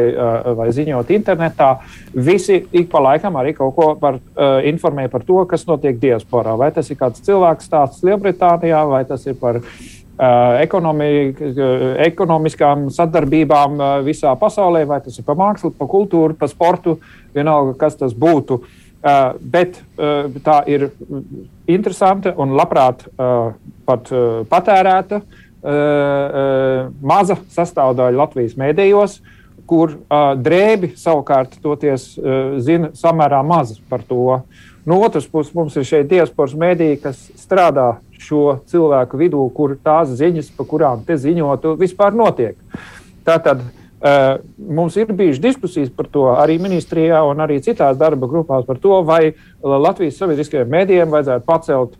vai 0.56 0.68
ziņotu 0.74 1.14
internetā. 1.16 1.70
Visi 2.14 2.60
ik 2.70 2.90
pa 2.92 3.02
laikam 3.02 3.38
arī 3.40 3.54
kaut 3.56 3.74
ko 3.76 3.88
par, 4.00 4.20
uh, 4.20 4.60
informē 4.70 5.08
par 5.10 5.24
to, 5.26 5.42
kas 5.50 5.66
notiek 5.66 5.98
diasporā. 6.00 6.56
Vai 6.58 6.70
tas 6.74 6.90
ir 6.90 6.98
kāds 7.00 7.22
cilvēks 7.26 7.70
stāsts 7.70 8.04
Lielbritānijā, 8.06 8.84
vai 8.90 9.02
tas 9.08 9.26
ir 9.26 9.38
par 9.40 9.60
uh, 9.60 9.66
ekonomi, 10.60 11.34
ekonomiskām 12.06 12.88
sadarbībām 12.94 13.80
uh, 13.80 13.94
visā 14.06 14.34
pasaulē, 14.38 14.84
vai 14.86 15.00
tas 15.04 15.18
ir 15.18 15.26
par 15.26 15.38
mākslu, 15.40 15.74
par 15.74 15.90
kultūru, 15.90 16.38
par 16.38 16.52
sportu, 16.52 17.00
vienalga, 17.34 17.74
kas 17.82 17.98
tas 17.98 18.14
būtu. 18.14 18.60
Uh, 18.60 18.79
bet 19.40 19.80
uh, 19.96 20.28
tā 20.44 20.60
ir 20.68 20.90
interesanta 21.70 22.34
un 22.36 22.52
labprāt 22.58 23.06
uh, 23.08 23.52
pat 23.88 24.10
uh, 24.12 24.42
patērēta. 24.50 25.22
Uh, 25.60 25.70
uh, 25.70 26.88
maza 27.04 27.36
sastāvdaļa 27.52 28.16
Latvijas 28.16 28.56
mēdījos, 28.60 29.18
kur 29.68 29.92
uh, 29.96 30.32
drēbi 30.40 30.94
savukārt 31.00 31.58
toties 31.60 32.14
uh, 32.16 32.60
zina 32.64 32.92
samērā 32.96 33.42
maz 33.44 33.74
par 33.88 34.04
to. 34.08 34.40
No 34.88 35.00
otras 35.04 35.26
puses, 35.28 35.52
mums 35.54 35.76
ir 35.76 35.84
šeit 35.84 36.08
diasporas 36.08 36.56
mēdīji, 36.56 37.02
kas 37.02 37.20
strādā 37.40 37.98
šo 38.20 38.60
cilvēku 38.68 39.20
vidū, 39.20 39.42
kur 39.56 39.76
tās 39.84 40.12
ziņas, 40.16 40.48
pa 40.56 40.64
kurām 40.68 41.04
te 41.04 41.16
ziņotu, 41.20 41.76
vispār 41.80 42.16
notiek. 42.16 42.56
Tātad 43.28 43.60
uh, 43.60 43.79
mums 44.00 44.94
ir 44.96 45.10
bijušas 45.12 45.42
diskusijas 45.44 45.90
par 45.92 46.06
to 46.08 46.22
arī 46.32 46.54
ministrijā 46.62 47.18
un 47.28 47.42
arī 47.44 47.58
citās 47.60 47.98
darba 48.00 48.28
grupās 48.30 48.64
par 48.64 48.78
to, 48.80 49.02
vai 49.04 49.34
Latvijas 49.60 50.16
sabiedriskajiem 50.22 50.70
mēdījiem 50.72 51.12
vajadzētu 51.12 51.44
pacelt 51.44 51.98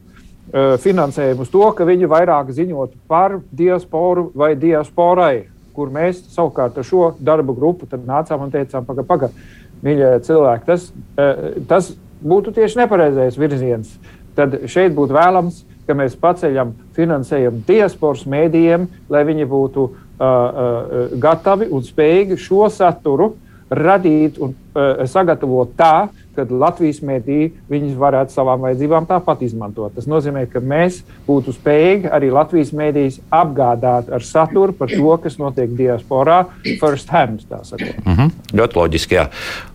Eh, 0.51 0.72
finansējumu 0.82 1.44
uz 1.44 1.51
to, 1.53 1.62
ka 1.78 1.84
viņi 1.86 2.09
vairāk 2.11 2.48
ziņotu 2.51 2.96
par 3.07 3.36
diasporu 3.55 4.32
vai 4.34 4.57
diasporai, 4.59 5.44
kur 5.76 5.92
mēs 5.94 6.24
savukārt 6.34 6.80
ar 6.80 6.86
šo 6.88 7.12
darbu 7.22 7.55
grupu 7.55 7.86
nācām 7.92 8.42
un 8.42 8.51
teicām, 8.51 8.82
pagaidi, 8.88 9.07
pagaidi, 9.07 9.44
mīļie 9.86 10.09
cilvēki, 10.26 10.66
tas, 10.66 10.88
eh, 11.22 11.61
tas 11.70 11.92
būtu 12.18 12.57
tieši 12.57 12.82
nepareizais 12.82 13.38
virziens. 13.38 13.94
Tad 14.34 14.59
šeit 14.66 14.90
būtu 14.96 15.14
vēlams, 15.14 15.62
ka 15.86 15.94
mēs 15.94 16.18
paceļam 16.18 16.74
finansējumu 16.98 17.62
diasporas 17.68 18.26
mēdījiem, 18.26 18.88
lai 19.09 19.22
viņi 19.30 19.46
būtu 19.46 19.86
uh, 19.86 20.10
gatavi 20.21 21.71
un 21.73 21.87
spējīgi 21.87 22.37
šo 22.37 22.66
saturu 22.73 23.33
radīt 23.71 24.41
un 24.43 24.51
uh, 24.53 25.05
sagatavot 25.07 25.71
tā, 25.79 26.11
ka 26.35 26.45
Latvijas 26.51 27.01
mēdī 27.07 27.53
viņas 27.71 27.95
varētu 28.01 28.35
savām 28.35 28.64
vajadzībām 28.66 29.07
tāpat 29.07 29.45
izmantot. 29.47 29.95
Tas 29.95 30.09
nozīmē, 30.11 30.47
ka 30.51 30.62
mēs 30.62 31.01
būtu 31.27 31.55
spējīgi 31.55 32.11
arī 32.11 32.33
Latvijas 32.35 32.73
mēdīs 32.77 33.21
apgādāt 33.31 34.11
ar 34.11 34.27
saturu 34.27 34.75
par 34.77 34.91
to, 34.91 35.14
kas 35.23 35.39
notiek 35.39 35.71
diasporā, 35.79 36.45
first 36.83 37.09
hand. 37.14 37.47
Mm 37.51 38.14
-hmm. 38.14 38.31
Ļoti 38.53 38.77
loģiski, 38.77 39.14
jā. 39.14 39.29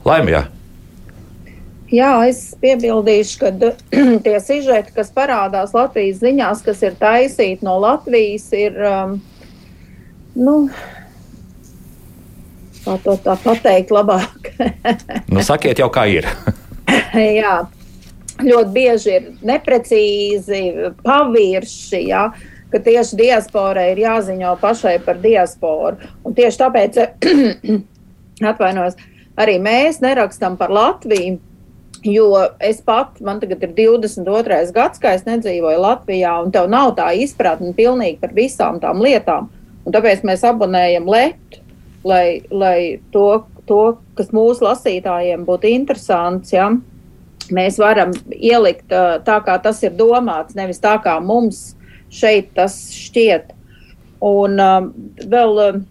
Laimīgi. 0.06 0.44
Jā, 1.94 2.28
es 2.28 2.56
piebildīšu, 2.62 3.40
ka 3.40 3.52
tie 4.26 4.40
sižeti, 4.40 4.92
kas 4.96 5.12
parādās 5.14 5.74
Latvijas 5.74 6.20
ziņās, 6.20 6.64
kas 6.66 6.82
ir 6.82 6.96
taisīti 7.00 7.64
no 7.64 7.78
Latvijas, 7.80 8.52
ir 8.54 8.74
um, 8.74 9.22
nu, 10.36 10.56
kā 12.86 12.98
to 13.04 13.16
tā 13.26 13.36
pateikt 13.42 13.94
labāk. 13.94 14.52
nu, 15.34 15.42
sakiet 15.46 15.82
jau, 15.82 15.90
kā 15.94 16.06
ir. 16.12 16.28
jā, 17.40 17.56
ļoti 18.44 18.76
bieži 18.76 19.16
ir 19.16 19.32
neprecīzi, 19.46 20.62
pavirši. 21.06 22.04
Jā. 22.12 22.28
Ka 22.74 22.82
tieši 22.84 23.18
diasporai 23.20 23.92
ir 23.94 24.02
jāziņo 24.04 24.56
pašai 24.60 24.98
par 25.06 25.20
diasporu. 25.24 26.10
Un 26.26 26.36
tieši 26.36 26.60
tāpēc, 26.60 26.98
atvainojos, 28.52 28.98
arī 29.40 29.60
mēs 29.64 30.02
nerakstām 30.04 30.58
par 30.60 30.74
Latviju. 30.74 31.40
Jo 32.06 32.28
es 32.62 32.84
pat, 32.86 33.16
man 33.26 33.40
tagad 33.42 33.64
ir 33.66 33.72
22. 33.74 34.58
gads, 34.76 35.00
kā 35.02 35.16
es 35.18 35.24
nedzīvoju 35.26 35.80
Latvijā, 35.82 36.36
un 36.44 36.52
tev 36.54 36.68
nav 36.70 36.92
tā 37.00 37.08
izpratne 37.18 37.72
pilnīgi 37.74 38.20
par 38.22 38.36
visām 38.36 38.78
tām 38.84 39.02
lietām. 39.02 39.48
Un 39.86 39.94
tāpēc 39.94 40.26
mēs 40.26 40.44
abonējam 40.48 41.06
Latviju 41.10 41.66
lai, 42.06 42.42
lai 42.52 43.00
to, 43.12 43.46
to, 43.66 43.98
kas 44.18 44.30
mūsu 44.36 44.66
lasītājiem 44.68 45.46
būtu 45.48 45.70
interesants, 45.74 46.54
ja, 46.54 46.70
mēs 47.54 47.80
varam 47.82 48.14
ielikt 48.30 48.94
tā, 49.26 49.40
kā 49.46 49.58
tas 49.62 49.82
ir 49.86 49.96
domāts, 49.98 50.56
nevis 50.58 50.82
tā, 50.82 50.96
kā 51.02 51.18
mums 51.22 51.74
šeit 52.14 52.54
tas 52.58 52.78
šķiet. 52.94 53.52
Un 54.26 54.62
um, 54.62 54.92
vēl 55.34 55.62
um, 55.66 55.82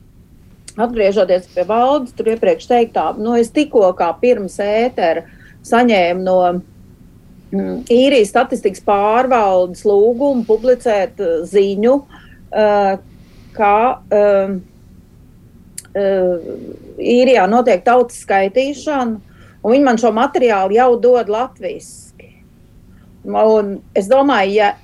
atgriežoties 0.81 1.51
pie 1.55 1.67
valdes, 1.69 2.15
tur 2.17 2.31
iepriekš 2.33 2.71
teiktā, 2.71 3.11
nu, 3.19 3.35
es 3.39 3.53
tikko 3.55 3.91
kā 3.99 4.09
pirms 4.23 4.57
ētera 4.63 5.27
saņēmu 5.67 6.25
no 6.25 6.39
mm, 6.55 7.85
īrijas 7.93 8.33
statistikas 8.33 8.83
pārvaldes 8.87 9.85
lūgumu 9.87 10.47
publicēt 10.49 11.21
ziņu, 11.51 11.99
uh, 12.01 12.95
ka 13.55 13.75
uh, 14.03 14.57
īrijā 16.99 17.45
notiek 17.51 17.85
tautas 17.87 18.19
skaitīšana, 18.25 19.21
un 19.63 19.75
viņi 19.75 19.87
man 19.87 20.01
šo 20.01 20.11
materiālu 20.15 20.75
jau 20.77 20.91
dod 21.01 21.31
latviešu. 21.31 22.03
Es 23.97 24.09
domāju, 24.11 24.53
ja 24.59 24.75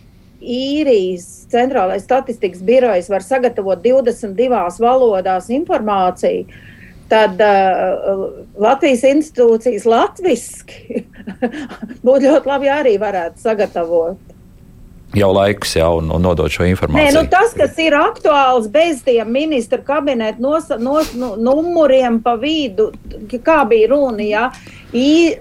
īrijas 0.41 1.27
centrālais 1.53 2.07
statistikas 2.07 2.63
birojs 2.65 3.11
var 3.13 3.25
sagatavot 3.25 3.83
22 3.85 4.81
valodās 4.81 5.51
informāciju, 5.53 6.47
tad 7.11 7.43
uh, 7.43 8.25
Latvijas 8.63 9.03
institūcijas 9.11 9.85
latviešu 9.91 11.03
būtu 12.07 12.31
ļoti 12.31 12.49
labi 12.49 12.71
arī 12.73 12.95
varētu 13.03 13.43
sagatavot 13.43 14.40
jau 15.17 15.31
laiks 15.35 15.75
jau 15.77 15.97
un, 15.99 16.11
un 16.15 16.23
nodot 16.23 16.53
šo 16.53 16.67
informāciju. 16.69 17.11
Nē, 17.11 17.15
nu 17.17 17.31
tas, 17.31 17.55
kas 17.57 17.79
ir 17.83 17.97
aktuāls 17.99 18.69
bez 18.71 19.03
tiem 19.07 19.31
ministra 19.35 19.81
kabineta 19.83 20.43
nos, 20.43 20.69
nos, 20.79 21.15
nu, 21.19 21.33
numuriem 21.41 22.21
pa 22.23 22.37
vidu, 22.41 22.91
kā 23.31 23.63
bija 23.71 23.91
runa, 23.95 24.27
ja, 24.27 24.51
I, 24.91 25.37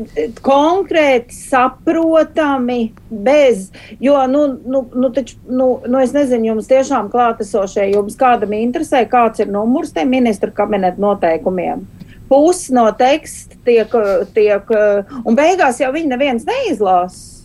konkrēti 0.45 1.33
saprotami, 1.33 2.91
bez, 3.09 3.71
jo, 3.97 4.13
nu, 4.29 4.43
nu, 4.61 4.83
nu, 4.93 5.09
taču, 5.13 5.39
nu, 5.49 5.71
nu 5.89 6.01
es 6.03 6.13
nezinu, 6.13 6.51
jums 6.51 6.69
tiešām 6.69 7.09
klātesošie, 7.09 7.87
jums 7.95 8.17
kādam 8.19 8.53
interesē, 8.59 9.01
kāds 9.09 9.41
ir 9.41 9.49
numurs 9.49 9.95
tiem 9.95 10.13
ministra 10.13 10.53
kabineta 10.53 11.01
noteikumiem. 11.01 11.81
Pusi 12.29 12.75
no 12.77 12.85
teksta 12.93 13.57
tiek, 13.65 13.97
tiek, 14.37 14.69
un 15.25 15.37
beigās 15.37 15.81
jau 15.81 15.89
viņi 15.97 16.13
neviens 16.13 16.45
neizlasa. 16.45 17.38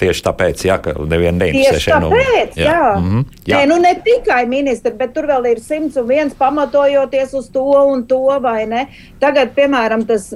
Tieši 0.00 0.22
tāpēc, 0.24 0.62
jā, 0.64 0.76
ka 0.80 0.94
neviena 1.04 1.44
neinteresē 1.44 1.80
šeit 1.84 2.00
no 2.00 2.08
mums. 2.12 2.56
Jā, 2.56 2.64
jā. 2.64 2.84
Mm 2.96 3.08
-hmm, 3.08 3.24
jā. 3.46 3.56
Nē, 3.58 3.66
nu 3.68 3.76
ne 3.82 3.94
tikai 4.04 4.46
ministri, 4.48 4.92
bet 4.96 5.12
tur 5.14 5.28
vēl 5.28 5.50
ir 5.50 5.60
simts 5.60 5.96
un 6.00 6.06
viens 6.08 6.34
pamatojoties 6.34 7.34
uz 7.34 7.50
to 7.50 7.64
un 7.92 8.06
to, 8.06 8.40
vai 8.40 8.66
ne? 8.66 8.86
Tagad, 9.20 9.52
piemēram, 9.56 10.06
tas, 10.06 10.34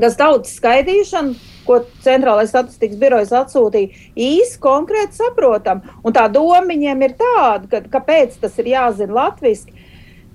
tas 0.00 0.16
tautas 0.16 0.54
skaitīšana, 0.60 1.34
ko 1.66 1.80
Centrālais 2.04 2.50
statistikas 2.50 2.98
birojas 2.98 3.32
atsūtīja, 3.32 3.88
īsi 4.16 4.58
konkrēti 4.60 5.18
saprotam. 5.18 5.82
Un 6.04 6.12
tā 6.12 6.28
doma 6.32 6.62
viņiem 6.66 7.02
ir 7.02 7.14
tāda, 7.18 7.66
ka 7.70 7.80
kāpēc 7.98 8.38
tas 8.40 8.58
ir 8.58 8.72
jāzina 8.74 9.12
latviski 9.12 9.72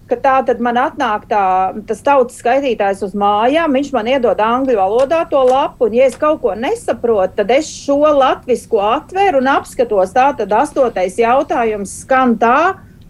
ka 0.09 0.17
tā 0.21 0.35
tad 0.45 0.61
man 0.63 0.77
atnāk 0.77 1.25
tā, 1.29 1.43
tas 1.89 2.01
tautas 2.05 2.37
skaitītājs 2.41 3.03
uz 3.07 3.15
mājām, 3.17 3.73
viņš 3.77 3.91
man 3.95 4.09
iedod 4.13 4.41
angļu 4.41 4.77
valodā 4.77 5.23
to 5.29 5.41
lapu, 5.47 5.87
un, 5.87 5.97
ja 5.97 6.09
es 6.09 6.17
kaut 6.21 6.43
ko 6.43 6.53
nesaprotu, 6.57 7.39
tad 7.41 7.53
es 7.55 7.69
šo 7.69 7.99
latviešu 8.05 8.81
atveru 8.85 9.41
un 9.41 9.53
apskatos. 9.55 10.13
Tā 10.15 10.31
tad 10.37 10.53
astotais 10.53 11.17
jautājums 11.19 12.01
skan 12.03 12.37
tā, 12.41 12.57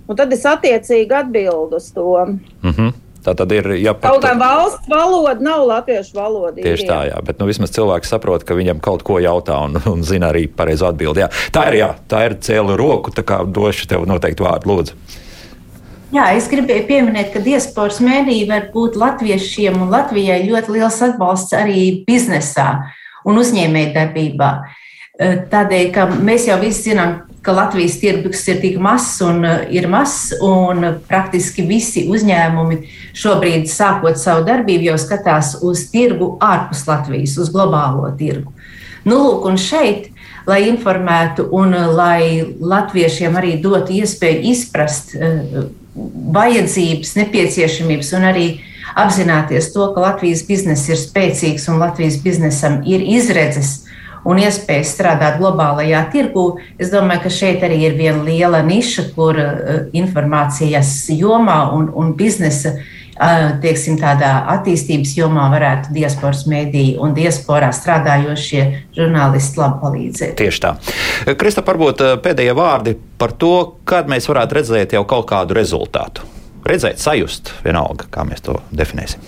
un 0.08 0.20
tad 0.20 0.32
es 0.34 0.46
attiecīgi 0.48 1.20
atbildu 1.24 1.82
uz 1.82 1.92
to. 1.94 2.26
Mm 2.62 2.72
-hmm. 2.72 2.94
Tā 3.26 3.34
tad 3.34 3.52
ir 3.52 3.66
jāpārāk. 3.82 4.02
Kaut 4.02 4.24
kā 4.24 4.34
valsts 4.38 4.90
valoda 4.90 5.42
nav 5.42 5.64
latviešu 5.66 6.14
valoda. 6.14 6.62
Tieši 6.62 6.86
tā, 6.86 7.00
jā. 7.10 7.22
Bet 7.26 7.40
nu, 7.40 7.48
vismaz 7.50 7.72
cilvēks 7.72 8.14
saprot, 8.14 8.44
ka 8.44 8.54
viņam 8.54 8.80
kaut 8.80 9.04
ko 9.04 9.18
jautā 9.18 9.58
un, 9.66 9.82
un 9.94 10.04
zina 10.04 10.30
arī 10.30 10.46
pareizo 10.48 10.86
atbildi. 10.86 11.20
Jā. 11.20 11.30
Tā 11.52 11.68
ir, 11.72 11.74
jā, 11.74 11.96
tā 12.08 12.26
ir 12.26 12.38
cēlus 12.46 12.78
roku, 12.78 13.12
tā 13.16 13.26
kā 13.26 13.42
došu 13.50 13.88
tev 13.88 14.06
noteikti 14.06 14.46
vārdu, 14.46 14.70
lūdzu. 14.70 14.94
Jā, 16.16 16.30
es 16.38 16.46
gribēju 16.48 16.86
pieminēt, 16.88 17.34
ka 17.34 17.42
diasporas 17.44 17.98
mēdīja 18.00 18.48
var 18.48 18.68
būt 18.72 18.96
latviešiem 18.96 19.82
un 19.84 19.90
Latvijai 19.92 20.46
ļoti 20.46 20.78
liels 20.78 21.02
atbalsts 21.04 21.56
arī 21.58 21.82
biznesā 22.08 22.68
un 23.28 23.42
uzņēmējdarbībā. 23.42 24.52
Eh, 25.16 25.36
tādēļ, 25.52 25.86
ka 25.92 26.08
mēs 26.16 26.48
jau 26.48 26.56
visi 26.62 26.92
zinām, 26.92 27.18
ka 27.44 27.58
Latvijas 27.58 28.00
tirgus 28.00 28.46
ir 28.48 28.62
tik 28.64 28.80
mazs 28.80 29.20
un 29.28 29.44
eh, 29.44 29.68
ir 29.76 29.90
mazs, 29.92 30.38
un 30.40 30.88
praktiski 31.10 31.68
visi 31.68 32.08
uzņēmumi 32.08 32.82
šobrīd, 33.18 33.68
sākot 33.68 34.16
savu 34.22 34.48
darbību, 34.48 34.92
jau 34.94 34.98
skatās 35.02 35.58
uz 35.68 35.86
tirgu 35.92 36.38
ārpus 36.40 36.88
Latvijas, 36.88 37.36
uz 37.42 37.52
globālo 37.52 38.08
tirgu. 38.16 38.56
Nu, 39.04 39.20
lūk, 39.20 39.50
un 39.52 39.60
šeit 39.60 40.14
lai 40.48 40.64
informētu 40.70 41.50
un 41.52 41.76
eh, 41.76 41.90
lai 41.92 42.22
latviešiem 42.60 43.42
arī 43.42 43.58
dotu 43.60 44.00
iespēju 44.00 44.54
izprast 44.56 45.20
vajadzības, 46.36 47.16
nepieciešamības 47.22 48.12
un 48.18 48.28
arī 48.32 48.48
apzināties 48.96 49.72
to, 49.74 49.88
ka 49.96 50.04
Latvijas 50.04 50.44
bizness 50.48 50.90
ir 50.92 51.00
spēcīgs 51.00 51.70
un 51.72 51.82
Latvijas 51.84 52.20
biznesam 52.24 52.82
ir 52.88 53.04
izredzes 53.04 53.82
un 54.26 54.40
iespējas 54.42 54.96
strādāt 54.96 55.38
globālajā 55.38 56.02
tirgū, 56.14 56.46
es 56.82 56.90
domāju, 56.90 57.28
ka 57.28 57.32
šeit 57.32 57.64
arī 57.64 57.84
ir 57.86 57.98
viena 58.00 58.24
liela 58.26 58.64
niša, 58.66 59.12
kur 59.16 59.38
uh, 59.38 59.76
informācijas 59.94 60.96
jomā 61.14 61.60
un, 61.78 61.92
un 61.94 62.16
biznesa 62.18 62.74
uh, 62.74 62.88
teiksim, 63.64 63.98
tādā 64.02 64.32
attīstības 64.56 65.16
jomā 65.18 65.48
varētu 65.54 65.94
diasporas 65.96 66.46
mēdīji 66.52 66.98
un 67.02 67.16
diasporā 67.16 67.72
strādājošie 67.76 68.66
žurnālisti 68.98 69.62
labi 69.62 69.82
palīdzēt. 69.84 70.38
Tieši 70.42 70.64
tā. 70.66 70.76
Krista, 71.40 71.64
varbūt 71.66 72.04
pēdējie 72.26 72.56
vārdi 72.58 72.96
par 73.20 73.36
to, 73.40 73.56
kad 73.88 74.12
mēs 74.12 74.28
varētu 74.32 74.60
redzēt 74.60 74.98
jau 74.98 75.06
kaut 75.08 75.30
kādu 75.32 75.58
rezultātu. 75.58 76.28
Redzēt, 76.66 76.98
sajust, 77.00 77.54
vienalga, 77.66 78.10
kā 78.12 78.26
mēs 78.28 78.42
to 78.46 78.58
definēsim. 78.74 79.22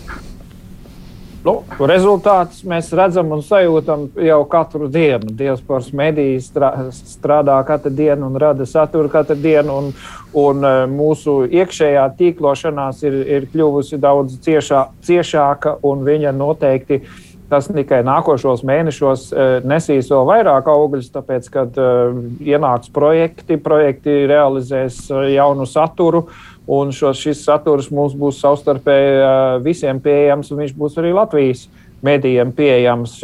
Nu, 1.48 1.62
rezultātus 1.88 2.66
mēs 2.68 2.90
redzam 2.98 3.30
un 3.32 3.44
sajūtam 3.46 4.08
jau 4.20 4.40
katru 4.52 4.90
dienu. 4.92 5.32
Diasporas 5.40 5.94
mediji 5.96 6.42
strādā 6.44 7.56
katru 7.68 7.94
dienu 7.96 8.28
un 8.28 8.36
rada 8.42 8.68
saturu 8.68 9.08
katru 9.14 9.38
dienu. 9.40 9.78
Un, 9.78 9.94
un 10.42 10.68
e, 10.68 10.74
mūsu 10.92 11.38
iekšējā 11.48 12.04
tīklošanās 12.20 13.00
ir, 13.08 13.16
ir 13.38 13.48
kļuvusi 13.54 14.00
daudz 14.04 14.36
ciešā, 14.44 14.84
ciešāka, 15.08 15.78
un 15.88 16.04
viņa 16.08 16.36
noteikti 16.36 17.00
tas 17.48 17.70
tikai 17.72 18.02
nākošos 18.04 18.66
mēnešos 18.68 19.30
e, 19.32 19.48
nesīs 19.72 20.12
vēl 20.12 20.28
vairāk 20.28 20.68
augļus, 20.68 21.14
tāpēc, 21.14 21.48
kad 21.54 21.78
uh, 21.80 22.18
ienāks 22.44 22.92
projekti, 22.92 23.56
projekti 23.56 24.26
realizēs 24.28 25.06
jaunu 25.32 25.64
saturu. 25.70 26.26
Uh, 26.68 26.68
Un 26.68 26.92
šo, 26.92 27.14
šis 27.16 27.46
saturs 27.48 27.88
mums 27.96 28.16
būs 28.20 28.42
savstarpēji 28.44 29.62
visiem 29.64 30.02
pieejams, 30.04 30.50
un 30.52 30.66
viņš 30.66 30.74
būs 30.76 30.98
arī 31.00 31.14
Latvijas 31.16 31.64
medijiem 32.04 32.52
pieejams. 32.54 33.16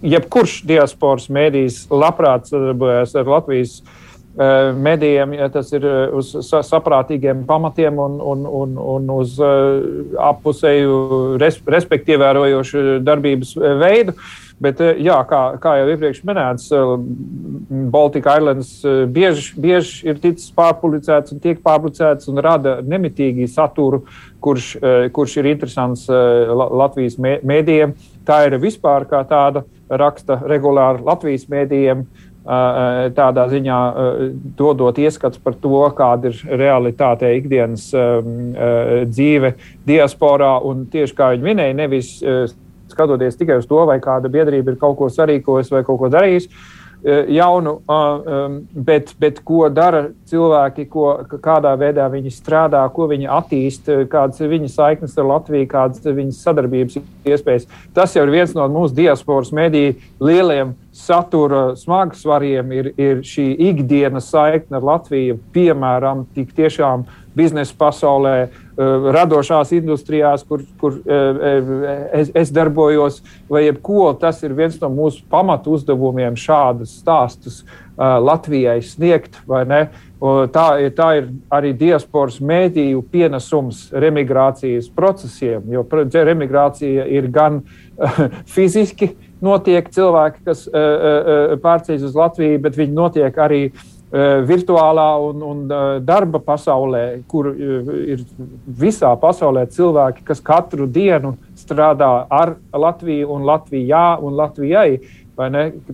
Jebkurš 0.00 0.62
diasporas 0.66 1.28
medijs 1.28 1.82
labprāt 1.92 2.48
sadarbojas 2.48 3.12
ar 3.20 3.28
Latvijas 3.28 3.76
medijiem, 4.80 5.34
ja 5.36 5.50
tas 5.52 5.68
ir 5.76 5.84
uz 6.16 6.32
saprātīgiem 6.48 7.44
pamatiem 7.48 8.00
un, 8.00 8.16
un, 8.32 8.48
un, 8.62 8.74
un 8.96 9.12
uz 9.18 9.36
appusēju, 9.36 10.98
respektīvi 11.40 12.16
ievērojošu 12.16 12.98
darbības 13.04 13.54
veidu. 13.84 14.16
Bet, 14.56 14.80
jā, 14.80 15.16
kā, 15.28 15.40
kā 15.60 15.74
jau 15.76 15.88
iepriekš 15.92 16.22
minēts, 16.24 16.70
Baltika 17.92 18.38
Islands 18.38 18.70
bieži, 19.12 19.50
bieži 19.60 20.08
ir 20.08 20.16
ticis 20.22 20.48
pārpublicēts 20.56 21.34
un 21.34 21.42
tiek 21.44 21.60
pārpublicēts 21.60 22.30
un 22.32 22.40
rada 22.40 22.78
nemitīgi 22.80 23.50
saturu, 23.52 24.06
kurš, 24.40 24.70
kurš 25.12 25.36
ir 25.42 25.50
interesants 25.52 26.06
Latvijas 26.08 27.18
mēdījiem. 27.20 27.92
Tā 28.24 28.46
ir 28.48 28.56
vispār 28.62 29.04
kā 29.10 29.20
tāda 29.28 29.66
raksta 29.92 30.40
regulāri 30.48 31.04
Latvijas 31.04 31.44
mēdījiem. 31.52 32.08
Tādā 32.46 33.48
ziņā 33.50 33.78
dodot 34.56 34.98
ieskats 35.02 35.40
par 35.42 35.56
to, 35.60 35.82
kāda 35.98 36.30
ir 36.30 36.58
realitāte 36.62 37.28
ikdienas 37.36 37.90
dzīve 39.10 39.56
diasporā. 39.84 40.52
Tieši 40.92 41.16
kā 41.18 41.34
viņi 41.34 41.52
minēja, 41.52 41.82
nevis 41.84 42.22
skatoties 42.96 43.38
tikai 43.38 43.60
uz 43.60 43.68
to, 43.68 43.84
vai 43.88 44.00
kāda 44.02 44.32
biedrība 44.32 44.74
ir 44.74 44.80
kaut 44.80 44.96
ko 44.98 45.10
sarīkojusi 45.12 45.76
vai 45.76 45.84
kaut 45.86 46.00
ko 46.00 46.10
darījusi 46.12 46.48
e, 46.48 47.18
jaunu, 47.36 47.76
bet, 48.88 49.12
bet 49.20 49.42
ko 49.46 49.66
dara 49.72 50.06
cilvēki, 50.30 50.88
ko, 50.92 51.10
kādā 51.44 51.74
veidā 51.78 52.08
viņi 52.12 52.32
strādā, 52.34 52.80
ko 52.94 53.10
viņi 53.12 53.28
attīst, 53.38 53.92
kādas 54.12 54.40
ir 54.40 54.50
viņu 54.54 54.72
saiknes 54.72 55.18
ar 55.20 55.28
Latviju, 55.34 55.68
kādas 55.70 56.02
ir 56.06 56.16
viņas 56.16 56.42
sadarbības 56.48 56.98
iespējas. 57.28 57.68
Tas 57.94 58.16
jau 58.16 58.24
ir 58.26 58.34
viens 58.38 58.56
no 58.56 58.66
mūsu 58.72 58.96
diasporas 58.96 59.52
mediju 59.54 59.98
lieliem 60.24 60.74
satura 60.96 61.76
smagsvariem, 61.76 62.72
ir, 62.72 62.90
ir 62.96 63.22
šī 63.26 63.50
ikdienas 63.68 64.30
saikne 64.32 64.78
ar 64.78 64.86
Latviju, 64.94 65.38
piemēram, 65.52 66.24
tik 66.34 66.54
tiešām 66.56 67.04
biznesa 67.36 67.74
pasaulē, 67.78 68.36
eh, 68.42 69.08
radošās 69.12 69.72
industrijās, 69.76 70.44
kur, 70.48 70.62
kur 70.80 70.96
eh, 71.04 71.40
eh, 71.50 72.06
es, 72.22 72.30
es 72.34 72.52
darbojos, 72.52 73.20
vai 73.48 73.66
jebko. 73.66 74.08
Tas 74.20 74.40
ir 74.42 74.56
viens 74.56 74.80
no 74.80 74.88
mūsu 74.92 75.24
pamatu 75.30 75.76
uzdevumiem 75.76 76.36
šādus 76.36 77.00
stāstus 77.02 77.64
Latvijai 77.96 78.82
sniegt. 78.84 79.38
Tā, 79.40 80.64
tā 80.92 81.06
ir 81.16 81.28
arī 81.48 81.70
diasporas 81.72 82.36
mēdīju 82.44 83.00
pienesums 83.08 83.86
remigrācijas 83.92 84.90
procesiem, 84.92 85.64
jo 85.72 85.84
remigrācija 86.12 87.06
ir 87.08 87.30
gan 87.32 87.62
fiziski 88.54 89.14
notiek 89.44 89.90
cilvēki, 89.92 90.40
kas 90.46 90.64
pārceļas 91.62 92.06
uz 92.08 92.16
Latviju, 92.16 92.62
bet 92.64 92.78
viņi 92.78 92.96
notiek 92.96 93.36
arī 93.42 93.60
uh, 93.68 93.84
Eh, 94.06 94.38
virtuālā 94.46 95.06
un, 95.18 95.40
un 95.42 95.62
eh, 95.66 95.80
darba 96.06 96.38
pasaulē, 96.38 97.24
kur 97.26 97.48
eh, 97.50 97.88
ir 98.14 98.20
visā 98.78 99.10
pasaulē 99.18 99.64
cilvēki, 99.74 100.22
kas 100.28 100.38
katru 100.46 100.86
dienu 100.86 101.32
strādā 101.58 102.10
ar 102.30 102.54
Latviju 102.70 103.32
un 103.34 103.42
Latvijā 103.48 104.04
un 104.22 104.38
Latvijai, 104.38 105.00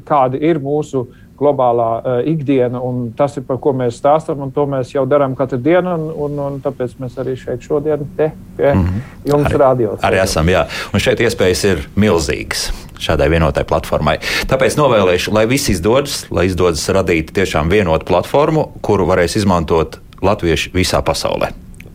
kāda 0.07 0.39
ir 0.39 0.61
mūsu 0.63 1.07
globālā 1.39 1.89
uh, 1.99 2.19
ikdiena, 2.29 2.81
un 2.81 3.11
tas 3.17 3.37
ir 3.37 3.47
par 3.49 3.59
ko 3.63 3.73
mēs 3.77 3.99
stāstām, 4.01 4.45
un 4.45 4.53
to 4.55 4.67
mēs 4.71 4.95
jau 4.95 5.05
darām 5.09 5.35
katru 5.39 5.59
dienu, 5.63 5.95
un, 5.97 6.07
un, 6.27 6.39
un 6.47 6.61
tāpēc 6.63 6.95
mēs 7.03 7.19
arī 7.23 7.37
šeit 7.41 7.65
šodien 7.67 8.07
te 8.17 8.31
pie 8.57 8.73
mm 8.75 8.85
-hmm. 8.85 9.03
jums 9.33 9.51
arī, 9.51 9.61
rādījām. 9.65 9.99
Arī 10.03 10.23
esam, 10.23 10.49
jā, 10.49 10.67
un 10.93 11.01
šeit 11.01 11.21
iespējas 11.21 11.65
ir 11.65 11.89
milzīgas 11.97 12.71
šādai 13.03 13.29
vienotai 13.33 13.65
platformai. 13.65 14.19
Tāpēc 14.47 14.77
novēlēšu, 14.79 15.35
lai 15.35 15.47
viss 15.47 15.69
izdodas, 15.69 16.27
lai 16.31 16.47
izdodas 16.47 16.89
radīt 16.89 17.33
tiešām 17.35 17.71
vienotu 17.71 18.05
platformu, 18.05 18.69
kuru 18.81 19.07
varēs 19.07 19.37
izmantot 19.37 19.99
latvieši 20.23 20.71
visā 20.75 21.03
pasaulē. 21.03 21.51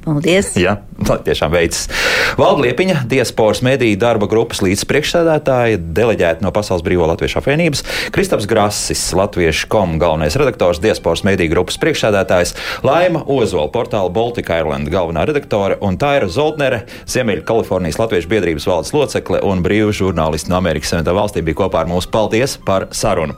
Paldies! 0.08 0.53
Jā, 0.55 0.78
tiešām 1.03 1.51
veicas. 1.51 1.89
Valda 2.39 2.64
Liepiņa, 2.64 3.01
diasporas 3.12 3.60
mediju 3.66 3.97
darba 3.99 4.30
grupas 4.32 4.62
līdzpriekšsēdētāja, 4.64 5.82
deleģēta 5.97 6.45
no 6.45 6.53
Pasaules 6.55 6.86
Brīvo 6.86 7.10
Latviešu 7.10 7.41
apvienības, 7.41 7.84
Kristaps 8.16 8.47
Grasis, 8.47 9.01
Latviešu 9.18 9.68
kom 9.74 9.97
galvenais 9.99 10.38
redaktors, 10.39 10.80
diasporas 10.80 11.26
mediju 11.28 11.51
grupas 11.58 11.76
priekšsēdētājs, 11.84 12.55
Laima 12.88 13.26
Ozola, 13.28 13.68
portāla 13.74 14.14
Baltika 14.16 14.62
Ireland 14.62 14.88
galvenā 14.93 15.28
redaktore 15.28 15.76
un 15.84 15.99
Taira 15.99 16.32
Zoltnere, 16.32 16.86
Ziemeļa 17.03 17.43
Kalifornijas 17.51 17.99
Latviešu 17.99 18.32
biedrības 18.32 18.70
valdes 18.72 18.95
locekle 18.95 19.43
un 19.43 19.66
brīvu 19.66 19.91
žurnālisti 19.91 20.53
no 20.53 20.62
Amerikas 20.62 20.95
Savienotā 20.95 21.20
valstī 21.20 21.43
bija 21.43 21.66
kopā 21.66 21.84
ar 21.84 21.91
mums. 21.91 22.08
Paldies 22.08 22.55
par 22.64 22.88
sarunu! 22.95 23.36